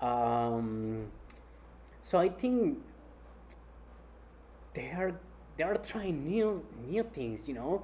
Um, 0.00 1.08
so 2.02 2.18
I 2.18 2.28
think 2.28 2.78
they 4.74 4.90
are 4.90 5.12
they 5.56 5.64
are 5.64 5.76
trying 5.76 6.26
new 6.26 6.62
new 6.88 7.02
things, 7.02 7.48
you 7.48 7.54
know. 7.54 7.82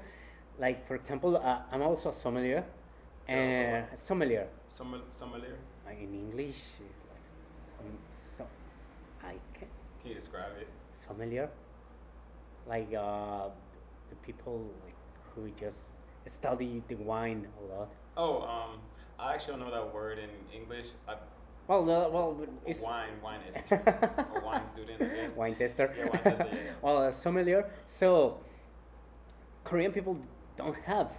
Like 0.59 0.87
for 0.87 0.95
example, 0.95 1.37
uh, 1.37 1.61
I'm 1.70 1.83
also 1.83 2.11
a 2.11 2.12
sommelier, 2.12 2.64
and 3.29 3.87
sommelier 3.99 4.49
Sommel- 4.68 5.09
sommelier. 5.11 5.57
uh, 5.87 5.91
in 5.91 6.14
English 6.14 6.57
is 6.81 6.99
like 7.11 7.27
some, 7.77 7.99
some 8.37 8.47
I 9.25 9.35
can 9.59 9.68
Can 10.03 10.11
you 10.11 10.14
describe 10.16 10.53
it? 10.61 10.68
sommelier, 11.07 11.48
like 12.68 12.92
uh, 12.94 13.48
the 14.11 14.16
people 14.22 14.68
like 14.84 14.94
who 15.34 15.50
just 15.59 15.78
study 16.26 16.82
the 16.88 16.94
wine 16.96 17.46
a 17.61 17.74
lot. 17.74 17.88
Oh, 18.16 18.42
um, 18.42 18.78
I 19.18 19.34
actually 19.34 19.59
don't 19.59 19.61
know 19.66 19.70
that 19.70 19.94
word 19.94 20.18
in 20.18 20.28
English. 20.53 20.86
I, 21.09 21.14
Well, 21.68 21.84
the, 21.84 22.09
well, 22.11 22.36
it's 22.66 22.80
wine, 22.80 23.12
wine 23.22 23.40
or 23.70 24.42
wine 24.44 24.66
student, 24.68 25.00
I 25.00 25.07
guess. 25.07 25.36
wine 25.36 25.55
tester. 25.55 25.94
Yeah, 25.96 26.09
wine 26.09 26.22
tester, 26.22 26.48
yeah, 26.53 26.59
yeah. 26.59 26.72
well, 26.82 27.05
a 27.05 27.12
sommelier. 27.12 27.70
So, 27.86 28.40
Korean 29.64 29.92
people 29.92 30.18
don't 30.57 30.76
have 30.84 31.12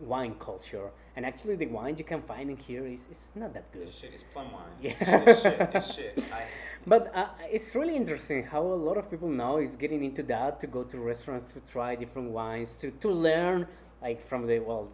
wine 0.00 0.34
culture, 0.38 0.90
and 1.16 1.26
actually, 1.26 1.56
the 1.56 1.66
wine 1.66 1.96
you 1.96 2.04
can 2.04 2.22
find 2.22 2.50
in 2.50 2.56
here 2.56 2.86
is, 2.86 3.00
is 3.10 3.28
not 3.34 3.54
that 3.54 3.72
good. 3.72 3.88
It's 3.88 3.98
shit. 3.98 4.10
It's 4.14 4.22
plum 4.32 4.52
wine. 4.52 4.64
Yeah. 4.80 4.94
It's 5.00 5.42
shit. 5.42 5.70
It's 5.74 5.94
shit. 5.94 6.24
I, 6.32 6.42
But 6.86 7.14
uh, 7.14 7.26
it's 7.50 7.74
really 7.74 7.96
interesting 7.96 8.44
how 8.44 8.62
a 8.62 8.80
lot 8.88 8.96
of 8.96 9.10
people 9.10 9.28
now 9.28 9.58
is 9.58 9.76
getting 9.76 10.02
into 10.04 10.22
that 10.24 10.60
to 10.62 10.66
go 10.66 10.84
to 10.84 10.98
restaurants 10.98 11.52
to 11.52 11.60
try 11.70 11.94
different 11.94 12.30
wines 12.30 12.76
to, 12.76 12.90
to 12.90 13.10
learn 13.10 13.66
like 14.00 14.26
from 14.26 14.46
the 14.46 14.58
well 14.60 14.88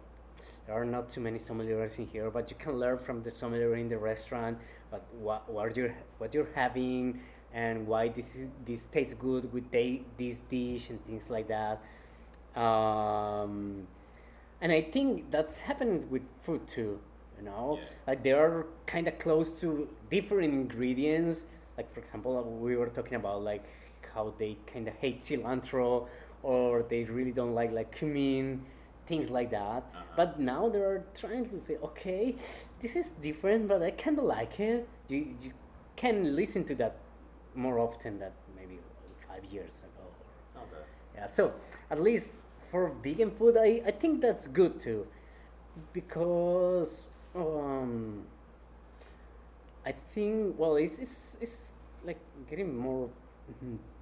there 0.65 0.75
are 0.75 0.83
not 0.83 1.09
too 1.09 1.21
many 1.21 1.39
sommeliers 1.39 1.97
in 1.97 2.07
here 2.07 2.29
but 2.29 2.49
you 2.49 2.57
can 2.57 2.73
learn 2.73 2.97
from 2.97 3.21
the 3.23 3.31
sommelier 3.31 3.75
in 3.75 3.87
the 3.87 3.97
restaurant 3.97 4.57
but 4.91 5.05
what 5.19 5.49
what 5.49 5.77
you're 5.77 5.95
what 6.17 6.33
you're 6.33 6.49
having 6.55 7.19
and 7.53 7.87
why 7.87 8.09
this 8.09 8.35
is 8.35 8.47
this 8.65 8.81
tastes 8.91 9.13
good 9.13 9.53
with 9.53 9.69
they, 9.71 10.01
this 10.17 10.37
dish 10.49 10.89
and 10.89 10.99
things 11.05 11.23
like 11.29 11.47
that 11.47 11.81
um, 12.59 13.87
and 14.65 14.73
I 14.73 14.81
think 14.81 15.29
that's 15.35 15.55
happening 15.69 15.99
with 16.13 16.23
food 16.45 16.61
too 16.75 16.93
you 17.37 17.43
know 17.49 17.65
Yeah. 17.79 17.87
like 18.07 18.19
they 18.25 18.31
are 18.43 18.65
kind 18.93 19.07
of 19.11 19.15
close 19.25 19.49
to 19.61 19.87
different 20.15 20.53
ingredients 20.61 21.37
like 21.77 21.87
for 21.93 21.99
example 22.03 22.31
we 22.67 22.75
were 22.81 22.87
talking 22.97 23.17
about 23.23 23.39
like 23.51 23.63
how 24.15 24.25
they 24.41 24.51
kind 24.73 24.87
of 24.87 24.95
hate 25.03 25.17
cilantro 25.27 26.07
or 26.41 26.83
they 26.91 27.03
really 27.17 27.33
don't 27.39 27.53
like 27.61 27.71
like 27.79 27.89
cumin 27.99 28.47
things 29.11 29.27
like 29.37 29.49
that 29.51 29.81
Uh-huh. 29.83 30.03
but 30.19 30.29
now 30.39 30.63
they're 30.73 31.03
trying 31.21 31.45
to 31.53 31.57
say 31.67 31.75
okay 31.89 32.23
this 32.81 32.93
is 33.01 33.07
different 33.27 33.67
but 33.71 33.79
i 33.83 33.91
kind 34.05 34.17
of 34.21 34.25
like 34.37 34.53
it 34.71 34.87
you, 35.13 35.19
you 35.43 35.51
can 36.03 36.15
listen 36.41 36.63
to 36.71 36.75
that 36.81 36.93
more 37.65 37.77
often 37.87 38.19
than 38.21 38.31
maybe 38.59 38.77
five 39.27 39.43
years 39.55 39.75
ago 39.89 40.05
okay. 40.63 40.83
yeah, 41.17 41.27
so 41.37 41.43
at 41.93 41.99
least 42.09 42.27
for 42.69 42.91
vegan 43.03 43.31
food, 43.31 43.57
I, 43.57 43.81
I 43.85 43.91
think 43.91 44.21
that's 44.21 44.47
good 44.47 44.79
too, 44.79 45.07
because 45.93 47.07
um, 47.35 48.23
I 49.85 49.93
think 50.13 50.57
well, 50.57 50.75
it's, 50.75 50.99
it's 50.99 51.37
it's 51.41 51.57
like 52.05 52.19
getting 52.49 52.77
more 52.77 53.09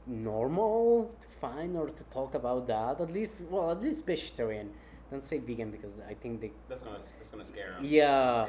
normal 0.05 1.11
to 1.21 1.27
find 1.39 1.75
or 1.77 1.87
to 1.89 2.03
talk 2.11 2.35
about 2.35 2.67
that. 2.67 2.99
At 3.01 3.11
least, 3.11 3.41
well, 3.49 3.71
at 3.71 3.81
least 3.81 4.05
vegetarian. 4.05 4.71
Don't 5.11 5.25
say 5.27 5.37
vegan 5.37 5.69
because 5.71 5.91
I 6.09 6.13
think 6.15 6.41
they 6.41 6.51
That's 6.69 6.81
gonna 6.81 6.99
that's 7.17 7.31
gonna 7.31 7.45
scare 7.45 7.73
them. 7.73 7.85
Yeah. 7.85 8.47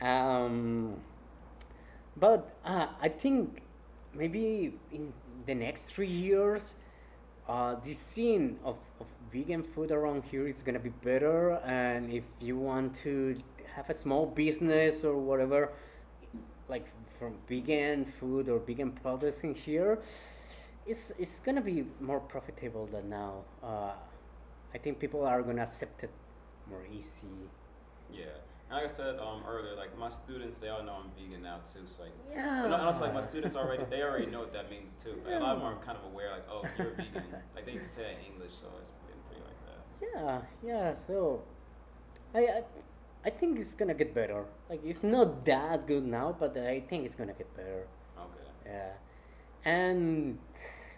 um, 0.00 0.96
but 2.16 2.54
uh, 2.64 2.88
I 3.00 3.08
think 3.08 3.62
maybe 4.14 4.74
in 4.92 5.12
the 5.46 5.54
next 5.54 5.84
three 5.84 6.06
years, 6.06 6.74
uh, 7.48 7.76
the 7.82 7.94
scene 7.94 8.58
of, 8.64 8.76
of 9.00 9.06
vegan 9.32 9.62
food 9.62 9.90
around 9.90 10.24
here 10.24 10.46
is 10.46 10.62
gonna 10.62 10.78
be 10.80 10.90
better. 11.04 11.52
And 11.64 12.12
if 12.12 12.24
you 12.40 12.56
want 12.56 12.94
to 13.04 13.36
have 13.74 13.88
a 13.90 13.94
small 13.94 14.26
business 14.26 15.04
or 15.04 15.16
whatever, 15.16 15.72
like 16.68 16.86
from 17.18 17.34
vegan 17.48 18.04
food 18.04 18.48
or 18.48 18.58
vegan 18.58 18.92
products 18.92 19.40
in 19.40 19.54
here, 19.54 19.98
it's 20.86 21.12
it's 21.18 21.38
gonna 21.40 21.60
be 21.60 21.84
more 22.00 22.20
profitable 22.20 22.86
than 22.86 23.08
now. 23.10 23.44
Uh, 23.62 23.92
I 24.74 24.78
think 24.78 24.98
people 24.98 25.24
are 25.24 25.42
gonna 25.42 25.62
accept 25.62 26.02
it 26.04 26.10
more 26.68 26.84
easy. 26.92 27.50
Yeah. 28.12 28.24
Like 28.70 28.84
I 28.84 28.86
said 28.86 29.18
um, 29.18 29.42
earlier, 29.48 29.74
like 29.74 29.98
my 29.98 30.08
students, 30.10 30.56
they 30.58 30.68
all 30.68 30.84
know 30.84 31.02
I'm 31.02 31.10
vegan 31.18 31.42
now 31.42 31.58
too. 31.72 31.80
So 31.86 32.04
like, 32.04 32.12
Yeah. 32.32 32.64
and 32.64 32.74
also 32.74 33.00
like 33.00 33.14
my 33.14 33.20
students 33.20 33.56
already, 33.56 33.82
they 33.90 34.02
already 34.02 34.26
know 34.26 34.40
what 34.40 34.52
that 34.52 34.70
means 34.70 34.96
too. 35.02 35.16
Like, 35.26 35.34
a 35.34 35.38
lot 35.42 35.56
of 35.56 35.62
them 35.62 35.68
are 35.72 35.84
kind 35.84 35.98
of 35.98 36.04
aware, 36.04 36.30
like, 36.30 36.46
oh, 36.48 36.62
you're 36.78 36.94
vegan. 36.94 37.24
like 37.56 37.66
they 37.66 37.72
can 37.72 37.88
say 37.90 38.02
that 38.02 38.14
in 38.22 38.32
English, 38.32 38.54
so 38.62 38.70
it's 38.80 38.94
been 39.10 39.18
pretty 39.26 39.42
like 39.42 39.58
that. 39.66 39.82
Yeah, 40.00 40.40
yeah. 40.64 40.94
So, 41.06 41.42
I, 42.34 42.38
I, 42.40 42.62
I 43.24 43.30
think 43.30 43.58
it's 43.58 43.74
gonna 43.74 43.94
get 43.94 44.14
better. 44.14 44.44
Like 44.68 44.80
it's 44.84 45.02
not 45.02 45.44
that 45.46 45.86
good 45.86 46.06
now, 46.06 46.34
but 46.38 46.56
I 46.56 46.80
think 46.80 47.06
it's 47.06 47.16
gonna 47.16 47.34
get 47.34 47.54
better. 47.56 47.86
Okay. 48.18 48.50
Yeah, 48.66 48.92
and 49.64 50.38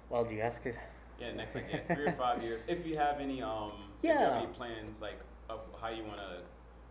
well, 0.08 0.24
do 0.24 0.34
you 0.34 0.40
ask 0.42 0.64
it. 0.66 0.76
Yeah, 1.20 1.32
next 1.32 1.54
like 1.54 1.66
yeah, 1.70 1.94
three 1.94 2.06
or 2.06 2.12
five 2.12 2.42
years. 2.42 2.62
If 2.68 2.86
you 2.86 2.96
have 2.96 3.20
any 3.20 3.42
um, 3.42 3.70
have 3.70 4.02
Yeah. 4.02 4.38
any 4.42 4.46
plans 4.52 5.00
like 5.00 5.20
of 5.48 5.60
how 5.80 5.88
you 5.88 6.04
wanna. 6.04 6.40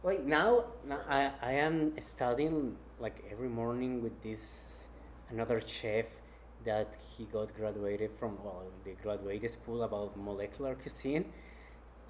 Like 0.04 0.26
now, 0.26 0.66
now 0.88 1.02
I, 1.08 1.32
I 1.42 1.52
am 1.54 1.94
studying 2.00 2.76
like 3.00 3.24
every 3.32 3.50
morning 3.50 4.02
with 4.02 4.22
this 4.24 4.80
another 5.30 5.62
chef 5.66 6.06
that 6.66 6.94
he 7.00 7.26
got 7.26 7.54
graduated 7.56 8.12
from 8.20 8.38
well 8.44 8.64
the 8.84 8.94
graduated 9.04 9.52
school 9.52 9.84
about 9.84 10.18
molecular 10.18 10.76
cuisine. 10.76 11.26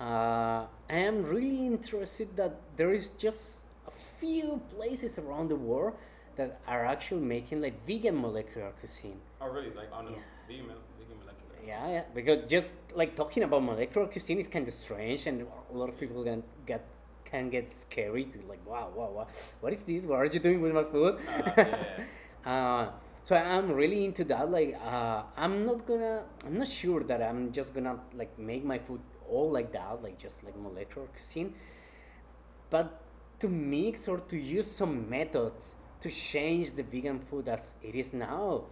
Uh, 0.01 0.65
I 0.89 0.97
am 1.09 1.23
really 1.23 1.67
interested 1.67 2.35
that 2.35 2.59
there 2.75 2.91
is 2.93 3.11
just 3.17 3.59
a 3.87 3.91
few 4.19 4.59
places 4.75 5.19
around 5.19 5.49
the 5.49 5.55
world 5.55 5.93
that 6.37 6.59
are 6.67 6.85
actually 6.85 7.21
making 7.21 7.61
like 7.61 7.85
vegan 7.85 8.19
molecular 8.19 8.71
cuisine. 8.79 9.19
Oh 9.39 9.47
really? 9.49 9.69
Like 9.75 9.91
on 9.93 10.07
a 10.07 10.11
Yeah. 10.11 10.17
vegan 10.47 10.65
vegan 10.99 11.17
molecular. 11.21 11.55
Yeah, 11.67 11.87
yeah, 11.91 12.03
because 12.15 12.49
just 12.49 12.69
like 12.95 13.15
talking 13.15 13.43
about 13.43 13.61
molecular 13.63 14.07
cuisine 14.07 14.39
is 14.39 14.47
kind 14.49 14.67
of 14.67 14.73
strange, 14.73 15.27
and 15.27 15.45
a 15.73 15.77
lot 15.77 15.89
of 15.89 15.99
people 15.99 16.23
can 16.23 16.43
get 16.65 16.83
can 17.25 17.49
get 17.49 17.67
scary 17.79 18.25
to 18.25 18.39
like 18.49 18.59
wow 18.67 18.91
wow 18.93 19.09
wow 19.15 19.27
what 19.61 19.71
is 19.71 19.81
this 19.83 20.03
what 20.03 20.17
are 20.19 20.25
you 20.25 20.39
doing 20.39 20.59
with 20.61 20.73
my 20.73 20.83
food 20.83 21.15
Uh, 21.29 21.51
yeah. 21.57 22.03
uh, 22.45 22.91
so 23.23 23.35
I'm 23.35 23.71
really 23.71 24.03
into 24.03 24.23
that. 24.25 24.49
Like, 24.51 24.75
uh, 24.83 25.23
I'm 25.37 25.65
not 25.65 25.85
gonna, 25.85 26.23
I'm 26.45 26.57
not 26.57 26.67
sure 26.67 27.03
that 27.03 27.21
I'm 27.21 27.51
just 27.51 27.73
gonna 27.73 27.99
like 28.15 28.37
make 28.39 28.65
my 28.65 28.79
food 28.79 28.99
all 29.31 29.49
like 29.51 29.71
that, 29.73 30.03
like 30.03 30.17
just 30.19 30.43
like 30.43 30.55
molecular 30.57 31.07
cuisine. 31.07 31.53
But 32.69 33.01
to 33.39 33.47
mix 33.47 34.07
or 34.07 34.19
to 34.19 34.37
use 34.37 34.69
some 34.69 35.09
methods 35.09 35.75
to 36.01 36.09
change 36.09 36.75
the 36.75 36.83
vegan 36.83 37.19
food 37.19 37.47
as 37.47 37.73
it 37.81 37.95
is 37.95 38.13
now, 38.13 38.63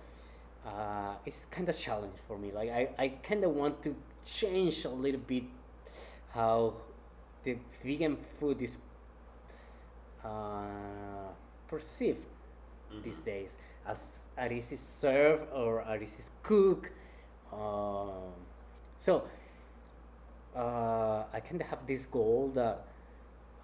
uh, 0.66 1.14
it's 1.26 1.46
kind 1.52 1.68
of 1.70 1.78
challenge 1.78 2.16
for 2.28 2.38
me. 2.38 2.52
Like, 2.52 2.70
I, 2.70 2.90
I 2.98 3.08
kind 3.24 3.44
of 3.44 3.52
want 3.52 3.82
to 3.84 3.96
change 4.26 4.86
a 4.86 4.90
little 4.90 5.22
bit 5.22 5.44
how 6.34 6.74
the 7.44 7.58
vegan 7.84 8.18
food 8.40 8.62
is 8.62 8.78
uh, 10.24 11.32
perceived 11.68 12.26
these 13.04 13.20
Mhm. 13.20 13.26
days 13.26 13.50
as 13.86 14.00
it 14.38 14.52
is 14.52 14.80
served 14.80 15.52
or 15.54 15.82
it 15.96 16.02
is 16.04 16.30
cooked. 16.44 16.92
Um, 17.52 18.34
so 18.98 19.24
uh, 20.56 21.24
I 21.34 21.40
kind 21.40 21.62
of 21.62 21.68
have 21.68 21.86
this 21.88 22.06
goal 22.06 22.52
that 22.56 22.86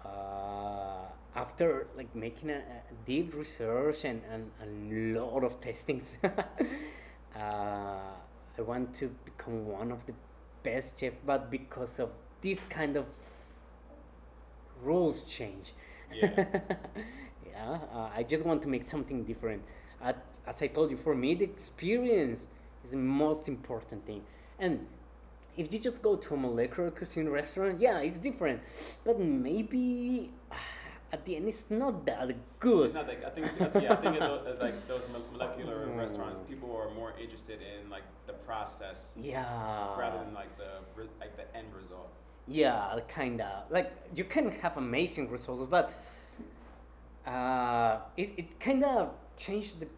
uh, 0.04 1.06
after 1.34 1.86
like 1.96 2.14
making 2.14 2.50
a, 2.50 2.58
a 2.58 2.94
deep 3.06 3.34
research 3.34 4.04
and, 4.04 4.22
and 4.32 4.50
a 4.62 5.18
lot 5.20 5.44
of 5.44 5.60
testings, 5.60 6.12
uh, 6.24 6.28
I 7.36 8.62
want 8.62 8.94
to 8.96 9.08
become 9.24 9.66
one 9.66 9.92
of 9.92 10.04
the 10.06 10.14
best 10.62 10.98
chef. 11.00 11.14
But 11.24 11.50
because 11.50 11.98
of 11.98 12.10
this 12.42 12.62
kind 12.64 12.96
of 12.96 13.06
rules 14.82 15.24
change, 15.24 15.72
Yeah. 16.12 16.46
yeah, 17.46 17.78
uh, 17.92 18.10
I 18.14 18.22
just 18.22 18.44
want 18.44 18.62
to 18.62 18.68
make 18.68 18.86
something 18.86 19.24
different. 19.24 19.62
Uh, 20.00 20.12
as 20.46 20.62
I 20.62 20.68
told 20.68 20.90
you, 20.90 20.96
for 20.96 21.14
me, 21.14 21.34
the 21.34 21.44
experience 21.44 22.46
is 22.84 22.90
the 22.92 22.96
most 22.96 23.48
important 23.48 24.06
thing. 24.06 24.22
And 24.58 24.86
if 25.56 25.72
you 25.72 25.78
just 25.78 26.02
go 26.02 26.16
to 26.16 26.34
a 26.34 26.36
molecular 26.36 26.90
cuisine 26.90 27.28
restaurant, 27.28 27.80
yeah, 27.80 27.98
it's 27.98 28.18
different. 28.18 28.60
But 29.04 29.18
maybe 29.18 30.30
at 31.12 31.24
the 31.24 31.36
end, 31.36 31.48
it's 31.48 31.64
not 31.70 32.04
that 32.06 32.30
good. 32.60 32.86
It's 32.86 32.94
not 32.94 33.08
like 33.08 33.24
I 33.24 33.30
think 33.30 33.46
yeah 33.58 33.92
I 33.92 33.96
think 33.96 34.16
at 34.20 34.60
like 34.60 34.86
those 34.88 35.02
mo- 35.12 35.24
molecular 35.32 35.86
restaurants, 35.96 36.40
people 36.48 36.76
are 36.76 36.90
more 36.94 37.14
interested 37.20 37.60
in 37.60 37.88
like 37.90 38.04
the 38.26 38.34
process 38.34 39.14
yeah. 39.20 39.98
rather 39.98 40.18
than 40.24 40.34
like 40.34 40.56
the 40.58 40.80
like 41.20 41.36
the 41.36 41.56
end 41.56 41.68
result. 41.74 42.10
Yeah, 42.48 43.00
kinda. 43.12 43.64
Like 43.70 43.92
you 44.14 44.24
can 44.24 44.50
have 44.50 44.76
amazing 44.76 45.30
results, 45.30 45.66
but 45.70 45.92
uh, 47.26 47.98
it 48.16 48.30
it 48.36 48.60
kinda 48.60 49.10
changed 49.36 49.80
the 49.80 49.88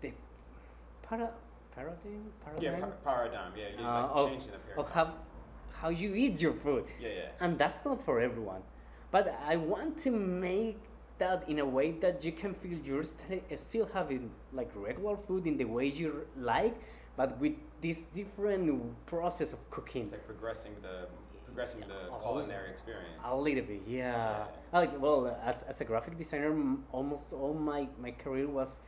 the 0.00 0.12
para, 1.02 1.30
paradigm 1.82 2.22
Yeah, 2.60 2.70
paradigm 2.70 2.80
par- 2.80 2.98
paradigm. 3.04 3.52
Yeah, 3.56 3.68
you 3.78 3.86
uh, 3.86 4.02
like 4.02 4.10
of, 4.14 4.28
changing 4.30 4.50
the 4.52 4.80
of 4.80 4.90
how 4.90 5.06
how 5.80 5.88
you 5.90 6.14
eat 6.14 6.40
your 6.40 6.54
food, 6.54 6.84
Yeah, 7.00 7.08
yeah. 7.08 7.28
and 7.44 7.56
that's 7.58 7.84
not 7.84 8.04
for 8.04 8.20
everyone. 8.20 8.62
But 9.10 9.24
I 9.46 9.56
want 9.56 10.02
to 10.04 10.10
make 10.10 10.78
that 11.18 11.48
in 11.48 11.58
a 11.60 11.64
way 11.66 11.92
that 12.04 12.24
you 12.24 12.32
can 12.32 12.52
feel 12.54 12.78
you're 12.88 13.04
st- 13.04 13.44
still 13.68 13.86
having 13.94 14.30
like 14.52 14.70
regular 14.74 15.16
food 15.26 15.46
in 15.46 15.56
the 15.56 15.64
way 15.76 15.86
you 15.86 16.26
like, 16.36 16.74
but 17.16 17.38
with 17.38 17.54
this 17.80 17.98
different 18.14 18.66
process 19.06 19.52
of 19.52 19.60
cooking. 19.70 20.02
It's 20.02 20.12
like 20.12 20.26
progressing 20.26 20.74
the 20.82 21.06
progressing 21.46 21.80
the 21.80 22.00
Yeah. 22.10 22.18
culinary 22.22 22.70
experience. 22.70 23.18
A 23.24 23.36
little 23.36 23.64
bit, 23.72 23.82
yeah. 23.86 24.12
Yeah. 24.12 24.46
Like, 24.80 24.92
well, 25.00 25.20
as, 25.50 25.56
as 25.70 25.80
a 25.80 25.84
graphic 25.84 26.18
designer, 26.18 26.52
almost 26.92 27.32
all 27.32 27.54
my, 27.54 27.88
my 28.00 28.10
career 28.24 28.46
was 28.48 28.80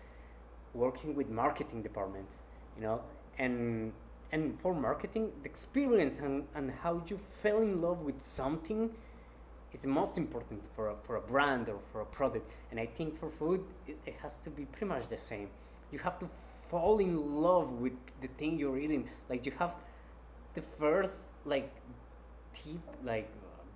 working 0.75 1.15
with 1.17 1.29
marketing 1.31 1.83
departments, 1.83 2.35
you 2.77 2.83
know, 2.83 3.01
and 3.39 3.93
and 4.33 4.59
for 4.61 4.75
marketing, 4.75 5.33
the 5.43 5.49
experience 5.49 6.21
and, 6.21 6.45
and 6.55 6.71
how 6.83 7.03
you 7.09 7.19
fell 7.43 7.61
in 7.63 7.83
love 7.83 8.01
with 8.01 8.25
something 8.25 8.91
is 9.73 9.81
the 9.81 9.89
most 9.89 10.17
important 10.17 10.63
for 10.77 10.89
a, 10.89 10.95
for 11.05 11.17
a 11.17 11.21
brand 11.21 11.69
or 11.69 11.79
for 11.93 12.01
a 12.01 12.05
product. 12.05 12.49
And 12.71 12.79
I 12.79 12.87
think 12.87 13.19
for 13.19 13.31
food, 13.31 13.65
it, 13.87 13.99
it 14.07 14.15
has 14.23 14.33
to 14.45 14.51
be 14.51 14.65
pretty 14.67 14.87
much 14.87 15.09
the 15.09 15.19
same. 15.19 15.49
You 15.91 15.99
have 16.01 16.19
to 16.21 16.29
fall 16.71 16.99
in 16.99 17.43
love 17.43 17.73
with 17.73 17.95
the 18.21 18.29
thing 18.29 18.59
you're 18.59 18.79
eating. 18.79 19.09
Like 19.29 19.47
you 19.47 19.53
have 19.59 19.73
the 20.55 20.63
first 20.79 21.19
like 21.45 21.73
tip, 22.55 22.81
like 23.05 23.29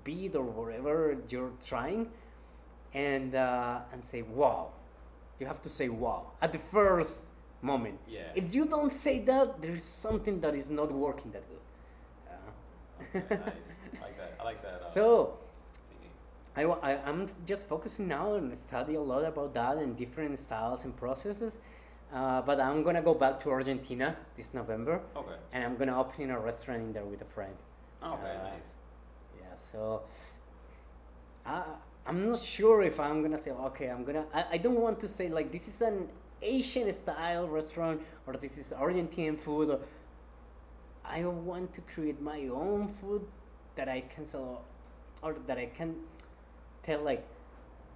beat 0.05 0.37
or 0.37 0.45
whatever 0.45 1.17
you're 1.29 1.53
trying, 1.67 2.09
and 2.93 3.35
uh, 3.35 3.81
and 3.93 4.05
say 4.05 4.23
wow. 4.23 4.69
You 5.41 5.47
have 5.47 5.63
to 5.63 5.69
say 5.69 5.89
wow 5.89 6.31
at 6.41 6.53
the 6.53 6.61
first 6.71 7.19
moment. 7.65 7.99
Yeah. 8.07 8.21
If 8.35 8.55
you 8.55 8.65
don't 8.67 8.93
say 8.93 9.19
that, 9.31 9.61
there 9.63 9.75
is 9.75 9.85
something 9.85 10.41
that 10.41 10.55
is 10.55 10.69
not 10.71 10.93
working 10.93 11.31
that 11.33 11.45
good. 11.51 11.65
Uh, 12.31 12.35
Okay, 13.17 13.37
nice. 13.37 13.41
I 14.01 14.03
like 14.07 14.17
that. 14.19 14.31
I 14.41 14.45
like 14.45 14.63
that. 14.63 14.83
Uh, 14.83 14.95
so. 14.95 15.39
I, 16.57 16.63
I, 16.63 16.91
I'm 17.05 17.29
just 17.47 17.67
focusing 17.67 18.07
now 18.07 18.35
and 18.35 18.57
study 18.57 18.95
a 18.95 19.01
lot 19.01 19.25
about 19.25 19.55
that 19.55 19.77
and 19.79 19.97
different 19.97 20.39
styles 20.39 20.85
and 20.85 20.97
processes. 20.97 21.59
Uh, 22.13 22.43
but 22.43 22.61
I'm 22.61 22.85
gonna 22.85 23.03
go 23.03 23.13
back 23.13 23.41
to 23.43 23.51
Argentina 23.51 24.17
this 24.37 24.55
November, 24.55 25.01
Okay. 25.17 25.35
and 25.53 25.65
I'm 25.65 25.77
gonna 25.77 25.99
open 26.01 26.31
a 26.31 26.39
restaurant 26.39 26.81
in 26.83 26.93
there 26.93 27.05
with 27.05 27.23
a 27.23 27.25
friend. 27.25 27.55
Okay. 28.01 28.37
Uh, 28.41 28.43
nice. 28.45 28.71
Yeah, 29.41 29.47
so 29.73 30.03
I 31.45 31.65
I'm 32.07 32.29
not 32.29 32.39
sure 32.41 32.83
if 32.83 33.01
I'm 33.01 33.21
gonna 33.23 33.43
say 33.43 33.51
okay. 33.51 33.89
I'm 33.89 34.05
gonna. 34.05 34.27
I, 34.33 34.45
I 34.53 34.59
don't 34.59 34.79
want 34.81 35.01
to 35.01 35.09
say 35.09 35.29
like 35.29 35.51
this 35.51 35.67
is 35.67 35.81
an 35.81 36.09
Asian 36.45 36.93
style 36.93 37.49
restaurant 37.49 38.01
or 38.27 38.35
this 38.37 38.57
is 38.59 38.73
Argentine 38.73 39.37
food. 39.37 39.71
Or, 39.71 39.81
I 41.05 41.25
want 41.25 41.75
to 41.75 41.81
create 41.83 42.21
my 42.21 42.49
own 42.49 42.89
food 43.01 43.27
that 43.77 43.89
I 43.89 44.03
can 44.03 44.27
sell, 44.27 44.63
or 45.23 45.37
that 45.47 45.59
I 45.59 45.67
can 45.67 45.97
tell 46.85 47.03
like 47.03 47.27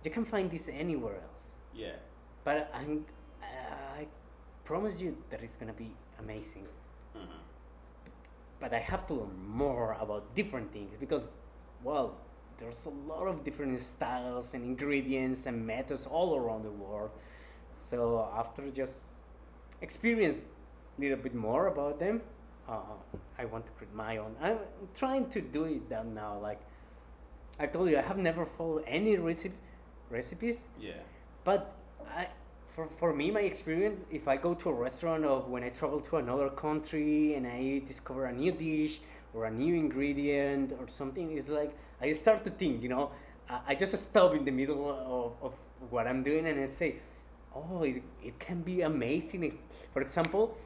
you 0.05 0.11
can 0.11 0.25
find 0.25 0.51
this 0.51 0.69
anywhere 0.69 1.15
else. 1.15 1.43
Yeah. 1.75 1.97
But 2.45 2.71
I'm, 2.75 3.05
I 3.43 4.07
promise 4.65 5.01
you 5.01 5.17
that 5.31 5.43
it's 5.43 5.57
gonna 5.57 5.73
be 5.73 5.93
amazing 6.19 6.67
hmm 7.15 7.39
but 8.61 8.73
I 8.75 8.81
have 8.81 9.07
to 9.09 9.15
learn 9.15 9.39
more 9.47 9.97
about 10.01 10.35
different 10.35 10.73
things 10.73 10.91
because, 10.99 11.29
well, 11.85 12.17
there's 12.59 12.85
a 12.87 13.09
lot 13.09 13.27
of 13.29 13.45
different 13.45 13.81
styles 13.81 14.53
and 14.55 14.65
ingredients 14.65 15.47
and 15.47 15.65
methods 15.67 16.07
all 16.07 16.37
around 16.37 16.65
the 16.65 16.71
world. 16.71 17.11
So 17.79 18.29
after 18.37 18.71
just 18.71 18.95
experience 19.81 20.39
a 20.99 21.01
little 21.01 21.17
bit 21.19 21.35
more 21.35 21.69
about 21.69 21.99
them, 21.99 22.21
uh, 22.69 22.77
I 23.39 23.45
want 23.47 23.67
to 23.67 23.73
create 23.73 23.95
my 23.95 24.19
own. 24.19 24.35
I'm 24.41 24.59
trying 24.95 25.31
to 25.31 25.41
do 25.41 25.65
it 25.65 25.89
that 25.91 26.07
now. 26.07 26.39
Like 26.39 26.61
I 27.59 27.67
told 27.67 27.91
you, 27.91 27.99
I 27.99 28.03
have 28.03 28.19
never 28.19 28.47
followed 28.47 28.85
any 28.87 29.17
recipe 29.17 29.55
recipes, 30.11 30.57
Yeah. 30.81 30.93
but 31.45 31.75
I, 32.17 32.29
for, 32.75 32.89
for 32.99 33.13
me, 33.13 33.31
my 33.31 33.41
experience, 33.41 34.05
if 34.11 34.27
I 34.29 34.37
go 34.37 34.55
to 34.55 34.71
a 34.71 34.73
restaurant 34.73 35.25
or 35.25 35.41
when 35.43 35.63
I 35.65 35.69
travel 35.71 36.01
to 36.01 36.17
another 36.17 36.49
country 36.49 37.35
and 37.35 37.47
I 37.47 37.83
discover 37.87 38.27
a 38.27 38.33
new 38.33 38.53
dish 38.53 39.01
or 39.35 39.45
a 39.47 39.51
new 39.51 39.75
ingredient 39.75 40.73
or 40.81 40.89
something, 40.89 41.37
it's 41.37 41.49
like 41.49 41.77
I 42.01 42.13
start 42.15 42.45
to 42.45 42.51
think, 42.51 42.83
you 42.83 42.89
know, 42.89 43.11
I, 43.51 43.61
I 43.69 43.75
just 43.75 43.93
stop 43.99 44.35
in 44.35 44.45
the 44.45 44.51
middle 44.51 44.89
of, 44.89 45.33
of 45.47 45.55
what 45.91 46.07
I'm 46.07 46.23
doing 46.23 46.47
and 46.47 46.59
I 46.61 46.67
say, 46.69 46.97
oh, 47.55 47.83
it, 47.83 48.03
it 48.23 48.39
can 48.39 48.63
be 48.63 48.83
amazing. 48.83 49.59
For 49.93 50.03
example, 50.03 50.57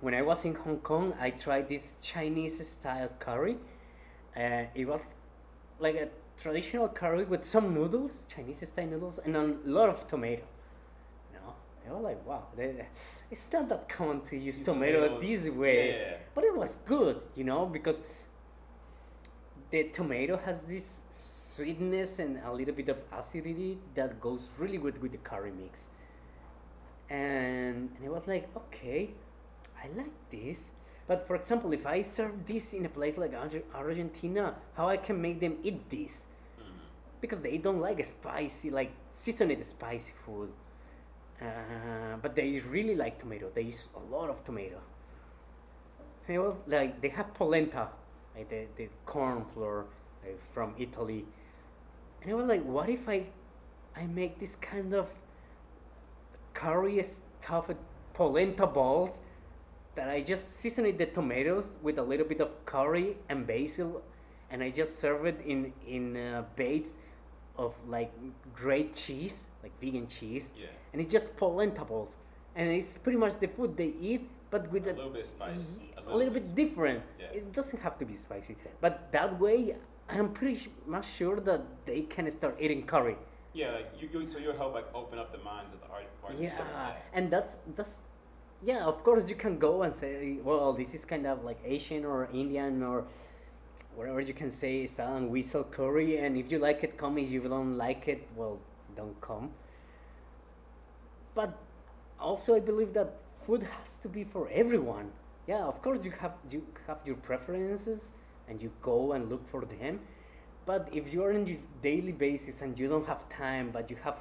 when 0.00 0.14
I 0.14 0.22
was 0.22 0.44
in 0.44 0.54
Hong 0.54 0.78
Kong, 0.78 1.14
I 1.20 1.30
tried 1.30 1.68
this 1.68 1.92
Chinese 2.02 2.66
style 2.66 3.10
curry. 3.18 3.56
Uh, 4.36 4.64
it 4.74 4.86
was 4.86 5.00
like 5.78 5.96
a 5.96 6.08
traditional 6.40 6.88
curry 6.88 7.24
with 7.24 7.44
some 7.46 7.74
noodles, 7.74 8.12
Chinese 8.34 8.66
style 8.66 8.86
noodles, 8.86 9.18
and 9.24 9.36
a 9.36 9.56
lot 9.64 9.88
of 9.90 10.06
tomato. 10.08 10.42
You 11.32 11.38
know, 11.40 11.54
I 11.88 11.92
was 11.92 12.02
like, 12.04 12.26
wow, 12.26 12.44
they, 12.56 12.86
it's 13.30 13.46
not 13.52 13.68
that 13.68 13.88
common 13.88 14.20
to 14.22 14.36
use 14.36 14.58
Use 14.58 14.64
tomato 14.64 15.06
tomatoes. 15.18 15.44
this 15.44 15.52
way, 15.54 15.90
Yeah. 16.00 16.16
but 16.34 16.44
it 16.44 16.56
was 16.56 16.78
good, 16.86 17.20
you 17.36 17.44
know, 17.44 17.66
because 17.66 17.96
the 19.70 19.84
tomato 19.94 20.36
has 20.38 20.60
this 20.62 20.94
sweetness 21.60 22.18
and 22.18 22.38
a 22.46 22.52
little 22.52 22.74
bit 22.74 22.88
of 22.88 22.98
acidity 23.12 23.78
that 23.94 24.20
goes 24.20 24.48
really 24.58 24.78
good 24.78 25.00
with 25.02 25.12
the 25.12 25.18
curry 25.18 25.52
mix. 25.52 25.80
And, 27.08 27.90
and 27.96 28.04
it 28.04 28.10
was 28.10 28.22
like, 28.26 28.48
okay, 28.56 29.10
I 29.82 29.88
like 29.96 30.12
this. 30.30 30.58
But 31.06 31.26
for 31.26 31.36
example, 31.36 31.72
if 31.72 31.86
I 31.86 32.02
serve 32.02 32.46
this 32.46 32.72
in 32.72 32.86
a 32.86 32.88
place 32.88 33.16
like 33.18 33.34
Arge- 33.34 33.64
Argentina, 33.74 34.54
how 34.76 34.88
I 34.88 34.96
can 34.96 35.20
make 35.20 35.40
them 35.40 35.56
eat 35.62 35.90
this? 35.90 36.22
hmm 36.58 36.64
Because 37.20 37.40
they 37.40 37.58
don't 37.58 37.80
like 37.80 38.04
spicy, 38.04 38.70
like 38.70 38.92
seasoned 39.12 39.64
spicy 39.66 40.12
food. 40.24 40.50
Uh, 41.42 42.16
but 42.22 42.36
they 42.36 42.60
really 42.60 42.94
like 42.96 43.20
tomato. 43.20 43.50
They 43.54 43.62
use 43.62 43.88
a 43.96 44.14
lot 44.14 44.30
of 44.30 44.44
tomato. 44.44 44.80
It 46.28 46.38
was 46.38 46.54
like 46.66 47.00
they 47.00 47.08
have 47.08 47.34
polenta 47.34 47.88
like 48.36 48.48
the, 48.48 48.66
the 48.76 48.88
corn 49.06 49.44
flour 49.52 49.86
like 50.24 50.38
from 50.54 50.74
Italy. 50.78 51.24
And 52.22 52.30
I 52.32 52.34
was 52.34 52.46
like, 52.46 52.64
what 52.64 52.88
if 52.88 53.08
I 53.08 53.26
I 53.96 54.06
make 54.06 54.38
this 54.38 54.54
kind 54.60 54.94
of 54.94 55.08
curry 56.54 57.02
stuffed 57.02 57.76
polenta 58.14 58.66
balls 58.66 59.18
that 59.94 60.08
I 60.08 60.20
just 60.22 60.60
seasoned 60.60 60.98
the 60.98 61.06
tomatoes 61.06 61.70
with 61.82 61.98
a 61.98 62.02
little 62.02 62.26
bit 62.26 62.40
of 62.40 62.64
curry 62.64 63.16
and 63.28 63.46
basil, 63.46 64.02
and 64.50 64.62
I 64.62 64.70
just 64.70 64.98
serve 65.00 65.26
it 65.26 65.40
in 65.44 65.72
in 65.86 66.16
a 66.16 66.44
base 66.56 66.90
of 67.56 67.74
like 67.88 68.12
great 68.54 68.94
cheese, 68.94 69.44
like 69.62 69.72
vegan 69.80 70.06
cheese, 70.06 70.50
Yeah. 70.56 70.68
and 70.92 71.00
it's 71.02 71.12
just 71.12 71.36
polenta 71.36 71.84
balls, 71.84 72.10
and 72.54 72.68
it's 72.70 72.96
pretty 72.98 73.18
much 73.18 73.38
the 73.40 73.48
food 73.48 73.76
they 73.76 73.92
eat, 74.00 74.28
but 74.50 74.70
with 74.70 74.86
A 74.86 74.92
a, 74.92 74.94
little 74.94 75.10
bit 75.10 75.26
spice. 75.26 75.76
Ye- 75.80 75.92
A 75.96 76.00
a 76.00 76.02
little 76.02 76.18
little 76.18 76.34
bit 76.34 76.54
bit 76.54 76.54
different. 76.68 77.02
Yeah. 77.18 77.26
It 77.38 77.52
doesn't 77.52 77.80
have 77.82 77.98
to 77.98 78.04
be 78.06 78.16
spicy, 78.16 78.56
but 78.80 79.10
that 79.12 79.38
way 79.40 79.76
I'm 80.10 80.32
pretty 80.32 80.68
much 80.86 81.06
sure 81.06 81.40
that 81.40 81.62
they 81.86 82.02
can 82.02 82.30
start 82.30 82.56
eating 82.60 82.82
curry. 82.84 83.16
Yeah, 83.52 83.72
like 83.72 83.90
you, 84.00 84.08
you 84.12 84.24
so 84.26 84.38
you'll 84.38 84.56
help 84.56 84.74
like 84.74 84.86
open 84.94 85.18
up 85.18 85.32
the 85.32 85.42
minds 85.42 85.72
of 85.72 85.80
the 85.80 85.88
art. 85.88 86.04
Yeah, 86.38 86.92
and 87.12 87.30
that's 87.30 87.56
that's 87.76 87.96
yeah. 88.64 88.84
Of 88.84 89.02
course, 89.02 89.28
you 89.28 89.34
can 89.34 89.58
go 89.58 89.82
and 89.82 89.96
say, 89.96 90.38
well, 90.44 90.72
this 90.72 90.94
is 90.94 91.04
kind 91.04 91.26
of 91.26 91.44
like 91.44 91.58
Asian 91.64 92.04
or 92.04 92.28
Indian 92.32 92.82
or 92.82 93.04
whatever 93.96 94.20
you 94.20 94.34
can 94.34 94.50
say 94.52 94.86
style, 94.86 95.16
and 95.16 95.30
we 95.30 95.42
sell 95.42 95.64
curry. 95.64 96.18
And 96.18 96.36
if 96.36 96.52
you 96.52 96.58
like 96.58 96.84
it, 96.84 96.96
come. 96.96 97.18
If 97.18 97.30
you 97.30 97.40
don't 97.42 97.76
like 97.76 98.06
it, 98.06 98.28
well, 98.36 98.58
don't 98.96 99.20
come. 99.20 99.50
But 101.34 101.58
also, 102.20 102.54
I 102.54 102.60
believe 102.60 102.92
that 102.94 103.14
food 103.46 103.62
has 103.62 103.94
to 104.02 104.08
be 104.08 104.24
for 104.24 104.48
everyone. 104.52 105.10
Yeah, 105.46 105.64
of 105.64 105.82
course, 105.82 106.00
you 106.04 106.12
have 106.12 106.34
you 106.50 106.64
have 106.86 106.98
your 107.04 107.16
preferences, 107.16 108.12
and 108.50 108.60
you 108.62 108.70
go 108.82 109.12
and 109.12 109.30
look 109.30 109.48
for 109.48 109.64
them. 109.64 110.00
But 110.66 110.88
if 110.92 111.12
you're 111.12 111.32
on 111.32 111.46
your 111.46 111.58
daily 111.82 112.12
basis 112.12 112.56
and 112.60 112.78
you 112.78 112.88
don't 112.88 113.06
have 113.06 113.28
time, 113.30 113.70
but 113.72 113.90
you 113.90 113.96
have 114.04 114.18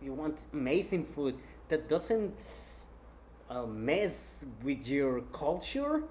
you 0.00 0.12
want 0.12 0.38
amazing 0.52 1.04
food 1.06 1.36
that 1.68 1.88
doesn't 1.88 2.34
uh, 3.50 3.66
mess 3.66 4.34
with 4.62 4.86
your 4.86 5.20
culture, 5.32 6.02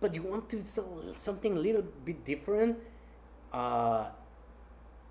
but 0.00 0.14
you 0.14 0.22
want 0.22 0.48
to 0.50 0.64
sell 0.64 1.02
something 1.18 1.56
a 1.56 1.60
little 1.60 1.82
bit 2.04 2.24
different, 2.24 2.78
uh, 3.52 4.06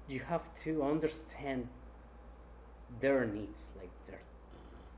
you 0.07 0.19
have 0.19 0.43
to 0.63 0.83
understand 0.83 1.67
their 2.99 3.25
needs, 3.25 3.63
like 3.77 3.89
their 4.07 4.21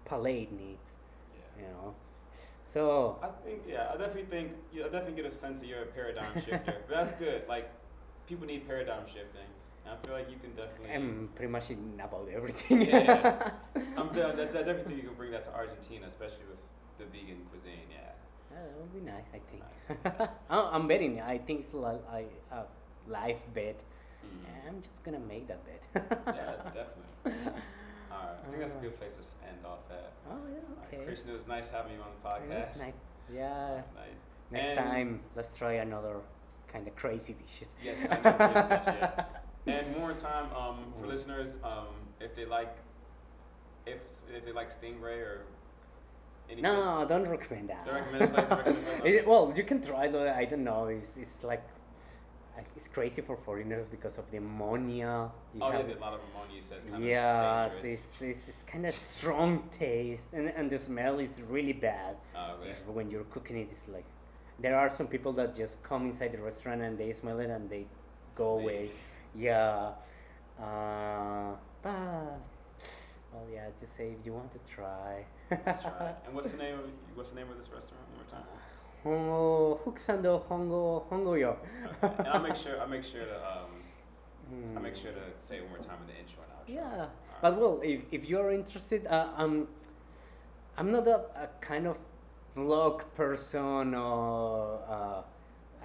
palate 0.05 0.51
needs, 0.51 0.89
Yeah. 1.35 1.63
you 1.63 1.69
know. 1.73 1.95
So 2.71 3.17
I 3.23 3.27
think 3.45 3.61
yeah, 3.67 3.87
I 3.93 3.97
definitely 3.97 4.25
think 4.25 4.51
yeah, 4.73 4.85
I 4.85 4.89
definitely 4.89 5.21
get 5.21 5.31
a 5.31 5.35
sense 5.35 5.59
that 5.59 5.67
you're 5.67 5.83
a 5.83 5.87
paradigm 5.87 6.33
shifter. 6.45 6.75
but 6.87 6.89
that's 6.89 7.11
good. 7.13 7.47
Like 7.47 7.69
people 8.27 8.45
need 8.45 8.67
paradigm 8.67 9.05
shifting. 9.07 9.47
And 9.85 9.95
I 9.95 10.05
feel 10.05 10.13
like 10.15 10.29
you 10.29 10.35
can 10.37 10.51
definitely 10.51 10.93
I'm 10.93 11.29
pretty 11.35 11.51
much 11.51 11.69
in 11.69 11.99
about 12.03 12.27
everything. 12.33 12.81
Yeah. 12.81 13.51
I'm 13.97 14.09
de- 14.13 14.27
I 14.27 14.35
definitely 14.35 14.83
think 14.83 14.97
you 15.01 15.07
can 15.09 15.15
bring 15.17 15.31
that 15.31 15.43
to 15.45 15.53
Argentina, 15.53 16.05
especially 16.07 16.43
with 16.49 16.59
the 16.99 17.05
vegan 17.05 17.45
cuisine. 17.51 17.87
Yeah. 17.89 17.97
Yeah, 18.51 18.63
that 18.63 18.77
would 18.77 18.93
be 18.93 18.99
nice, 19.01 19.25
I 19.33 19.39
think. 19.49 20.05
Nice. 20.19 20.29
I- 20.49 20.69
I'm 20.73 20.87
betting. 20.87 21.21
I 21.21 21.37
think 21.37 21.61
it's 21.61 21.73
a, 21.73 21.77
li- 21.77 22.05
I- 22.11 22.55
a 22.55 22.63
live 23.07 23.37
bet. 23.53 23.79
Mhm. 24.25 24.67
I'm 24.67 24.81
just 24.81 25.03
gonna 25.05 25.19
make 25.19 25.47
that 25.47 25.61
bet. 25.65 26.21
Yeah, 26.35 26.53
definitely. 26.73 27.61
All 28.19 28.27
right, 28.29 28.37
I 28.43 28.47
think 28.49 28.59
that's 28.59 28.75
a 28.75 28.77
good 28.77 28.97
place 28.99 29.13
to 29.13 29.47
end 29.47 29.59
off 29.65 29.79
at. 29.91 30.11
Oh 30.29 30.31
yeah, 30.49 30.55
All 30.55 30.75
right, 30.81 30.93
okay. 30.93 31.05
Christian, 31.05 31.29
it 31.29 31.33
was 31.33 31.47
nice 31.47 31.69
having 31.69 31.93
you 31.93 31.99
on 32.01 32.07
the 32.21 32.29
podcast. 32.29 32.79
nice. 32.79 32.93
Yeah. 33.33 33.81
Nice. 33.95 34.21
Next 34.51 34.67
And- 34.69 34.79
time, 34.79 35.19
let's 35.35 35.55
try 35.57 35.73
another 35.73 36.15
kind 36.71 36.87
of 36.87 36.95
crazy 36.95 37.33
dishes. 37.33 37.67
Yes, 37.83 37.99
I 38.09 38.15
know 38.15 38.33
crazy 38.33 38.69
dish, 38.69 38.95
yeah. 38.97 39.25
And 39.67 39.91
one 39.95 39.99
more 40.01 40.13
time, 40.13 40.45
um, 40.55 40.93
for 40.99 41.05
Mm. 41.05 41.09
listeners, 41.09 41.57
um, 41.63 41.87
if 42.21 42.35
they 42.35 42.45
like, 42.45 42.75
if 43.85 43.99
if 44.33 44.45
they 44.45 44.51
like 44.53 44.69
stingray 44.69 45.19
or 45.21 45.41
any 46.49 46.61
No, 46.61 47.05
don't 47.07 47.27
recommend 47.27 47.69
that. 47.69 47.85
Don't 47.85 47.95
recommend 47.95 48.21
this 48.21 48.29
place, 48.29 48.47
don't 48.47 48.57
recommend 48.59 48.77
this 48.87 48.99
place? 49.01 49.13
It- 49.15 49.27
well, 49.27 49.53
you 49.55 49.63
can 49.63 49.81
try 49.81 50.07
though. 50.07 50.29
I 50.31 50.45
don't 50.45 50.63
know. 50.63 50.85
It's, 50.87 51.11
it's 51.17 51.43
like 51.43 51.63
it's 52.75 52.87
crazy 52.87 53.21
for 53.21 53.35
foreigners 53.37 53.85
because 53.89 54.17
of 54.17 54.29
the 54.31 54.37
ammonia. 54.37 55.29
You 55.53 55.61
Oh 55.63 55.69
yeah, 55.69 55.77
have- 55.77 55.87
the- 55.87 55.97
a 55.97 55.99
lot 55.99 56.13
of 56.13 56.21
ammonia 56.33 56.61
says 56.61 56.85
kind 56.85 57.03
yeah, 57.03 57.65
of 57.65 57.71
dangerous. 57.73 58.01
it's, 58.03 58.21
it's, 58.21 58.47
it's 58.49 58.63
kind 58.71 58.85
of 58.85 58.95
strong 59.11 59.69
taste, 59.77 60.23
and, 60.33 60.47
and 60.49 60.69
the 60.69 60.77
smell 60.79 61.19
is 61.19 61.31
really 61.49 61.73
bad. 61.73 62.15
Oh. 62.35 62.55
If- 62.63 62.85
When 62.87 63.09
you're 63.11 63.25
cooking 63.25 63.57
it, 63.57 63.67
it's 63.71 63.87
like 63.87 64.05
there 64.59 64.77
are 64.77 64.89
some 64.95 65.07
people 65.07 65.33
that 65.33 65.55
just 65.55 65.81
come 65.83 66.05
inside 66.07 66.31
the 66.33 66.39
restaurant 66.41 66.81
and 66.81 66.97
they 66.97 67.13
smell 67.13 67.39
it 67.39 67.49
and 67.49 67.69
they 67.69 67.85
go 68.35 68.57
away. 68.59 68.89
Yeah, 69.35 69.91
uh, 70.59 71.53
but 71.83 71.91
well, 73.33 73.45
yeah, 73.53 73.67
just 73.79 73.95
say 73.95 74.15
if 74.19 74.25
you 74.25 74.33
want 74.33 74.51
to 74.53 74.59
try. 74.75 75.25
Try. 75.49 76.13
And 76.25 76.33
what's 76.35 76.49
the 76.51 76.57
name 76.57 76.75
of 76.79 76.85
what's 77.15 77.29
the 77.29 77.35
name 77.35 77.49
of 77.51 77.57
this 77.57 77.69
restaurant 77.69 78.03
one 78.09 78.17
more 78.25 78.29
time? 78.31 78.47
Hongo 79.07 79.79
Huksando 79.85 80.43
Hongo 80.47 81.03
Hongo 81.09 81.39
yo. 81.39 81.57
And 82.01 82.27
I'll 82.27 82.41
make 82.41 82.55
sure 82.55 82.79
I'll 82.81 82.87
make 82.87 83.03
sure 83.03 83.25
to 83.25 83.35
um 83.35 83.71
I'll 84.75 84.81
make 84.81 84.95
Hmm. 84.95 85.01
sure 85.03 85.11
to 85.11 85.25
say 85.37 85.57
it 85.57 85.61
one 85.63 85.71
more 85.71 85.79
time 85.79 85.97
in 86.01 86.07
the 86.07 86.17
intro 86.19 86.43
and 86.43 86.51
outro. 86.53 86.75
Yeah, 86.75 86.83
Alright. 86.83 87.41
but 87.41 87.59
well, 87.59 87.79
if, 87.83 88.01
if 88.11 88.23
you're 88.25 88.51
interested, 88.51 89.05
uh, 89.07 89.27
I'm 89.37 89.67
I'm 90.77 90.91
not 90.91 91.07
a, 91.07 91.17
a 91.35 91.47
kind 91.61 91.87
of 91.87 91.97
vlog 92.55 93.01
person 93.15 93.93
or 93.95 94.79
uh, 94.89 95.21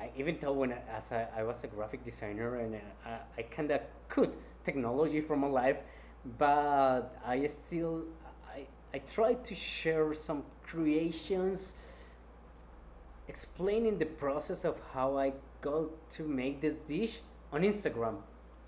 I, 0.01 0.11
even 0.17 0.39
though 0.41 0.53
when 0.53 0.73
I, 0.73 0.79
as 0.99 1.05
I, 1.11 1.27
I 1.41 1.43
was 1.43 1.57
a 1.65 1.67
graphic 1.67 2.05
designer 2.05 2.57
and 2.57 2.75
uh, 2.77 2.79
I, 3.07 3.41
I 3.41 3.43
kind 3.43 3.71
of 3.71 3.81
could 4.09 4.33
technology 4.65 5.21
from 5.21 5.41
my 5.41 5.49
life, 5.49 5.79
but 6.39 7.17
I 7.27 7.47
still 7.47 8.05
I 8.55 8.67
I 8.95 8.99
try 9.01 9.35
to 9.35 9.55
share 9.55 10.15
some 10.15 10.45
creations 10.65 11.75
explaining 13.29 13.99
the 13.99 14.07
process 14.07 14.65
of 14.65 14.81
how 14.93 15.17
I 15.17 15.33
go 15.61 15.91
to 16.13 16.23
make 16.23 16.61
this 16.61 16.75
dish 16.89 17.21
on 17.53 17.63
Instagram. 17.63 18.17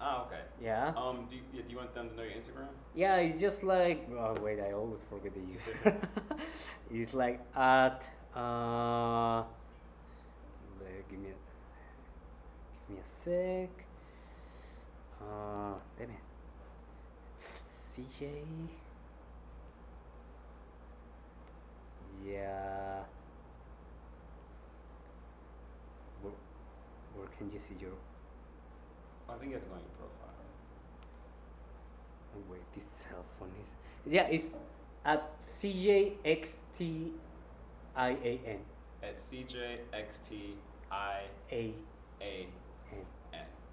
Oh, 0.01 0.27
okay. 0.27 0.43
Yeah. 0.63 0.93
Um, 0.97 1.27
do 1.31 1.37
you, 1.37 1.43
yeah, 1.53 1.63
do 1.63 1.71
you 1.71 1.77
want 1.79 1.95
them 1.95 2.11
to 2.11 2.17
know 2.17 2.23
your 2.23 2.33
Instagram? 2.33 2.69
Yeah, 2.95 3.17
it's 3.17 3.41
just 3.41 3.63
like 3.63 4.09
oh 4.13 4.35
wait, 4.43 4.61
I 4.61 4.73
always 4.73 5.01
forget 5.09 5.33
the 5.35 5.41
user. 5.41 5.77
it's 6.91 7.15
like 7.15 7.41
at 7.57 8.03
uh, 8.37 9.43
give 11.11 11.19
me 11.19 11.29
a, 11.29 11.37
give 12.89 12.97
me 12.97 13.03
a 13.03 13.25
sec. 13.25 13.87
Uh, 15.21 15.79
damn 15.99 16.11
it. 16.11 16.17
CJ. 17.97 18.43
Yeah. 22.27 23.03
Where, 26.23 26.33
where 27.17 27.29
can 27.39 27.51
you 27.53 27.59
see 27.59 27.77
your? 27.81 27.93
I 29.29 29.35
think 29.39 29.51
you 29.51 29.57
have 29.57 29.65
to 29.65 29.71
your 29.71 29.81
profile. 29.99 30.35
Oh, 32.37 32.43
wait, 32.51 32.61
this 32.75 32.85
cell 33.09 33.25
phone 33.39 33.53
is. 33.61 33.69
Yeah, 34.13 34.27
it's 34.27 34.55
at 35.05 35.41
CJXTIAN. 35.43 37.13
At 39.03 39.19
CJXTIAN. 39.19 40.55
A 41.51 41.75
N. 42.21 42.47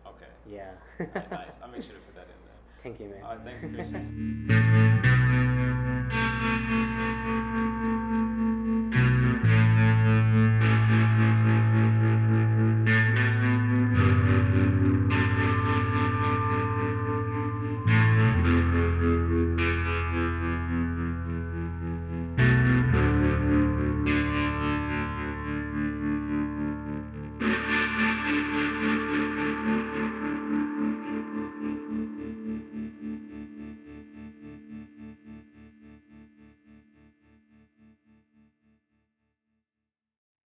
Okay. 0.08 0.26
Yeah. 0.50 0.72
Alright, 1.00 1.32
nice. 1.32 1.54
I'll 1.64 1.70
make 1.70 1.84
sure 1.84 1.94
to 1.94 2.00
put 2.00 2.16
that 2.16 2.28
in 2.28 2.40
there. 2.46 2.60
Thank 2.84 3.00
you, 3.00 3.08
man. 3.08 3.24
All 3.24 3.36
right, 3.36 3.44
thanks, 3.44 3.64
Christian. 3.64 5.02